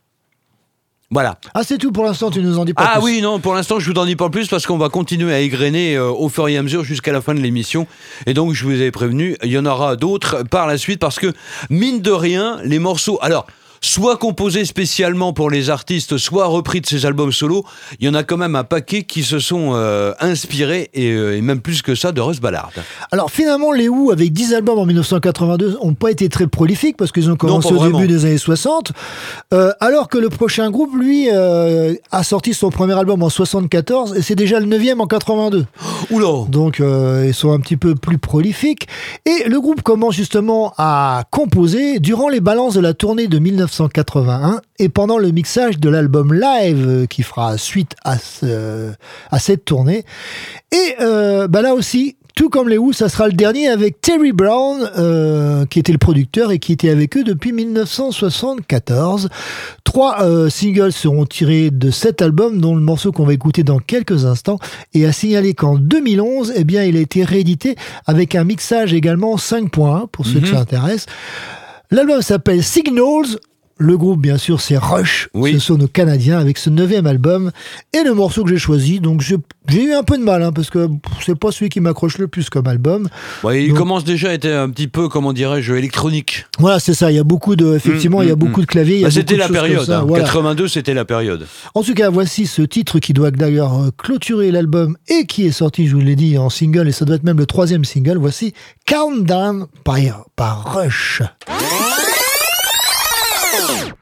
Voilà. 1.14 1.38
Ah, 1.54 1.62
c'est 1.66 1.78
tout 1.78 1.92
pour 1.92 2.06
l'instant, 2.06 2.32
tu 2.32 2.42
nous 2.42 2.58
en 2.58 2.64
dis 2.64 2.74
pas 2.74 2.84
Ah 2.88 3.00
plus. 3.00 3.04
oui, 3.06 3.22
non, 3.22 3.40
pour 3.40 3.54
l'instant, 3.54 3.80
je 3.80 3.92
vous 3.92 3.98
en 4.00 4.06
dis 4.06 4.16
pas 4.16 4.30
plus 4.30 4.48
parce 4.48 4.66
qu'on 4.66 4.78
va 4.78 4.88
continuer 4.88 5.34
à 5.34 5.40
égrener 5.42 5.96
euh, 5.98 6.10
au 6.10 6.30
fur 6.30 6.48
et 6.48 6.56
à 6.56 6.62
mesure 6.64 6.86
jusqu'à 6.86 7.12
la 7.12 7.20
fin 7.20 7.34
de 7.34 7.42
l'émission. 7.42 7.86
Et 8.28 8.34
donc, 8.34 8.54
je 8.54 8.64
vous 8.64 8.72
avais 8.72 8.92
prévenu, 8.92 9.36
il 9.44 9.50
y 9.52 9.58
en 9.58 9.66
aura 9.66 9.98
d'autres 9.98 10.44
par 10.50 10.68
la 10.68 10.78
suite 10.78 11.00
parce 11.00 11.20
que, 11.20 11.34
mine 11.70 12.02
de 12.02 12.12
rien, 12.12 12.60
les 12.64 12.80
morceaux. 12.80 13.18
Alors. 13.22 13.46
Soit 13.84 14.18
composés 14.18 14.64
spécialement 14.66 15.34
pour 15.34 15.49
les 15.49 15.72
artistes, 15.72 16.20
soit 16.20 16.45
repris 16.45 16.82
de 16.82 16.86
ces 16.86 17.08
albums 17.08 17.32
solo, 17.32 17.66
il 17.99 18.06
y 18.06 18.10
en 18.10 18.14
a 18.14 18.22
quand 18.22 18.38
même 18.38 18.56
un 18.56 18.64
paquet 18.64 19.02
qui 19.02 19.24
se 19.24 19.40
sont 19.40 19.72
euh, 19.74 20.14
inspirés, 20.20 20.91
et, 20.94 21.10
euh, 21.12 21.36
et 21.36 21.41
même 21.41 21.62
plus 21.62 21.82
que 21.82 21.95
ça, 21.95 22.12
de 22.12 22.22
Russ 22.22 22.40
Ballard. 22.40 22.70
Alors 23.12 23.32
finalement, 23.32 23.72
les 23.72 23.90
Who, 23.90 24.12
avec 24.12 24.34
10 24.34 24.53
albums 24.53 24.78
en 24.78 24.86
1982, 24.86 25.80
n'ont 25.84 25.95
pas 25.95 26.12
été 26.12 26.30
très 26.30 26.45
prolifiques 26.45 26.95
parce 26.95 27.12
qu'ils 27.12 27.32
ont 27.32 27.36
commencé 27.36 27.74
au 27.74 27.78
vraiment. 27.78 27.98
début 27.99 28.14
des 28.14 28.26
années 28.26 28.38
60. 28.38 28.91
Euh, 29.52 29.72
alors 29.80 30.10
que 30.10 30.20
le 30.20 30.30
prochain 30.30 30.70
groupe, 30.70 30.95
lui, 30.95 31.30
euh, 31.32 31.95
a 32.12 32.24
sorti 32.24 32.53
son 32.53 32.70
premier 32.70 32.94
album 32.94 33.24
en 33.24 33.30
74 33.30 34.16
et 34.16 34.22
c'est 34.22 34.36
déjà 34.36 34.60
le 34.60 34.68
9 34.68 34.99
en 34.99 35.08
82. 35.08 35.66
Oula 36.12 36.45
Donc 36.49 36.80
ils 36.80 37.34
sont 37.34 37.52
un 37.52 37.60
petit 37.60 37.78
peu 37.78 37.95
plus 37.95 38.20
prolifiques. 38.20 38.88
Et 39.26 39.49
le 39.49 39.60
groupe 39.60 39.82
commence 39.82 40.14
justement 40.14 40.76
à 40.78 41.24
composer 41.32 41.99
durant 41.99 42.30
les 42.30 42.41
balances 42.41 42.76
de 42.76 42.80
la 42.80 42.94
tournée 42.94 43.28
de 43.28 43.40
1981 43.72 44.61
et 44.80 44.89
pendant 44.89 45.18
le 45.18 45.31
mixage 45.31 45.80
de 45.80 45.89
l'album 45.89 46.34
live 46.34 46.85
euh, 46.88 47.06
qui 47.06 47.23
fera 47.23 47.57
suite 47.57 47.95
à, 48.03 48.18
ce- 48.18 48.91
à 49.31 49.39
cette 49.39 49.65
tournée. 49.65 50.03
Et 50.72 50.95
euh, 51.02 51.48
bah 51.48 51.61
là 51.61 51.73
aussi, 51.73 52.15
Tout 52.34 52.49
comme 52.49 52.69
les 52.69 52.77
Who, 52.77 52.93
ça 52.93 53.10
sera 53.10 53.27
le 53.27 53.34
dernier 53.34 53.68
avec 53.68 53.99
Terry 53.99 54.31
Brown, 54.31 54.89
euh, 54.98 55.65
qui 55.65 55.80
était 55.80 55.91
le 55.91 55.98
producteur 55.98 56.52
et 56.53 56.60
qui 56.60 56.72
était 56.72 56.89
avec 56.89 57.18
eux 57.18 57.23
depuis 57.26 57.52
1974. 57.52 59.27
Trois 59.84 60.22
euh, 60.23 60.49
singles 60.49 60.93
seront 60.93 61.26
tirés 61.26 61.69
de 61.72 61.91
cet 61.91 62.22
album, 62.22 62.61
dont 62.61 62.73
le 62.73 62.81
morceau 62.81 63.11
qu'on 63.11 63.26
va 63.26 63.34
écouter 63.34 63.64
dans 63.64 63.80
quelques 63.80 64.23
instants. 64.26 64.60
Et 64.93 65.06
à 65.06 65.11
signaler 65.11 65.53
qu'en 65.53 65.76
2011, 65.77 66.53
eh 66.56 66.64
bien, 66.64 66.84
il 66.85 66.95
a 66.95 67.02
été 67.02 67.23
réédité 67.26 67.76
avec 68.06 68.34
un 68.34 68.45
mixage 68.45 68.93
également 68.93 69.35
5.1 69.35 70.07
pour 70.07 70.26
ceux 70.26 70.39
que 70.39 70.48
Mhm. 70.48 70.53
ça 70.53 70.60
intéresse. 70.61 71.06
L'album 71.91 72.22
s'appelle 72.22 72.64
Signals. 72.64 73.38
Le 73.84 73.98
groupe, 73.98 74.22
bien 74.22 74.38
sûr, 74.38 74.62
c'est 74.62 74.78
Rush. 74.78 75.28
Ce 75.34 75.58
sont 75.58 75.76
nos 75.76 75.88
Canadiens 75.88 76.38
avec 76.38 76.60
ce 76.60 76.70
neuvième 76.70 77.08
album 77.08 77.49
et 77.94 78.03
le 78.03 78.14
morceau 78.14 78.44
que 78.44 78.52
j'ai 78.52 78.60
choisi. 78.60 78.99
Donc, 78.99 79.22
j'ai 79.22 79.38
eu 79.84 79.94
un 79.94 80.03
peu 80.03 80.20
de 80.20 80.24
mal 80.24 80.44
hein, 80.44 80.52
parce 80.52 80.70
que 80.70 80.88
c'est 81.26 81.34
pas 81.34 81.52
celui 81.52 81.70
qui 81.70 81.80
m'accroche 81.80 82.20
le 82.20 82.28
plus 82.28 82.52
comme 82.52 82.68
album. 82.68 83.10
Ouais, 83.44 83.64
il 83.64 83.70
Donc- 83.70 83.78
commence 83.80 84.03
déjà 84.03 84.30
à 84.30 84.34
être 84.34 84.45
un 84.45 84.70
petit 84.70 84.88
peu, 84.88 85.10
comment 85.10 85.34
dirais-je, 85.34 85.74
électronique. 85.74 86.45
Voilà, 86.60 86.80
c'est 86.80 86.94
ça. 86.94 87.12
Il 87.12 87.16
y 87.16 87.20
a 87.20 87.24
beaucoup 87.24 87.56
de, 87.56 87.74
effectivement, 87.76 88.20
Mm, 88.20 88.24
il 88.24 88.28
y 88.28 88.32
a 88.32 88.36
mm, 88.36 88.40
beaucoup 88.40 88.60
mm. 88.60 88.66
de 88.66 88.68
claviers. 88.68 89.02
Bah, 89.02 89.10
c'était 89.10 89.36
la 89.36 89.49
période. 89.49 89.90
hein. 89.90 90.03
voilà. 90.08 90.26
82, 90.26 90.68
c'était 90.68 90.94
la 90.94 91.06
période. 91.06 91.48
En 91.74 91.82
tout 91.82 91.95
cas, 91.95 92.12
voici 92.12 92.45
ce 92.45 92.62
titre 92.62 92.99
qui 92.99 93.14
doit 93.14 93.32
d'ailleurs 93.32 93.82
euh, 93.82 93.90
clôturer 93.98 94.52
l'album 94.52 94.95
et 95.08 95.26
qui 95.26 95.48
est 95.48 95.52
sorti, 95.52 95.88
je 95.88 95.95
vous 95.95 96.02
l'ai 96.02 96.16
dit, 96.16 96.38
en 96.38 96.52
single 96.52 96.88
et 96.88 96.91
ça 96.91 97.03
doit 97.06 97.16
être 97.16 97.24
même 97.24 97.40
le 97.40 97.48
troisième 97.48 97.84
single. 97.84 98.20
Voici 98.20 98.53
Countdown 98.88 99.66
par, 99.84 99.98
par 100.36 100.76
Rush. 100.76 101.24
Boom. 103.52 104.01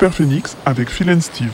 Super 0.00 0.14
Phoenix 0.14 0.56
avec 0.64 0.88
Phil 0.88 1.10
and 1.10 1.20
Steve. 1.20 1.52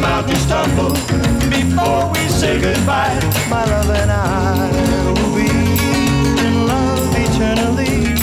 The 0.00 0.06
mountains 0.06 0.46
tumble 0.46 0.92
before 1.50 2.10
we 2.12 2.28
say 2.28 2.60
goodbye. 2.60 3.18
My 3.48 3.64
love 3.64 3.90
and 3.90 4.10
I 4.10 4.70
will 5.06 5.34
be 5.34 5.50
in 6.46 6.66
love 6.66 7.12
eternally. 7.16 8.14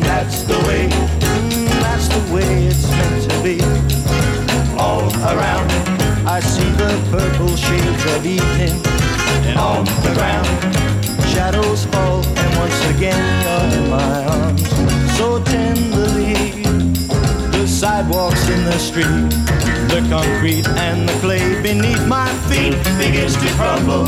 That's 0.00 0.42
the 0.42 0.58
way, 0.66 0.88
that's 1.82 2.08
the 2.08 2.34
way 2.34 2.66
it's 2.66 2.88
meant 2.90 3.30
to 3.30 3.36
be. 3.42 3.60
All 4.78 5.08
around, 5.32 5.70
I 6.26 6.40
see 6.40 6.70
the 6.82 6.92
purple 7.10 7.54
shades 7.56 8.04
of 8.14 8.24
evening, 8.24 8.80
and 9.48 9.58
on 9.58 9.84
the 10.04 10.12
ground, 10.14 10.48
shadows 11.32 11.84
fall, 11.86 12.24
and 12.24 12.58
once 12.58 12.80
again 12.96 13.22
you're 13.42 13.78
in 13.78 13.90
my 13.90 14.24
arms, 14.24 14.62
so 15.16 15.42
tenderly. 15.42 16.62
The 17.52 17.66
sidewalks 17.66 18.48
in 18.48 18.64
the 18.64 18.78
street, 18.78 19.32
the 20.02 20.08
concrete 20.10 20.68
and 20.68 21.08
the 21.08 21.12
clay 21.20 21.62
beneath 21.62 22.06
my 22.06 22.28
feet 22.48 22.76
begins 22.98 23.34
to 23.36 23.48
crumble. 23.56 24.04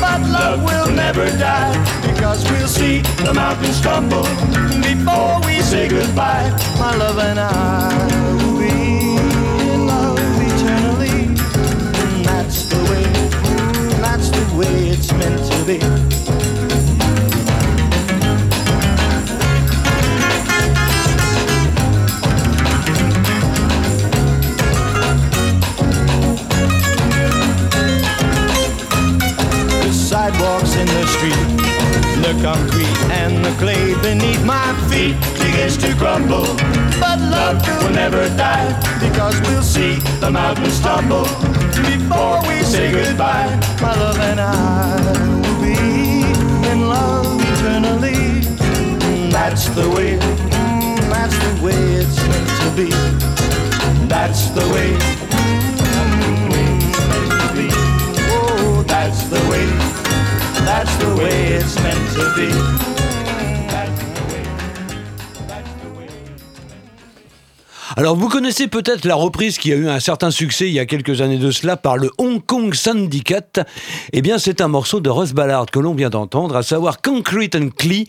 But 0.00 0.20
love 0.22 0.64
will 0.64 0.90
never 0.90 1.26
die 1.38 1.76
because 2.02 2.42
we'll 2.50 2.66
see 2.66 3.02
the 3.24 3.32
mountains 3.32 3.80
tumble 3.80 4.26
before 4.82 5.40
we 5.46 5.60
say 5.60 5.86
goodbye. 5.88 6.50
My 6.78 6.96
love 6.96 7.18
and 7.18 7.38
I 7.38 7.88
will 8.42 8.58
be 8.58 9.16
in 9.72 9.86
love 9.86 10.18
eternally. 10.18 11.26
And 12.02 12.24
that's 12.24 12.64
the 12.64 12.82
way, 12.90 13.04
that's 14.02 14.30
the 14.30 14.56
way 14.56 14.88
it's 14.88 15.12
meant 15.12 15.38
to 15.52 15.64
be. 15.64 15.97
Beneath 34.08 34.42
my 34.42 34.68
feet 34.88 35.16
begins 35.38 35.76
to 35.76 35.94
crumble. 35.94 36.48
But 37.02 37.18
love 37.34 37.60
will 37.68 37.90
never 37.90 38.24
die 38.36 38.70
because 39.04 39.38
we'll 39.42 39.68
see 39.76 39.96
the 40.22 40.30
mountains 40.30 40.80
tumble 40.80 41.28
before 41.90 42.40
we 42.48 42.56
say 42.72 42.90
goodbye. 42.90 43.50
My 43.82 43.94
love 44.02 44.18
and 44.30 44.40
I 44.40 44.96
will 45.42 45.60
be 45.60 45.76
in 46.70 46.88
love 46.88 47.38
eternally. 47.52 48.20
That's 49.30 49.68
the 49.78 49.86
way, 49.94 50.16
that's 51.12 51.38
the 51.44 51.52
way 51.64 51.80
it's 52.00 52.18
meant 52.30 52.50
to 52.62 52.68
be. 52.78 52.88
That's 54.08 54.42
the 54.56 54.64
way. 54.74 54.90
meant 57.10 57.32
to 57.42 57.48
be. 57.58 57.68
Oh, 58.32 58.84
that's 58.86 59.22
the 59.32 59.42
way, 59.50 59.66
that's 60.64 60.94
the 60.96 61.10
way 61.20 61.38
it's 61.58 61.76
meant 61.84 62.04
to 62.16 62.24
be. 62.36 62.97
Alors 67.98 68.14
vous 68.14 68.28
connaissez 68.28 68.68
peut-être 68.68 69.04
la 69.04 69.16
reprise 69.16 69.58
qui 69.58 69.72
a 69.72 69.74
eu 69.74 69.88
un 69.88 69.98
certain 69.98 70.30
succès 70.30 70.68
il 70.68 70.72
y 70.72 70.78
a 70.78 70.86
quelques 70.86 71.20
années 71.20 71.36
de 71.36 71.50
cela 71.50 71.76
par 71.76 71.96
le 71.96 72.12
Hong 72.18 72.40
Kong 72.46 72.72
Syndicate. 72.72 73.58
Eh 74.12 74.22
bien 74.22 74.38
c'est 74.38 74.60
un 74.60 74.68
morceau 74.68 75.00
de 75.00 75.10
Russ 75.10 75.32
Ballard 75.32 75.66
que 75.66 75.80
l'on 75.80 75.94
vient 75.94 76.08
d'entendre, 76.08 76.54
à 76.54 76.62
savoir 76.62 77.02
Concrete 77.02 77.56
and 77.56 77.70
Clee, 77.76 78.06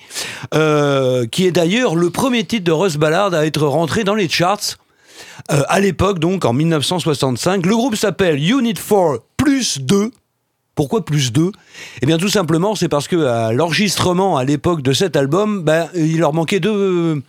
euh, 0.54 1.26
qui 1.26 1.48
est 1.48 1.52
d'ailleurs 1.52 1.96
le 1.96 2.12
premier 2.12 2.44
titre 2.44 2.66
de 2.66 2.72
Russ 2.72 2.98
Ballard 2.98 3.34
à 3.34 3.48
être 3.48 3.66
rentré 3.66 4.04
dans 4.04 4.14
les 4.14 4.30
charts. 4.30 4.78
Euh, 5.52 5.64
à 5.70 5.80
l'époque, 5.80 6.20
donc 6.20 6.46
en 6.46 6.54
1965, 6.54 7.66
le 7.66 7.76
groupe 7.76 7.96
s'appelle 7.96 8.36
Unit 8.38 8.76
4 8.76 9.24
plus 9.38 9.80
2. 9.80 10.12
Pourquoi 10.76 11.04
plus 11.04 11.34
2 11.34 11.52
Eh 12.04 12.06
bien 12.06 12.20
tout 12.20 12.30
simplement 12.30 12.76
c'est 12.76 12.90
parce 12.90 13.08
que 13.08 13.26
à 13.26 13.54
l'enregistrement 13.54 14.38
à 14.38 14.44
l'époque 14.44 14.84
de 14.84 14.94
cet 14.94 15.16
album, 15.16 15.64
ben, 15.64 15.90
il 15.96 16.20
leur 16.20 16.34
manquait 16.34 16.60
deux, 16.60 17.24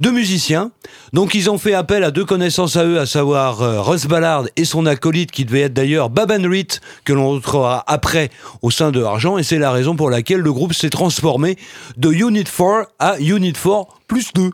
deux 0.00 0.12
musiciens. 0.12 0.70
Donc 1.12 1.34
ils 1.34 1.50
ont 1.50 1.58
fait 1.58 1.74
appel 1.74 2.04
à 2.04 2.10
deux 2.10 2.24
connaissances 2.24 2.76
à 2.76 2.84
eux, 2.84 2.98
à 2.98 3.06
savoir 3.06 3.62
euh, 3.62 3.80
Russ 3.80 4.06
Ballard 4.06 4.44
et 4.56 4.64
son 4.64 4.86
acolyte 4.86 5.30
qui 5.30 5.44
devait 5.44 5.62
être 5.62 5.74
d'ailleurs 5.74 6.10
Baban 6.10 6.48
Reed, 6.48 6.72
que 7.04 7.12
l'on 7.12 7.30
retrouvera 7.30 7.84
après 7.86 8.30
au 8.62 8.70
sein 8.70 8.90
de 8.90 9.02
Argent. 9.02 9.38
Et 9.38 9.42
c'est 9.42 9.58
la 9.58 9.70
raison 9.72 9.96
pour 9.96 10.10
laquelle 10.10 10.40
le 10.40 10.52
groupe 10.52 10.74
s'est 10.74 10.90
transformé 10.90 11.56
de 11.96 12.12
Unit 12.12 12.44
4 12.44 12.88
à 12.98 13.18
Unit 13.18 13.52
4 13.52 13.86
plus 14.06 14.32
2. 14.34 14.50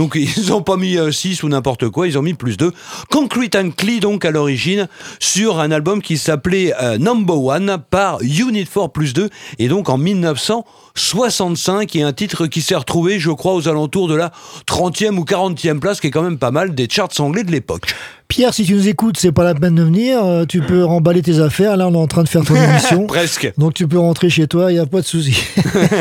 Donc 0.00 0.14
ils 0.36 0.48
n'ont 0.48 0.62
pas 0.62 0.78
mis 0.78 0.96
6 1.10 1.42
ou 1.42 1.50
n'importe 1.50 1.90
quoi, 1.90 2.08
ils 2.08 2.16
ont 2.16 2.22
mis 2.22 2.32
plus 2.32 2.56
2. 2.56 2.72
Concrete 3.10 3.54
and 3.54 3.72
Clee 3.76 4.00
donc 4.00 4.24
à 4.24 4.30
l'origine 4.30 4.88
sur 5.18 5.60
un 5.60 5.70
album 5.70 6.00
qui 6.00 6.16
s'appelait 6.16 6.72
euh, 6.82 6.96
Number 6.96 7.38
One 7.38 7.76
par 7.90 8.22
Unit 8.22 8.64
4 8.64 8.88
plus 8.88 9.12
2 9.12 9.28
et 9.58 9.68
donc 9.68 9.90
en 9.90 9.98
1965 9.98 11.94
et 11.96 12.02
un 12.02 12.14
titre 12.14 12.46
qui 12.46 12.62
s'est 12.62 12.76
retrouvé 12.76 13.20
je 13.20 13.30
crois 13.30 13.52
aux 13.52 13.68
alentours 13.68 14.08
de 14.08 14.14
la 14.14 14.32
30e 14.66 15.18
ou 15.18 15.24
40e 15.24 15.80
place 15.80 16.00
qui 16.00 16.06
est 16.06 16.10
quand 16.10 16.22
même 16.22 16.38
pas 16.38 16.50
mal 16.50 16.74
des 16.74 16.88
charts 16.90 17.10
anglais 17.18 17.44
de 17.44 17.50
l'époque. 17.52 17.94
Pierre, 18.26 18.54
si 18.54 18.64
tu 18.64 18.72
nous 18.72 18.88
écoutes, 18.88 19.18
c'est 19.18 19.32
pas 19.32 19.44
la 19.44 19.54
peine 19.54 19.74
de 19.74 19.82
venir. 19.82 20.24
euh, 20.24 20.46
Tu 20.46 20.62
peux 20.62 20.82
remballer 20.82 21.20
tes 21.20 21.40
affaires. 21.40 21.76
Là, 21.76 21.88
on 21.88 21.92
est 21.92 21.96
en 21.98 22.06
train 22.06 22.22
de 22.22 22.28
faire 22.28 22.44
ton 22.44 22.54
émission. 22.70 23.06
Presque. 23.06 23.52
Donc, 23.58 23.74
tu 23.74 23.86
peux 23.86 23.98
rentrer 23.98 24.30
chez 24.30 24.46
toi, 24.46 24.70
il 24.70 24.76
n'y 24.76 24.80
a 24.80 24.86
pas 24.86 25.00
de 25.02 25.06
souci. 25.06 25.36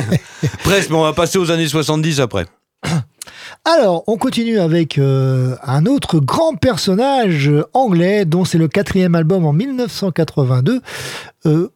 Presque, 0.63 0.89
mais 0.91 0.95
on 0.95 1.01
va 1.03 1.13
passer 1.13 1.37
aux 1.39 1.49
années 1.51 1.67
70 1.67 2.19
après. 2.21 2.45
Alors, 3.65 4.03
on 4.07 4.17
continue 4.17 4.59
avec 4.59 4.97
euh, 4.97 5.55
un 5.63 5.85
autre 5.85 6.19
grand 6.19 6.55
personnage 6.55 7.51
anglais, 7.73 8.25
dont 8.25 8.45
c'est 8.45 8.57
le 8.57 8.67
quatrième 8.67 9.15
album 9.15 9.45
en 9.45 9.53
1982, 9.53 10.81
euh, 11.45 11.69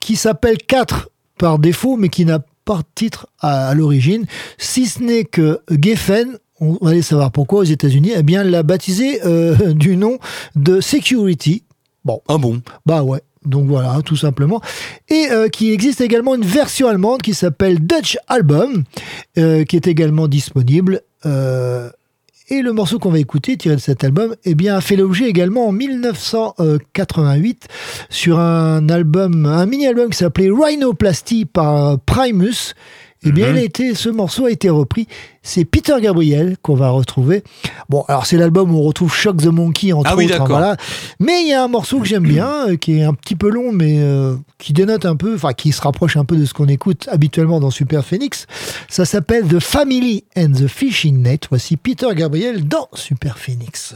qui 0.00 0.16
s'appelle 0.16 0.58
4 0.58 1.08
par 1.38 1.58
défaut, 1.58 1.96
mais 1.96 2.08
qui 2.08 2.24
n'a 2.24 2.40
pas 2.64 2.78
de 2.78 2.84
titre 2.94 3.28
à, 3.40 3.68
à 3.68 3.74
l'origine, 3.74 4.26
si 4.58 4.86
ce 4.86 5.02
n'est 5.02 5.24
que 5.24 5.60
Geffen, 5.70 6.36
on 6.60 6.76
va 6.80 6.90
aller 6.90 7.02
savoir 7.02 7.30
pourquoi 7.32 7.60
aux 7.60 7.64
États-Unis, 7.64 8.12
eh 8.14 8.22
bien, 8.22 8.44
l'a 8.44 8.62
baptisé 8.62 9.20
euh, 9.24 9.72
du 9.72 9.96
nom 9.96 10.18
de 10.56 10.80
Security. 10.80 11.64
Bon. 12.04 12.20
Ah 12.28 12.38
bon? 12.38 12.60
Bah 12.86 13.02
ouais. 13.02 13.22
Donc 13.44 13.66
voilà, 13.66 14.00
tout 14.04 14.16
simplement. 14.16 14.60
Et 15.08 15.28
euh, 15.30 15.48
qui 15.48 15.72
existe 15.72 16.00
également 16.02 16.34
une 16.34 16.44
version 16.44 16.88
allemande 16.88 17.22
qui 17.22 17.32
s'appelle 17.32 17.78
Dutch 17.80 18.18
Album, 18.28 18.84
euh, 19.38 19.64
qui 19.64 19.76
est 19.76 19.86
également 19.86 20.28
disponible. 20.28 21.00
Euh, 21.24 21.88
et 22.50 22.60
le 22.62 22.72
morceau 22.72 22.98
qu'on 22.98 23.10
va 23.10 23.18
écouter, 23.20 23.56
tiré 23.56 23.76
de 23.76 23.80
cet 23.80 24.02
album, 24.04 24.34
eh 24.44 24.54
bien, 24.54 24.76
a 24.76 24.80
fait 24.80 24.96
l'objet 24.96 25.26
également 25.26 25.68
en 25.68 25.72
1988 25.72 27.68
sur 28.10 28.40
un 28.40 28.88
album, 28.88 29.46
un 29.46 29.66
mini-album 29.66 30.10
qui 30.10 30.18
s'appelait 30.18 30.50
Rhinoplasty 30.50 31.44
par 31.44 32.00
Primus. 32.00 32.74
Eh 33.22 33.32
bien, 33.32 33.48
Mhm. 33.48 33.56
il 33.56 33.58
a 33.58 33.62
été, 33.62 33.94
ce 33.94 34.08
morceau 34.08 34.46
a 34.46 34.50
été 34.50 34.70
repris. 34.70 35.06
C'est 35.42 35.64
Peter 35.66 35.94
Gabriel 36.00 36.56
qu'on 36.62 36.74
va 36.74 36.88
retrouver. 36.90 37.42
Bon, 37.90 38.02
alors 38.08 38.24
c'est 38.24 38.36
l'album 38.38 38.74
où 38.74 38.78
on 38.78 38.82
retrouve 38.82 39.12
Shock 39.14 39.38
the 39.38 39.46
Monkey 39.46 39.92
entre 39.92 40.10
Ah 40.10 40.16
oui, 40.16 40.24
autres. 40.26 40.40
hein, 40.40 40.46
voilà. 40.48 40.76
Mais 41.18 41.42
il 41.42 41.48
y 41.48 41.52
a 41.52 41.62
un 41.62 41.68
morceau 41.68 41.98
que 42.00 42.06
j'aime 42.06 42.22
bien, 42.22 42.68
euh, 42.68 42.76
qui 42.76 42.98
est 42.98 43.02
un 43.04 43.12
petit 43.12 43.36
peu 43.36 43.50
long, 43.50 43.72
mais 43.72 43.96
euh, 43.98 44.36
qui 44.58 44.72
dénote 44.72 45.04
un 45.04 45.16
peu, 45.16 45.34
enfin 45.34 45.52
qui 45.52 45.72
se 45.72 45.82
rapproche 45.82 46.16
un 46.16 46.24
peu 46.24 46.36
de 46.36 46.44
ce 46.46 46.54
qu'on 46.54 46.68
écoute 46.68 47.08
habituellement 47.10 47.60
dans 47.60 47.70
Super 47.70 48.04
Phoenix. 48.04 48.46
Ça 48.88 49.04
s'appelle 49.04 49.46
The 49.46 49.60
Family 49.60 50.24
and 50.36 50.52
the 50.52 50.66
Fishing 50.66 51.20
Net. 51.22 51.46
Voici 51.50 51.76
Peter 51.76 52.08
Gabriel 52.14 52.66
dans 52.66 52.88
Super 52.94 53.36
Phoenix. 53.38 53.94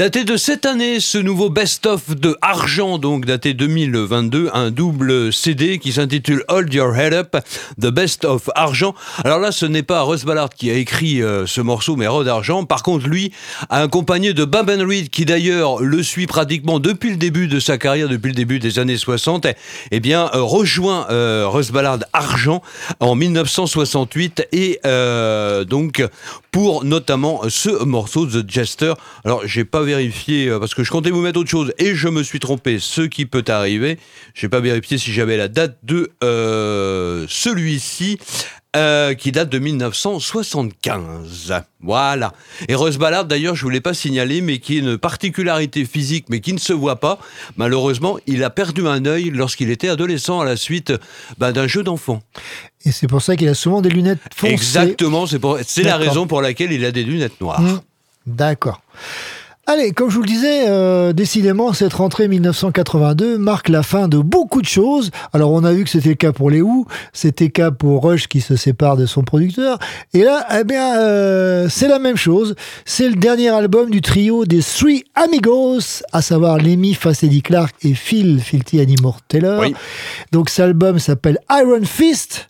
Daté 0.00 0.24
de 0.24 0.38
cette 0.38 0.64
année, 0.64 0.98
ce 0.98 1.18
nouveau 1.18 1.50
best-of 1.50 2.16
de 2.16 2.34
Argent, 2.40 2.96
donc 2.96 3.26
daté 3.26 3.52
2022, 3.52 4.48
un 4.54 4.70
double 4.70 5.30
CD 5.30 5.78
qui 5.78 5.92
s'intitule 5.92 6.42
Hold 6.48 6.72
Your 6.72 6.96
Head 6.96 7.12
Up, 7.12 7.36
The 7.78 7.88
Best 7.88 8.24
of 8.24 8.48
Argent. 8.54 8.94
Alors 9.24 9.40
là, 9.40 9.52
ce 9.52 9.66
n'est 9.66 9.82
pas 9.82 10.00
Russ 10.00 10.24
Ballard 10.24 10.48
qui 10.48 10.70
a 10.70 10.74
écrit 10.74 11.22
euh, 11.22 11.44
ce 11.44 11.60
morceau, 11.60 11.96
mais 11.96 12.06
Rod 12.06 12.26
Argent. 12.26 12.64
Par 12.64 12.82
contre, 12.82 13.08
lui 13.08 13.30
accompagné 13.68 14.32
de 14.32 14.46
Bam 14.46 14.70
Reed, 14.70 15.10
qui 15.10 15.26
d'ailleurs 15.26 15.82
le 15.82 16.02
suit 16.02 16.26
pratiquement 16.26 16.80
depuis 16.80 17.10
le 17.10 17.16
début 17.18 17.46
de 17.46 17.60
sa 17.60 17.76
carrière, 17.76 18.08
depuis 18.08 18.28
le 18.28 18.34
début 18.34 18.58
des 18.58 18.78
années 18.78 18.96
60, 18.96 19.48
eh 19.90 20.00
bien, 20.00 20.30
euh, 20.32 20.40
rejoint 20.40 21.08
euh, 21.10 21.44
Russ 21.46 21.72
Ballard 21.72 21.98
Argent 22.14 22.62
en 23.00 23.14
1968 23.16 24.48
et 24.52 24.80
euh, 24.86 25.64
donc 25.64 26.02
pour 26.52 26.84
notamment 26.84 27.42
ce 27.50 27.84
morceau 27.84 28.24
The 28.24 28.48
Jester. 28.50 28.94
Alors, 29.26 29.46
j'ai 29.46 29.64
pas 29.64 29.89
vérifié 29.90 30.48
euh, 30.48 30.58
parce 30.58 30.74
que 30.74 30.84
je 30.84 30.90
comptais 30.90 31.10
vous 31.10 31.20
mettre 31.20 31.40
autre 31.40 31.50
chose 31.50 31.72
et 31.78 31.94
je 31.94 32.08
me 32.08 32.22
suis 32.22 32.38
trompé. 32.38 32.78
Ce 32.78 33.02
qui 33.02 33.26
peut 33.26 33.44
arriver, 33.48 33.98
j'ai 34.34 34.48
pas 34.48 34.60
vérifié 34.60 34.98
si 34.98 35.12
j'avais 35.12 35.36
la 35.36 35.48
date 35.48 35.78
de 35.82 36.10
euh, 36.22 37.26
celui-ci. 37.28 38.18
euh, 38.76 39.14
qui 39.14 39.32
date 39.32 39.48
de 39.48 39.58
1975. 39.58 41.54
Voilà. 41.80 42.32
Et 42.68 42.76
Russ 42.76 42.98
Ballard, 42.98 43.24
d'ailleurs, 43.24 43.56
je 43.56 43.62
ne 43.62 43.64
voulais 43.64 43.80
pas 43.80 43.94
signaler, 43.94 44.42
mais 44.42 44.60
qui 44.60 44.76
est 44.76 44.78
une 44.78 44.96
particularité 44.96 45.84
physique, 45.84 46.26
mais 46.28 46.38
qui 46.38 46.52
ne 46.52 46.58
se 46.60 46.72
voit 46.72 47.00
pas. 47.00 47.18
Malheureusement, 47.56 48.18
il 48.28 48.44
a 48.44 48.50
perdu 48.50 48.86
un 48.86 49.04
œil 49.06 49.30
lorsqu'il 49.30 49.70
était 49.70 49.88
adolescent 49.88 50.38
à 50.38 50.44
la 50.44 50.56
suite 50.56 50.92
ben, 51.38 51.50
d'un 51.50 51.66
jeu 51.66 51.82
d'enfant. 51.82 52.22
Et 52.84 52.92
c'est 52.92 53.08
pour 53.08 53.22
ça 53.22 53.34
qu'il 53.34 53.48
a 53.48 53.54
souvent 53.54 53.80
des 53.80 53.90
lunettes 53.90 54.20
foncées. 54.32 54.52
Exactement, 54.52 55.26
c'est 55.26 55.82
la 55.82 55.96
raison 55.96 56.28
pour 56.28 56.40
laquelle 56.40 56.70
il 56.70 56.84
a 56.84 56.92
des 56.92 57.02
lunettes 57.02 57.40
noires. 57.40 57.60
Mmh. 57.60 57.80
D'accord. 58.26 58.82
Allez, 59.72 59.92
comme 59.92 60.10
je 60.10 60.16
vous 60.16 60.22
le 60.22 60.26
disais, 60.26 60.64
euh, 60.68 61.12
décidément, 61.12 61.72
cette 61.72 61.92
rentrée 61.92 62.26
1982 62.26 63.38
marque 63.38 63.68
la 63.68 63.84
fin 63.84 64.08
de 64.08 64.18
beaucoup 64.18 64.62
de 64.62 64.66
choses. 64.66 65.12
Alors, 65.32 65.52
on 65.52 65.62
a 65.62 65.72
vu 65.72 65.84
que 65.84 65.90
c'était 65.90 66.08
le 66.08 66.14
cas 66.16 66.32
pour 66.32 66.50
les 66.50 66.60
Who, 66.60 66.88
c'était 67.12 67.44
le 67.44 67.50
cas 67.50 67.70
pour 67.70 68.02
Rush 68.02 68.26
qui 68.26 68.40
se 68.40 68.56
sépare 68.56 68.96
de 68.96 69.06
son 69.06 69.22
producteur. 69.22 69.78
Et 70.12 70.24
là, 70.24 70.44
eh 70.58 70.64
bien, 70.64 70.96
euh, 70.98 71.68
c'est 71.70 71.86
la 71.86 72.00
même 72.00 72.16
chose. 72.16 72.56
C'est 72.84 73.08
le 73.08 73.14
dernier 73.14 73.50
album 73.50 73.90
du 73.90 74.00
trio 74.00 74.44
des 74.44 74.60
Three 74.60 75.04
Amigos, 75.14 76.02
à 76.12 76.20
savoir 76.20 76.58
Lemmy, 76.58 76.94
Fass 76.94 77.22
Eddie 77.22 77.42
Clark 77.42 77.72
et 77.82 77.94
Phil 77.94 78.40
Filthy 78.40 78.80
Anymore 78.80 79.20
Taylor. 79.28 79.60
Oui. 79.60 79.76
Donc, 80.32 80.50
cet 80.50 80.64
album 80.64 80.98
s'appelle 80.98 81.38
Iron 81.48 81.84
Fist. 81.84 82.49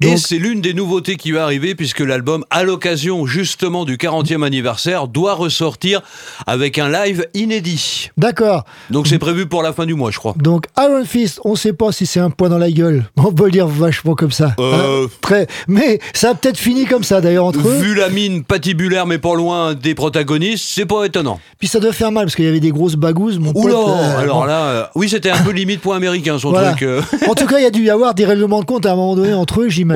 Et 0.00 0.16
c'est 0.16 0.38
l'une 0.38 0.60
des 0.60 0.74
nouveautés 0.74 1.16
qui 1.16 1.32
va 1.32 1.42
arriver 1.42 1.74
puisque 1.74 1.98
l'album, 2.00 2.44
à 2.50 2.62
l'occasion 2.62 3.26
justement 3.26 3.84
du 3.84 3.96
40e 3.96 4.44
anniversaire, 4.44 5.08
doit 5.08 5.34
ressortir 5.34 6.02
avec 6.46 6.78
un 6.78 6.88
live 6.88 7.26
inédit. 7.34 8.10
D'accord. 8.16 8.64
Donc 8.90 9.08
c'est 9.08 9.18
prévu 9.18 9.46
pour 9.46 9.62
la 9.62 9.72
fin 9.72 9.86
du 9.86 9.94
mois, 9.94 10.10
je 10.12 10.18
crois. 10.18 10.34
Donc 10.38 10.66
Iron 10.78 11.04
Fist, 11.04 11.40
on 11.44 11.56
sait 11.56 11.72
pas 11.72 11.90
si 11.90 12.06
c'est 12.06 12.20
un 12.20 12.30
point 12.30 12.48
dans 12.48 12.58
la 12.58 12.70
gueule. 12.70 13.06
On 13.16 13.32
peut 13.32 13.46
le 13.46 13.50
dire 13.50 13.66
vachement 13.66 14.14
comme 14.14 14.30
ça. 14.30 14.54
Euh, 14.60 15.04
Hein, 15.04 15.08
très. 15.20 15.46
Mais 15.66 15.98
ça 16.14 16.30
a 16.30 16.34
peut-être 16.34 16.56
fini 16.58 16.84
comme 16.86 17.02
ça 17.02 17.20
d'ailleurs 17.20 17.46
entre 17.46 17.66
eux. 17.66 17.78
Vu 17.80 17.94
la 17.94 18.08
mine 18.08 18.44
patibulaire 18.44 19.06
mais 19.06 19.18
pas 19.18 19.34
loin 19.34 19.74
des 19.74 19.94
protagonistes, 19.94 20.64
c'est 20.68 20.86
pas 20.86 21.04
étonnant. 21.04 21.40
Puis 21.58 21.66
ça 21.68 21.80
doit 21.80 21.92
faire 21.92 22.12
mal 22.12 22.26
parce 22.26 22.36
qu'il 22.36 22.44
y 22.44 22.48
avait 22.48 22.60
des 22.60 22.70
grosses 22.70 22.94
bagouses. 22.94 23.38
Mon 23.38 23.52
Oula, 23.54 23.74
pote, 23.74 23.88
euh, 23.88 24.18
alors 24.18 24.40
bon. 24.40 24.44
là, 24.44 24.60
euh, 24.62 24.84
oui 24.94 25.08
c'était 25.08 25.30
un 25.30 25.42
peu 25.42 25.50
limite 25.50 25.80
point 25.80 25.96
américain 25.96 26.38
son 26.38 26.50
Voilà. 26.50 26.70
truc. 26.70 26.82
euh. 26.82 27.02
en 27.28 27.34
tout 27.34 27.46
cas, 27.46 27.58
il 27.58 27.64
y 27.64 27.66
a 27.66 27.70
dû 27.70 27.82
y 27.84 27.90
avoir 27.90 28.14
des 28.14 28.24
règlements 28.24 28.60
de 28.60 28.64
compte 28.66 28.86
à 28.86 28.92
un 28.92 28.96
moment 28.96 29.16
donné 29.16 29.34
entre 29.34 29.62
eux, 29.62 29.68
j'imagine. 29.68 29.87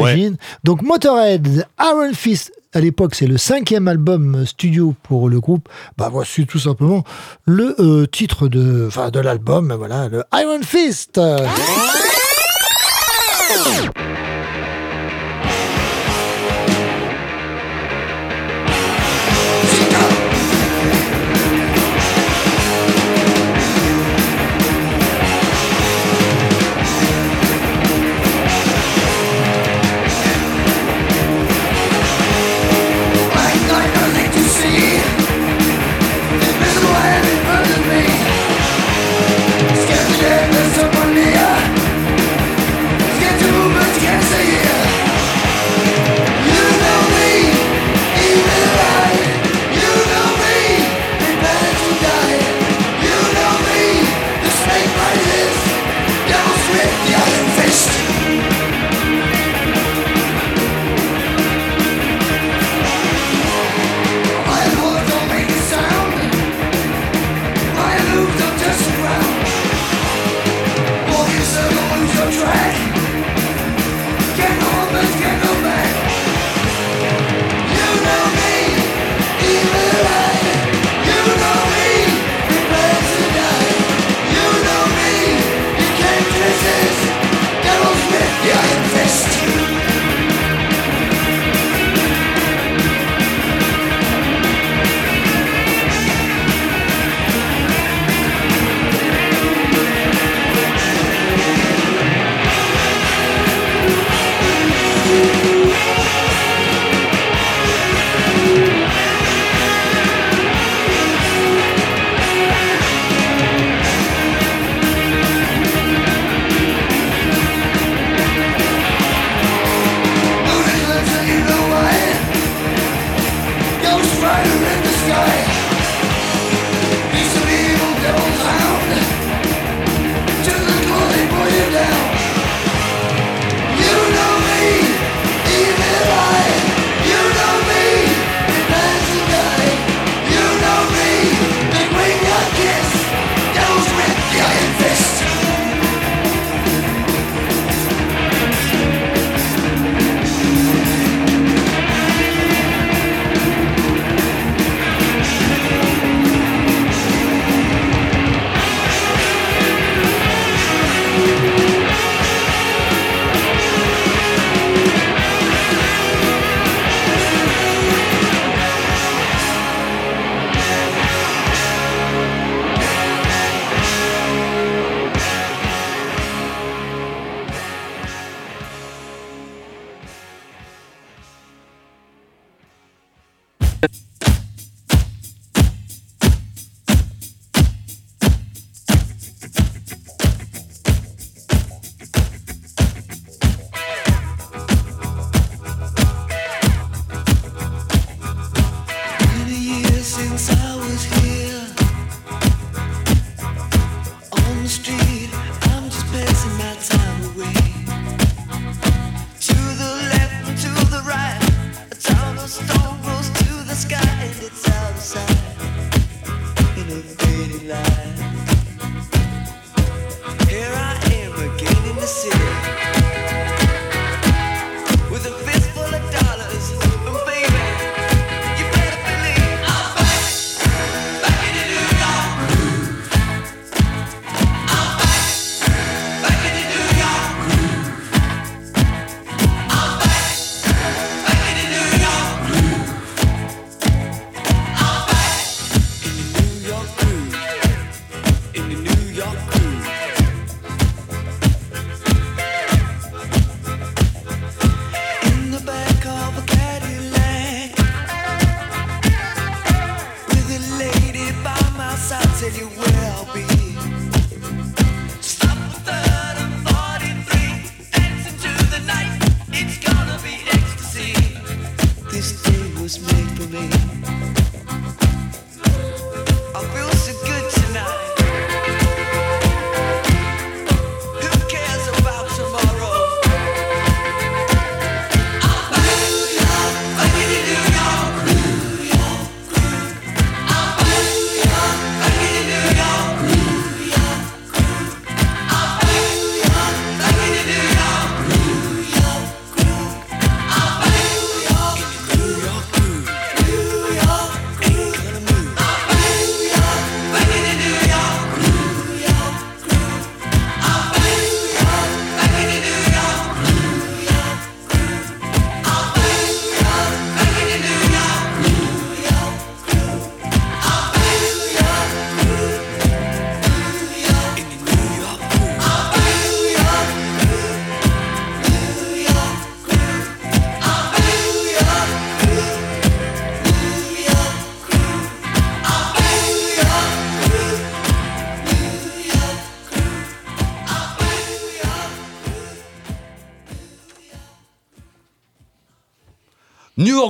Donc 0.64 0.82
Motorhead, 0.82 1.66
Iron 1.80 2.12
Fist. 2.14 2.52
À 2.74 2.80
l'époque, 2.80 3.14
c'est 3.14 3.26
le 3.26 3.36
cinquième 3.36 3.86
album 3.86 4.46
studio 4.46 4.94
pour 5.02 5.28
le 5.28 5.40
groupe. 5.40 5.68
Bah 5.98 6.08
voici 6.10 6.46
tout 6.46 6.58
simplement 6.58 7.04
le 7.44 7.74
euh, 7.78 8.06
titre 8.06 8.48
de, 8.48 8.88
de 9.10 9.20
l'album. 9.20 9.72
Voilà, 9.76 10.08
le 10.08 10.24
Iron 10.32 10.62
Fist. 10.62 11.20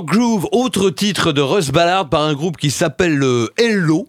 Groove, 0.01 0.47
autre 0.51 0.89
titre 0.89 1.31
de 1.31 1.41
Russ 1.41 1.69
Ballard 1.69 2.09
par 2.09 2.23
un 2.23 2.33
groupe 2.33 2.57
qui 2.57 2.71
s'appelle 2.71 3.15
le 3.15 3.51
Hello. 3.57 4.07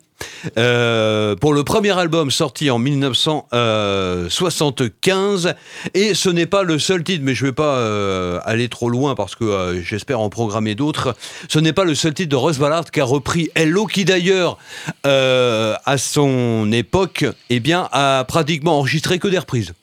euh, 0.56 1.36
pour 1.36 1.52
le 1.52 1.65
premier 1.65 1.90
album 1.98 2.31
sorti 2.31 2.70
en 2.70 2.78
1975 2.78 5.52
et 5.93 6.15
ce 6.15 6.31
n'est 6.31 6.47
pas 6.47 6.62
le 6.62 6.78
seul 6.78 7.05
titre 7.05 7.20
mais 7.23 7.35
je 7.35 7.44
vais 7.44 7.52
pas 7.52 7.77
euh, 7.77 8.40
aller 8.44 8.70
trop 8.70 8.89
loin 8.89 9.15
parce 9.15 9.35
que 9.35 9.44
euh, 9.44 9.82
j'espère 9.82 10.20
en 10.20 10.31
programmer 10.31 10.74
d'autres 10.74 11.15
ce 11.48 11.59
n'est 11.59 11.74
pas 11.74 11.85
le 11.85 11.94
seul 11.94 12.15
titre 12.15 12.31
de 12.31 12.36
Russ 12.36 12.56
Ballard 12.59 12.90
qui 12.90 13.01
a 13.01 13.05
repris 13.05 13.51
Hello 13.55 13.85
qui 13.85 14.06
d'ailleurs 14.06 14.56
à 15.05 15.98
son 15.98 16.73
époque 16.73 17.27
eh 17.51 17.62
a 17.73 18.24
pratiquement 18.24 18.78
enregistré 18.78 19.19
que 19.19 19.28
des 19.28 19.39
reprises 19.39 19.74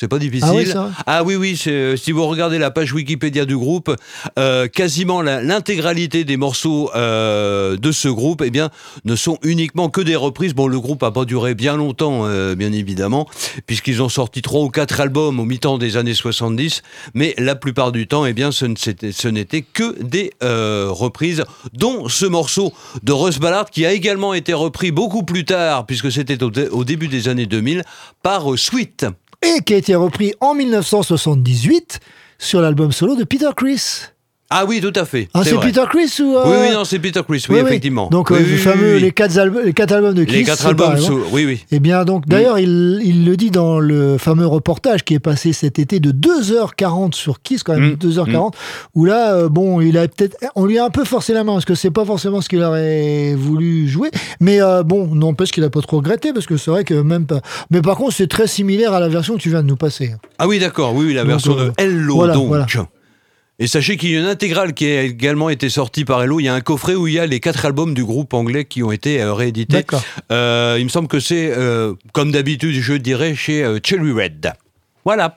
c'est 0.00 0.08
pas 0.08 0.18
difficile. 0.18 0.48
Ah 0.50 0.54
oui, 0.54 0.66
ça 0.66 0.90
Ah 1.06 1.24
oui, 1.24 1.36
oui, 1.36 1.62
euh, 1.66 1.94
si 1.94 2.10
vous 2.10 2.26
regardez 2.26 2.58
la 2.58 2.70
page 2.70 2.90
Wikipédia 2.94 3.44
du 3.44 3.54
groupe, 3.54 3.94
euh, 4.38 4.66
quasiment 4.66 5.20
l'intégralité 5.20 6.24
des 6.24 6.38
morceaux 6.38 6.90
euh, 6.96 7.76
de 7.76 7.92
ce 7.92 8.08
groupe, 8.08 8.40
eh 8.42 8.48
bien, 8.50 8.70
ne 9.04 9.14
sont 9.14 9.36
uniquement 9.42 9.90
que 9.90 10.00
des 10.00 10.16
reprises. 10.16 10.54
Bon, 10.54 10.68
le 10.68 10.80
groupe 10.80 11.02
a 11.02 11.10
pas 11.10 11.26
duré 11.26 11.54
bien 11.54 11.76
longtemps, 11.76 12.24
bien 12.56 12.72
évidemment, 12.72 13.28
puisqu'ils 13.66 14.00
ont 14.00 14.08
sorti 14.08 14.40
trois 14.40 14.62
ou 14.62 14.70
quatre 14.70 15.00
albums 15.02 15.38
au 15.38 15.44
mi-temps 15.44 15.76
des 15.76 15.98
années 15.98 16.14
70, 16.14 16.80
mais 17.12 17.34
la 17.36 17.54
plupart 17.54 17.92
du 17.92 18.06
temps, 18.06 18.24
eh 18.24 18.32
bien, 18.32 18.52
ce 18.52 19.28
n'était 19.28 19.62
que 19.62 20.02
des 20.02 20.32
reprises, 20.40 21.44
dont 21.74 22.08
ce 22.08 22.24
morceau 22.24 22.72
de 23.02 23.12
Russ 23.12 23.38
Ballard, 23.38 23.68
qui 23.68 23.84
a 23.84 23.92
également 23.92 24.32
été 24.32 24.54
repris 24.54 24.92
beaucoup 24.92 25.24
plus 25.24 25.44
tard, 25.44 25.84
puisque 25.84 26.10
c'était 26.10 26.42
au, 26.42 26.50
dé- 26.50 26.68
au 26.68 26.84
début 26.84 27.08
des 27.08 27.28
années 27.28 27.44
2000, 27.46 27.82
par 28.22 28.46
Sweet. 28.56 29.04
Et 29.42 29.60
qui 29.62 29.74
a 29.74 29.76
été 29.78 29.94
repris 29.94 30.34
en 30.40 30.54
1978 30.54 32.00
sur 32.38 32.60
l'album 32.60 32.92
solo 32.92 33.16
de 33.16 33.24
Peter 33.24 33.50
Chris. 33.56 34.10
Ah 34.52 34.64
oui, 34.66 34.80
tout 34.80 34.92
à 34.96 35.04
fait. 35.04 35.28
Ah, 35.32 35.42
c'est. 35.44 35.56
Peter 35.60 35.82
Chris 35.88 36.12
ou 36.20 36.34
euh, 36.36 36.42
Oui, 36.44 36.56
oui, 36.68 36.74
non, 36.74 36.84
c'est 36.84 36.98
Peter 36.98 37.20
Chris, 37.24 37.44
oui, 37.48 37.54
oui, 37.56 37.60
oui. 37.62 37.68
effectivement. 37.68 38.08
Donc, 38.10 38.30
Oui, 38.30 38.38
euh, 38.38 38.42
oui, 38.44 38.50
le 38.50 38.56
fameux. 38.56 38.96
Les, 38.96 39.12
quatre 39.12 39.38
albums, 39.38 39.62
les 39.64 39.72
quatre 39.72 39.92
albums 39.92 40.12
de 40.14 40.24
Kiss. 40.24 40.34
Les 40.34 40.42
quatre 40.42 40.66
albums, 40.66 40.96
sous- 40.98 41.22
oui, 41.30 41.44
oui. 41.46 41.64
Eh 41.70 41.78
bien, 41.78 42.04
donc, 42.04 42.26
d'ailleurs, 42.26 42.58
il, 42.58 43.00
il 43.04 43.24
le 43.24 43.36
dit 43.36 43.50
dans 43.52 43.78
le 43.78 44.18
fameux 44.18 44.46
reportage 44.48 45.04
qui 45.04 45.14
est 45.14 45.20
passé 45.20 45.52
cet 45.52 45.78
été 45.78 46.00
de 46.00 46.10
2h40 46.10 47.14
sur 47.14 47.40
Kiss, 47.42 47.62
quand 47.62 47.74
même, 47.78 47.92
Mm, 47.92 47.94
2h40, 48.04 48.54
où 48.96 49.04
là, 49.04 49.34
euh, 49.34 49.48
bon, 49.48 49.80
il 49.80 49.96
a 49.96 50.08
peut-être, 50.08 50.36
on 50.56 50.66
lui 50.66 50.78
a 50.78 50.84
un 50.84 50.90
peu 50.90 51.04
forcé 51.04 51.32
la 51.32 51.44
main, 51.44 51.52
parce 51.52 51.64
que 51.64 51.76
c'est 51.76 51.90
pas 51.92 52.04
forcément 52.04 52.40
ce 52.40 52.48
qu'il 52.48 52.62
aurait 52.62 53.34
voulu 53.36 53.88
jouer, 53.88 54.10
mais 54.40 54.60
euh, 54.60 54.82
bon, 54.82 55.14
n'empêche 55.14 55.52
qu'il 55.52 55.62
a 55.62 55.70
pas 55.70 55.80
trop 55.80 55.98
regretté, 55.98 56.32
parce 56.32 56.46
que 56.46 56.56
c'est 56.56 56.72
vrai 56.72 56.82
que 56.82 56.94
même 56.94 57.26
pas. 57.26 57.40
Mais 57.70 57.82
par 57.82 57.96
contre, 57.96 58.14
c'est 58.14 58.26
très 58.28 58.48
similaire 58.48 58.92
à 58.94 59.00
la 59.00 59.08
version 59.08 59.36
que 59.36 59.40
tu 59.40 59.50
viens 59.50 59.62
de 59.62 59.68
nous 59.68 59.76
passer. 59.76 60.12
Ah 60.40 60.48
oui, 60.48 60.58
d'accord, 60.58 60.92
oui, 60.94 61.14
la 61.14 61.22
Donc, 61.22 61.30
version 61.30 61.56
euh, 61.56 61.68
de 61.68 61.72
Hello, 61.78 62.16
voilà, 62.16 62.34
donc. 62.34 62.48
voilà. 62.48 62.66
Et 63.62 63.66
sachez 63.66 63.98
qu'il 63.98 64.10
y 64.10 64.16
a 64.16 64.20
une 64.20 64.26
intégrale 64.26 64.72
qui 64.72 64.86
a 64.86 65.02
également 65.02 65.50
été 65.50 65.68
sortie 65.68 66.06
par 66.06 66.22
Hello. 66.22 66.40
Il 66.40 66.44
y 66.44 66.48
a 66.48 66.54
un 66.54 66.62
coffret 66.62 66.94
où 66.94 67.06
il 67.06 67.14
y 67.14 67.18
a 67.18 67.26
les 67.26 67.40
quatre 67.40 67.66
albums 67.66 67.92
du 67.92 68.06
groupe 68.06 68.32
anglais 68.32 68.64
qui 68.64 68.82
ont 68.82 68.90
été 68.90 69.20
euh, 69.20 69.34
réédités. 69.34 69.76
D'accord. 69.76 70.02
Euh, 70.32 70.76
il 70.78 70.84
me 70.84 70.88
semble 70.88 71.08
que 71.08 71.20
c'est, 71.20 71.52
euh, 71.54 71.92
comme 72.14 72.32
d'habitude, 72.32 72.80
je 72.80 72.94
dirais, 72.94 73.34
chez 73.34 73.62
euh, 73.62 73.78
Cherry 73.84 74.12
Red. 74.12 74.54
Voilà. 75.04 75.36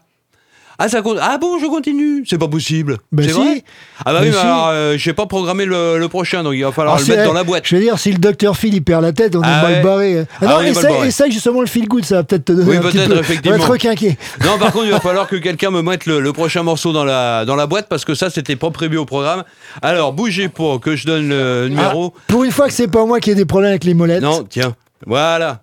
Ah, 0.85 0.89
ça 0.89 1.01
compte. 1.01 1.17
Ah 1.21 1.37
bon, 1.37 1.59
je 1.59 1.65
continue. 1.67 2.25
C'est 2.27 2.37
pas 2.37 2.49
possible. 2.49 2.97
Ben 3.13 3.23
c'est 3.25 3.33
si. 3.33 3.39
vrai 3.39 3.63
Ah 4.05 4.11
bah 4.11 4.19
Ben 4.19 4.25
oui, 4.25 4.31
mais 4.31 4.33
si. 4.33 4.39
alors, 4.45 4.67
euh, 4.67 4.95
j'ai 4.97 5.13
pas 5.13 5.25
programmé 5.27 5.63
le, 5.65 5.97
le 5.97 6.07
prochain, 6.09 6.43
donc 6.43 6.55
il 6.55 6.63
va 6.63 6.71
falloir 6.73 6.95
Alors, 6.95 7.07
le 7.07 7.15
mettre 7.15 7.27
dans 7.27 7.33
la 7.33 7.43
boîte. 7.45 7.63
Je 7.65 7.75
veux 7.77 7.81
dire, 7.81 7.97
si 7.97 8.11
le 8.11 8.17
docteur 8.17 8.57
Phil 8.57 8.73
il 8.73 8.83
perd 8.83 9.01
la 9.01 9.13
tête, 9.13 9.35
on 9.37 9.41
Ah 9.43 9.47
est 9.47 9.61
mal 9.63 9.73
ouais. 9.73 9.81
barré. 9.83 10.19
Ah, 10.19 10.25
Ah, 10.41 10.45
non, 10.45 10.51
est 10.51 10.55
mal 10.63 10.67
essaye, 10.67 10.83
barré. 10.93 11.07
essaye 11.07 11.31
justement 11.31 11.61
le 11.61 11.67
feel 11.67 11.87
good, 11.87 12.03
ça 12.03 12.15
va 12.15 12.23
peut-être 12.23 12.43
te 12.45 12.51
donner 12.51 12.69
Oui, 12.69 12.75
un 12.77 12.81
petit 12.81 12.97
peut-être, 12.97 13.13
peu. 13.13 13.19
effectivement. 13.19 13.55
On 13.63 13.67
va 13.67 13.77
te. 13.77 14.45
Non, 14.45 14.57
par 14.59 14.71
contre, 14.73 14.85
il 14.85 14.91
va 14.91 14.99
falloir 15.09 15.27
que 15.27 15.37
quelqu'un 15.37 15.71
me 15.71 15.81
mette 15.81 16.05
le, 16.05 16.19
le 16.19 16.33
prochain 16.33 16.63
morceau 16.63 16.91
dans 16.91 17.05
la, 17.05 17.45
dans 17.45 17.55
la 17.55 17.65
boîte 17.65 17.87
parce 17.87 18.03
que 18.03 18.13
ça, 18.13 18.29
c'était 18.29 18.57
pas 18.57 18.69
prévu 18.71 18.97
au 18.97 19.05
programme. 19.05 19.43
Alors, 19.81 20.11
bougez 20.11 20.49
pas 20.49 20.79
que 20.79 20.97
je 20.97 21.05
donne 21.07 21.29
le 21.29 21.69
numéro. 21.69 22.13
Ah, 22.17 22.19
pour 22.27 22.43
une 22.43 22.51
fois 22.51 22.67
que 22.67 22.73
c'est 22.73 22.89
pas 22.89 23.05
moi 23.05 23.19
qui 23.21 23.31
ai 23.31 23.35
des 23.35 23.45
problèmes 23.45 23.69
avec 23.69 23.85
les 23.85 23.93
molettes. 23.93 24.21
Non, 24.21 24.43
tiens, 24.43 24.75
voilà. 25.07 25.61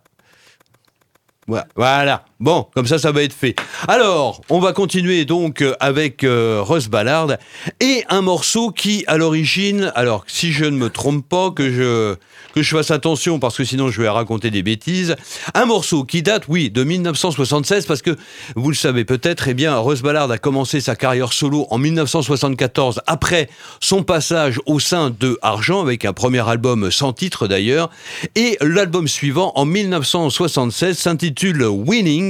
Voi- 1.46 1.64
Voilà. 1.76 2.24
Bon, 2.40 2.66
comme 2.74 2.86
ça, 2.86 2.98
ça 2.98 3.12
va 3.12 3.22
être 3.22 3.34
fait. 3.34 3.54
Alors, 3.86 4.40
on 4.48 4.60
va 4.60 4.72
continuer 4.72 5.26
donc 5.26 5.60
euh, 5.60 5.74
avec 5.78 6.24
euh, 6.24 6.62
Russ 6.62 6.88
Ballard 6.88 7.36
et 7.80 8.02
un 8.08 8.22
morceau 8.22 8.70
qui, 8.70 9.04
à 9.06 9.18
l'origine, 9.18 9.92
alors 9.94 10.24
si 10.26 10.50
je 10.50 10.64
ne 10.64 10.78
me 10.78 10.88
trompe 10.88 11.28
pas, 11.28 11.50
que 11.50 11.70
je 11.70 12.16
que 12.54 12.62
je 12.62 12.76
fasse 12.76 12.90
attention 12.90 13.38
parce 13.38 13.56
que 13.56 13.64
sinon 13.64 13.90
je 13.90 14.00
vais 14.00 14.08
raconter 14.08 14.50
des 14.50 14.62
bêtises, 14.62 15.16
un 15.54 15.66
morceau 15.66 16.04
qui 16.04 16.22
date, 16.22 16.44
oui, 16.48 16.70
de 16.70 16.82
1976 16.82 17.84
parce 17.84 18.00
que 18.00 18.16
vous 18.56 18.70
le 18.70 18.74
savez 18.74 19.04
peut-être, 19.04 19.48
eh 19.48 19.54
bien, 19.54 19.76
Russ 19.78 20.00
Ballard 20.00 20.30
a 20.30 20.38
commencé 20.38 20.80
sa 20.80 20.96
carrière 20.96 21.34
solo 21.34 21.66
en 21.70 21.76
1974 21.76 23.02
après 23.06 23.50
son 23.80 24.02
passage 24.02 24.60
au 24.64 24.80
sein 24.80 25.10
de 25.10 25.38
Argent 25.42 25.82
avec 25.82 26.06
un 26.06 26.14
premier 26.14 26.48
album 26.48 26.90
sans 26.90 27.12
titre 27.12 27.46
d'ailleurs 27.46 27.90
et 28.34 28.56
l'album 28.62 29.06
suivant 29.08 29.52
en 29.56 29.66
1976 29.66 30.96
s'intitule 30.96 31.64
Winning 31.64 32.29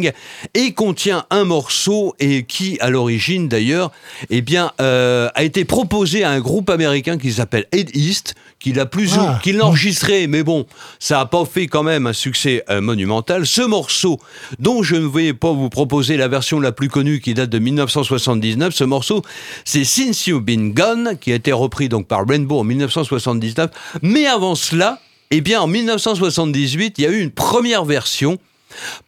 et 0.54 0.72
contient 0.72 1.24
un 1.30 1.44
morceau 1.44 2.14
et 2.18 2.44
qui 2.44 2.78
à 2.80 2.90
l'origine 2.90 3.48
d'ailleurs 3.48 3.90
eh 4.30 4.40
bien 4.42 4.72
euh, 4.80 5.28
a 5.34 5.42
été 5.44 5.64
proposé 5.64 6.24
à 6.24 6.30
un 6.30 6.40
groupe 6.40 6.70
américain 6.70 7.18
qui 7.18 7.32
s'appelle 7.32 7.66
Head 7.72 7.90
East 7.94 8.34
qu'il 8.58 8.78
a 8.78 8.86
plus 8.86 9.16
ou- 9.16 9.20
Ah. 9.22 9.40
qu'il 9.42 9.56
l'a 9.56 9.66
enregistré. 9.66 10.26
Mais 10.26 10.42
bon 10.42 10.66
ça 10.98 11.20
a 11.20 11.26
pas 11.26 11.44
fait 11.44 11.66
quand 11.66 11.82
même 11.82 12.06
un 12.06 12.12
succès 12.12 12.62
euh, 12.68 12.80
monumental. 12.80 13.46
Ce 13.46 13.62
morceau 13.62 14.18
dont 14.58 14.82
je 14.82 14.96
ne 14.96 15.06
vais 15.06 15.32
pas 15.32 15.52
vous 15.52 15.70
proposer 15.70 16.16
la 16.16 16.28
version 16.28 16.60
la 16.60 16.72
plus 16.72 16.88
connue 16.88 17.20
qui 17.20 17.34
date 17.34 17.50
de 17.50 17.58
1979 17.58 18.74
ce 18.74 18.84
morceau 18.84 19.22
c'est 19.64 19.84
Since 19.84 20.26
You've 20.26 20.42
Been 20.42 20.72
Gone 20.72 21.16
qui 21.20 21.32
a 21.32 21.36
été 21.36 21.52
repris 21.52 21.88
donc 21.88 22.06
par 22.06 22.26
Rainbow 22.28 22.58
en 22.60 22.64
1979 22.64 23.70
mais 24.02 24.26
avant 24.26 24.54
cela 24.54 25.00
eh 25.32 25.40
bien, 25.42 25.60
en 25.60 25.68
1978, 25.68 26.96
il 26.98 27.04
y 27.04 27.06
a 27.06 27.10
eu 27.10 27.20
une 27.20 27.30
première 27.30 27.84
version 27.84 28.38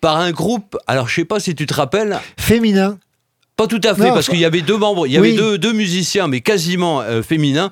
par 0.00 0.16
un 0.18 0.30
groupe. 0.32 0.76
Alors, 0.86 1.08
je 1.08 1.14
sais 1.16 1.24
pas 1.24 1.40
si 1.40 1.54
tu 1.54 1.66
te 1.66 1.74
rappelles. 1.74 2.18
Féminin. 2.38 2.98
Pas 3.56 3.66
tout 3.66 3.80
à 3.84 3.94
fait, 3.94 4.08
Non, 4.08 4.14
parce 4.14 4.28
qu'il 4.28 4.38
y 4.38 4.44
avait 4.44 4.62
deux 4.62 4.78
membres, 4.78 5.06
il 5.06 5.12
y 5.12 5.18
Oui. 5.18 5.28
avait 5.28 5.36
deux, 5.36 5.58
deux 5.58 5.72
musiciens, 5.72 6.26
mais 6.26 6.40
quasiment 6.40 7.00
euh, 7.02 7.22
féminins, 7.22 7.70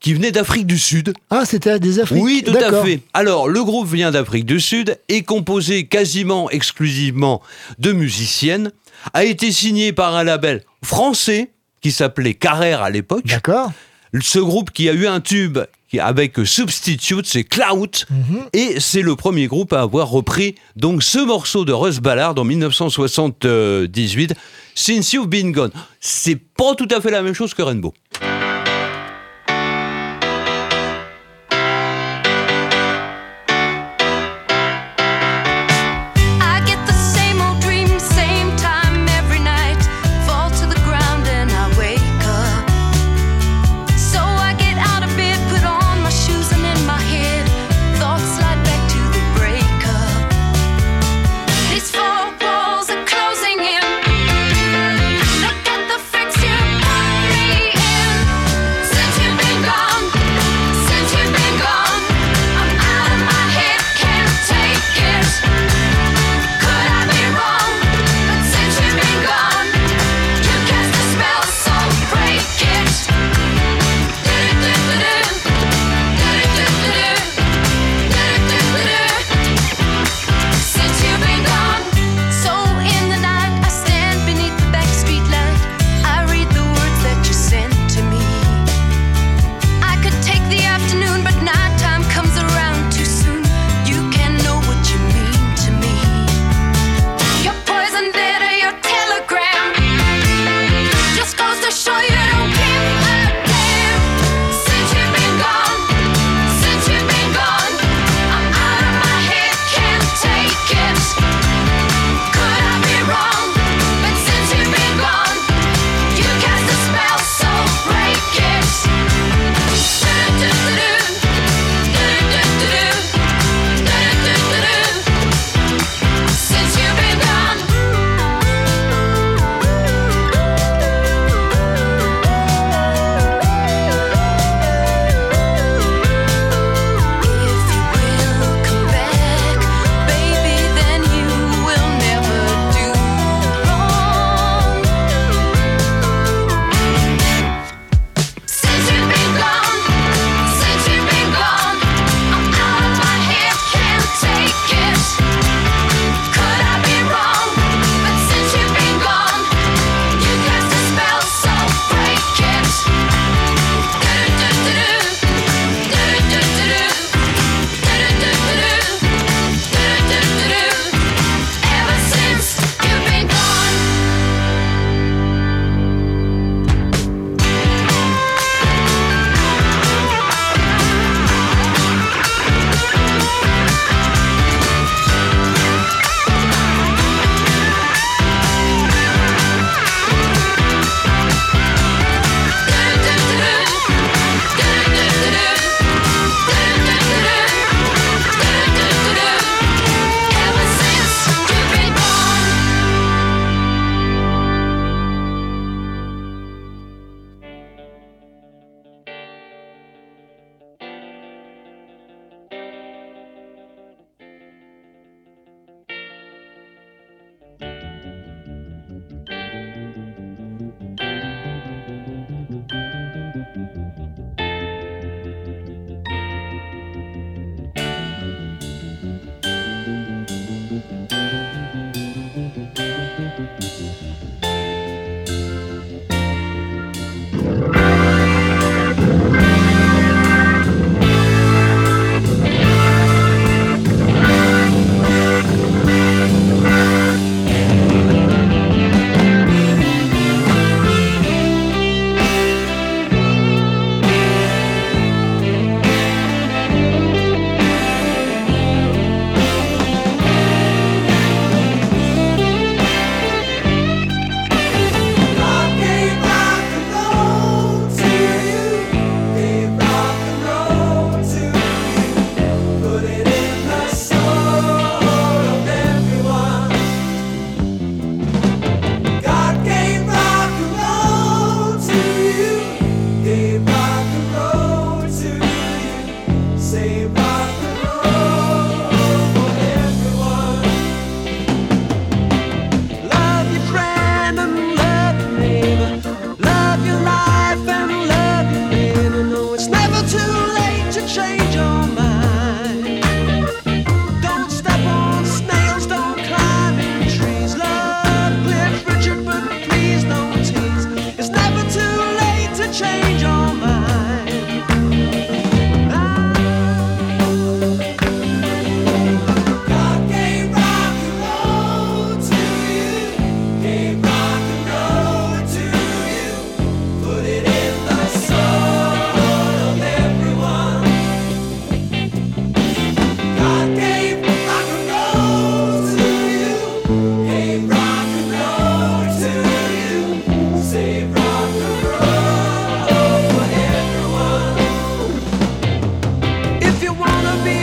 qui 0.00 0.14
venait 0.14 0.30
d'Afrique 0.30 0.66
du 0.66 0.78
Sud. 0.78 1.12
Ah, 1.30 1.44
c'était 1.44 1.78
des 1.78 2.00
Afriques. 2.00 2.22
Oui, 2.22 2.42
tout 2.46 2.54
à 2.56 2.82
fait. 2.84 3.00
Alors, 3.14 3.48
le 3.48 3.62
groupe 3.64 3.88
vient 3.92 4.10
d'Afrique 4.10 4.46
du 4.46 4.60
Sud, 4.60 4.98
est 5.08 5.22
composé 5.22 5.86
quasiment 5.86 6.48
exclusivement 6.50 7.42
de 7.78 7.92
musiciennes, 7.92 8.72
a 9.12 9.24
été 9.24 9.52
signé 9.52 9.92
par 9.92 10.16
un 10.16 10.24
label 10.24 10.62
français 10.84 11.50
qui 11.82 11.92
s'appelait 11.92 12.34
Carrère 12.34 12.82
à 12.82 12.90
l'époque. 12.90 13.26
D'accord. 13.26 13.72
Ce 14.20 14.38
groupe 14.38 14.70
qui 14.70 14.88
a 14.88 14.92
eu 14.94 15.06
un 15.06 15.20
tube 15.20 15.58
qui- 15.90 15.98
avec 16.00 16.36
Substitute, 16.44 17.26
c'est 17.26 17.44
Clout, 17.44 18.04
Mhm. 18.10 18.40
et 18.52 18.80
c'est 18.80 19.02
le 19.02 19.16
premier 19.16 19.46
groupe 19.46 19.72
à 19.72 19.80
avoir 19.80 20.08
repris 20.08 20.54
donc 20.76 21.02
ce 21.02 21.18
morceau 21.18 21.64
de 21.64 21.72
Russ 21.72 21.98
Ballard 22.00 22.34
en 22.38 22.44
1978, 22.44 24.34
Since 24.74 25.12
You've 25.12 25.28
Been 25.28 25.52
Gone. 25.52 25.72
C'est 26.00 26.36
pas 26.36 26.74
tout 26.76 26.88
à 26.94 27.00
fait 27.00 27.10
la 27.10 27.22
même 27.22 27.34
chose 27.34 27.54
que 27.54 27.62
Rainbow. 27.62 27.94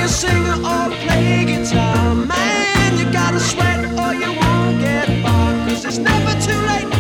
a 0.06 0.08
singer 0.08 0.54
or 0.54 0.90
play 1.04 1.46
guitar. 1.46 2.14
Man, 2.14 2.98
you 2.98 3.12
gotta 3.12 3.40
sweat 3.40 3.80
or 3.86 4.14
you 4.14 4.32
won't 4.40 4.80
get 4.80 5.08
far. 5.24 5.68
Cause 5.68 5.84
it's 5.84 5.98
never 5.98 6.34
too 6.46 6.60
late. 6.68 6.95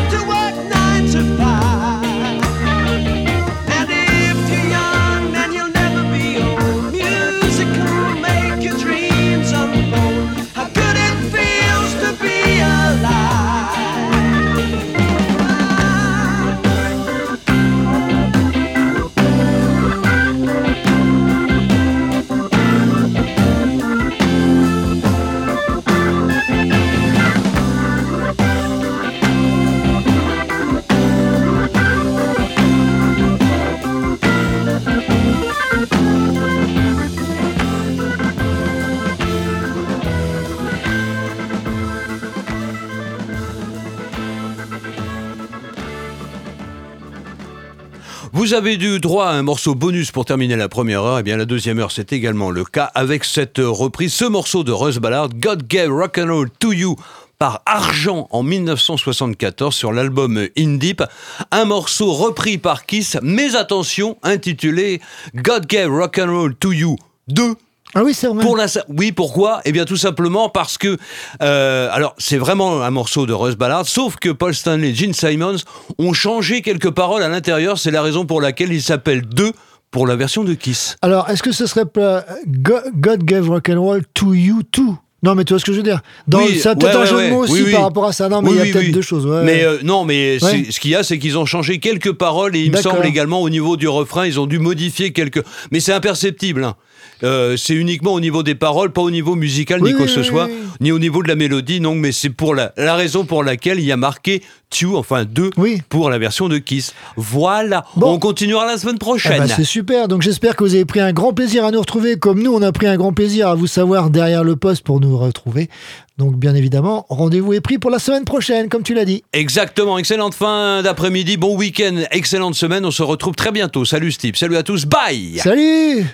Vous 48.46 48.54
avez 48.54 48.76
eu 48.76 49.00
droit 49.00 49.26
à 49.26 49.32
un 49.32 49.42
morceau 49.42 49.74
bonus 49.74 50.12
pour 50.12 50.24
terminer 50.24 50.56
la 50.56 50.70
première 50.70 51.02
heure. 51.02 51.18
Et 51.18 51.24
bien 51.24 51.36
la 51.36 51.46
deuxième 51.46 51.80
heure, 51.80 51.90
c'est 51.90 52.14
également 52.14 52.52
le 52.52 52.64
cas 52.64 52.92
avec 52.94 53.24
cette 53.24 53.58
reprise, 53.58 54.14
ce 54.14 54.26
morceau 54.26 54.64
de 54.64 54.72
Russ 54.72 55.00
Ballard, 55.00 55.30
God 55.30 55.68
Gave 55.68 55.90
Rock 55.90 56.20
and 56.20 56.28
Roll 56.28 56.50
to 56.60 56.72
You 56.72 56.96
par 57.40 57.64
Argent 57.66 58.28
en 58.30 58.44
1974 58.44 59.74
sur 59.74 59.92
l'album 59.92 60.48
In 60.56 60.76
Deep, 60.76 61.02
un 61.50 61.66
morceau 61.66 62.14
repris 62.14 62.60
par 62.60 62.86
Kiss, 62.86 63.18
mais 63.24 63.56
attention, 63.56 64.16
intitulé 64.22 65.02
God 65.34 65.66
Gave 65.66 65.90
Rock 65.90 66.20
and 66.20 66.32
Roll 66.32 66.56
to 66.56 66.72
You 66.72 66.98
2 67.30 67.56
Ah 67.94 68.04
oui, 68.04 68.14
c'est 68.14 68.28
vrai. 68.28 68.44
pour 68.44 68.58
la, 68.58 68.66
oui, 68.90 69.12
pourquoi? 69.14 69.62
Eh 69.64 69.72
bien, 69.72 69.86
tout 69.86 69.96
simplement 69.96 70.50
parce 70.50 70.78
que, 70.78 70.98
euh, 71.42 71.88
alors, 71.92 72.14
c'est 72.18 72.38
vraiment 72.38 72.82
un 72.82 72.90
morceau 72.92 73.26
de 73.26 73.32
Russ 73.34 73.56
Ballard, 73.56 73.88
sauf 73.88 74.16
que 74.18 74.30
Paul 74.30 74.54
Stanley 74.54 74.90
et 74.90 74.96
Gene 74.96 75.14
Simons 75.14 75.58
ont 75.98 76.12
changé 76.14 76.62
quelques 76.62 76.92
paroles 76.92 77.24
à 77.24 77.30
l'intérieur. 77.30 77.78
C'est 77.80 77.92
la 77.92 78.02
raison 78.02 78.26
pour 78.26 78.42
laquelle 78.42 78.74
il 78.74 78.82
s'appelle 78.82 79.22
2 79.22 79.52
pour 79.92 80.08
la 80.08 80.18
version 80.18 80.44
de 80.44 80.54
Kiss. 80.56 80.98
Alors, 81.02 81.30
est-ce 81.30 81.42
que 81.42 81.54
ce 81.54 81.68
serait 81.68 81.86
pas 81.86 82.26
Go- 82.48 82.74
God 82.96 83.24
gave 83.24 83.50
rock 83.50 83.70
and 83.70 83.80
roll 83.82 84.02
to 84.14 84.34
you 84.34 84.62
too? 84.72 84.98
Non, 85.24 85.34
mais 85.34 85.46
tu 85.46 85.54
vois 85.54 85.60
ce 85.60 85.66
que 85.66 85.72
je 85.72 85.78
veux 85.78 85.84
dire? 85.84 86.02
Dans, 86.28 86.40
Oui, 86.40 86.60
Ça 86.60 86.76
peut-être 86.76 86.98
ouais, 86.98 87.02
un 87.04 87.06
jeu 87.06 87.16
ouais, 87.16 87.26
de 87.30 87.34
mots 87.34 87.44
aussi 87.46 87.64
Oui, 87.64 87.72
par 87.72 87.84
rapport 87.84 88.06
à 88.06 88.12
ça. 88.12 88.28
Non, 88.28 88.42
mais 88.42 88.52
il 88.52 88.58
y 88.58 88.60
a 88.70 88.74
peut-être 88.74 88.92
deux 88.92 89.02
choses. 89.02 89.26
ouais. 89.26 89.44
Mais 89.44 89.64
euh, 89.64 89.78
non, 89.84 90.04
mais 90.04 90.38
ce 90.40 90.80
qu'il 90.82 90.92
y 90.92 90.96
a, 90.96 91.04
c'est 91.04 91.18
qu'ils 91.18 91.38
ont 91.38 91.46
changé 91.46 91.80
quelques 91.80 92.12
paroles 92.12 92.56
et 92.58 92.60
il 92.60 92.72
me 92.72 92.78
semble 92.78 93.06
également 93.06 93.42
au 93.42 93.50
niveau 93.50 93.78
du 93.78 93.88
refrain, 93.88 94.28
ils 94.28 94.40
ont 94.40 94.46
dû 94.48 94.60
modifier 94.60 95.14
quelques. 95.14 95.44
Mais 95.72 95.80
c'est 95.80 95.94
imperceptible. 95.94 96.64
hein. 96.66 96.76
Euh, 97.24 97.56
c'est 97.58 97.74
uniquement 97.76 98.14
au 98.14 98.20
niveau 98.20 98.44
des 98.44 98.56
paroles, 98.56 98.92
pas 98.92 99.02
au 99.02 99.12
niveau 99.12 99.36
musical 99.36 99.82
Oui, 99.82 99.92
ni 99.92 99.96
quoi 99.96 100.06
que 100.06 100.12
ce 100.12 100.24
soit, 100.24 100.50
ni 100.82 100.92
au 100.92 101.00
niveau 101.00 101.24
de 101.24 101.28
la 101.28 101.36
mélodie. 101.36 101.80
Non, 101.80 101.96
mais 101.96 102.12
c'est 102.12 102.30
pour 102.30 102.56
la, 102.56 102.74
la 102.78 102.96
raison 102.96 103.26
pour 103.26 103.44
laquelle 103.44 103.80
il 103.80 103.86
y 103.86 103.92
a 103.92 103.98
marqué 103.98 104.42
two, 104.70 104.98
enfin 104.98 105.24
deux, 105.26 105.52
pour 105.90 106.10
la 106.10 106.18
version 106.18 106.50
de 106.50 106.58
Kiss. 106.58 106.94
Voilà. 107.16 107.86
On 108.02 108.20
continuera 108.20 108.66
la 108.66 108.78
semaine 108.78 108.96
Ah 108.98 109.04
prochaine. 109.04 109.38
bah, 109.40 109.48
c'est 109.48 109.64
super, 109.64 110.08
donc 110.08 110.22
j'espère 110.22 110.56
que 110.56 110.64
vous 110.64 110.76
avez 110.76 110.86
pris 110.86 111.00
un 111.00 111.14
grand 111.14 111.34
plaisir 111.34 111.64
à 111.66 111.72
nous 111.72 111.80
retrouver, 111.80 112.18
comme 112.18 112.42
nous 112.42 112.54
on 112.54 112.62
a 112.62 112.72
pris 112.72 112.88
un 112.88 112.98
grand 112.98 113.14
plaisir 113.14 113.48
à 113.48 113.56
vous 113.56 113.68
savoir 113.68 114.10
derrière 114.10 114.44
le 114.44 114.56
poste 114.56 114.84
pour 114.84 115.00
nous 115.00 115.18
retrouver. 115.18 115.70
Donc 116.18 116.38
bien 116.38 116.56
évidemment, 116.56 117.06
rendez-vous 117.10 117.54
est 117.54 117.62
pris 117.62 117.78
pour 117.78 117.92
la 117.92 118.00
semaine 118.00 118.24
prochaine, 118.26 118.70
comme 118.70 118.84
tu 118.84 118.94
l'as 118.94 119.06
dit. 119.06 119.24
Exactement, 119.34 119.98
excellente 119.98 120.34
fin 120.34 120.82
d'après-midi, 120.82 121.38
bon 121.38 121.56
week-end, 121.56 121.96
excellente 122.12 122.56
semaine, 122.56 122.86
on 122.86 122.92
se 122.92 123.04
retrouve 123.04 123.36
très 123.36 123.52
bientôt. 123.52 123.86
Salut 123.86 124.12
Steve, 124.12 124.36
salut 124.36 124.56
à 124.58 124.64
tous, 124.64 124.86
bye 124.86 125.38
Salut 125.38 126.06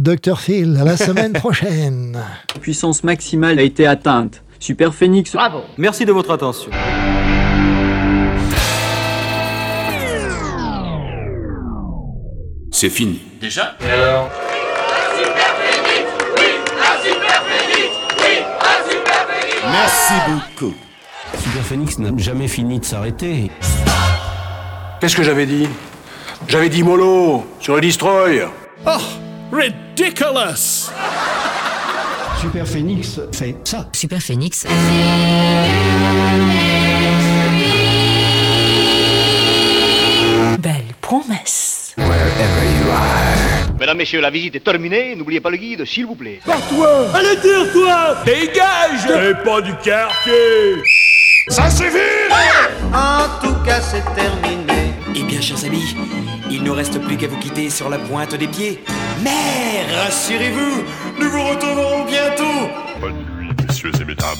Dr 0.00 0.40
Phil, 0.40 0.78
à 0.80 0.84
la 0.84 0.96
semaine 0.96 1.34
prochaine. 1.34 2.18
Puissance 2.62 3.04
maximale 3.04 3.58
a 3.58 3.62
été 3.62 3.86
atteinte. 3.86 4.42
Super 4.58 4.94
Phoenix. 4.94 5.32
Bravo. 5.32 5.60
Merci 5.76 6.06
de 6.06 6.12
votre 6.12 6.30
attention. 6.30 6.70
C'est 12.72 12.88
fini. 12.88 13.20
Déjà 13.42 13.76
Merci 19.70 20.14
beaucoup. 20.28 20.74
Super 21.38 21.62
Phoenix 21.62 21.98
n'a 21.98 22.10
jamais 22.16 22.48
fini 22.48 22.78
de 22.78 22.84
s'arrêter. 22.86 23.50
Qu'est-ce 24.98 25.14
que 25.14 25.22
j'avais 25.22 25.44
dit? 25.44 25.68
J'avais 26.48 26.70
dit 26.70 26.82
mollo 26.82 27.44
sur 27.60 27.74
le 27.74 27.82
destroy. 27.82 28.46
Oh, 28.86 28.90
ridiculous 29.52 30.90
Super 32.40 32.66
Phoenix 32.66 33.20
fait 33.32 33.54
ça. 33.64 33.86
Super 33.92 34.20
Phoenix. 34.20 34.66
Belle 40.58 40.84
promesse. 41.00 41.94
Mesdames, 43.78 43.96
Messieurs, 43.96 44.20
la 44.20 44.30
visite 44.30 44.56
est 44.56 44.60
terminée. 44.64 45.14
N'oubliez 45.16 45.40
pas 45.40 45.50
le 45.50 45.56
guide, 45.56 45.84
s'il 45.84 46.06
vous 46.06 46.14
plaît. 46.14 46.40
Toi 46.44 47.06
Allez 47.14 47.36
dire 47.36 47.72
toi 47.72 48.16
Dégage 48.24 49.06
T'es 49.06 49.34
pas 49.44 49.60
du 49.60 49.74
quartier 49.76 50.82
Ça 51.48 51.70
suffit 51.70 51.98
En 52.94 53.26
tout 53.42 53.54
cas, 53.64 53.80
c'est 53.80 54.04
terminé. 54.14 54.69
Bien, 55.40 55.56
chers 55.56 55.64
amis, 55.64 55.96
il 56.50 56.62
ne 56.62 56.70
reste 56.70 57.00
plus 57.00 57.16
qu'à 57.16 57.26
vous 57.26 57.38
quitter 57.38 57.70
sur 57.70 57.88
la 57.88 57.96
pointe 57.96 58.34
des 58.34 58.46
pieds. 58.46 58.84
Mais 59.22 59.86
rassurez-vous, 59.90 60.84
nous 61.18 61.30
vous 61.30 61.48
retrouverons 61.48 62.04
bientôt. 62.04 62.68
Bonne 63.00 63.24
nuit, 63.38 63.48
messieurs 63.66 63.90
et 63.98 64.04
mesdames. 64.04 64.36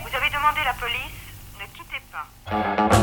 Vous 0.00 0.16
avez 0.16 0.28
demandé 0.28 0.60
la 0.64 0.74
police 0.80 1.14
Ne 1.60 1.66
quittez 1.72 2.02
pas. 2.10 2.95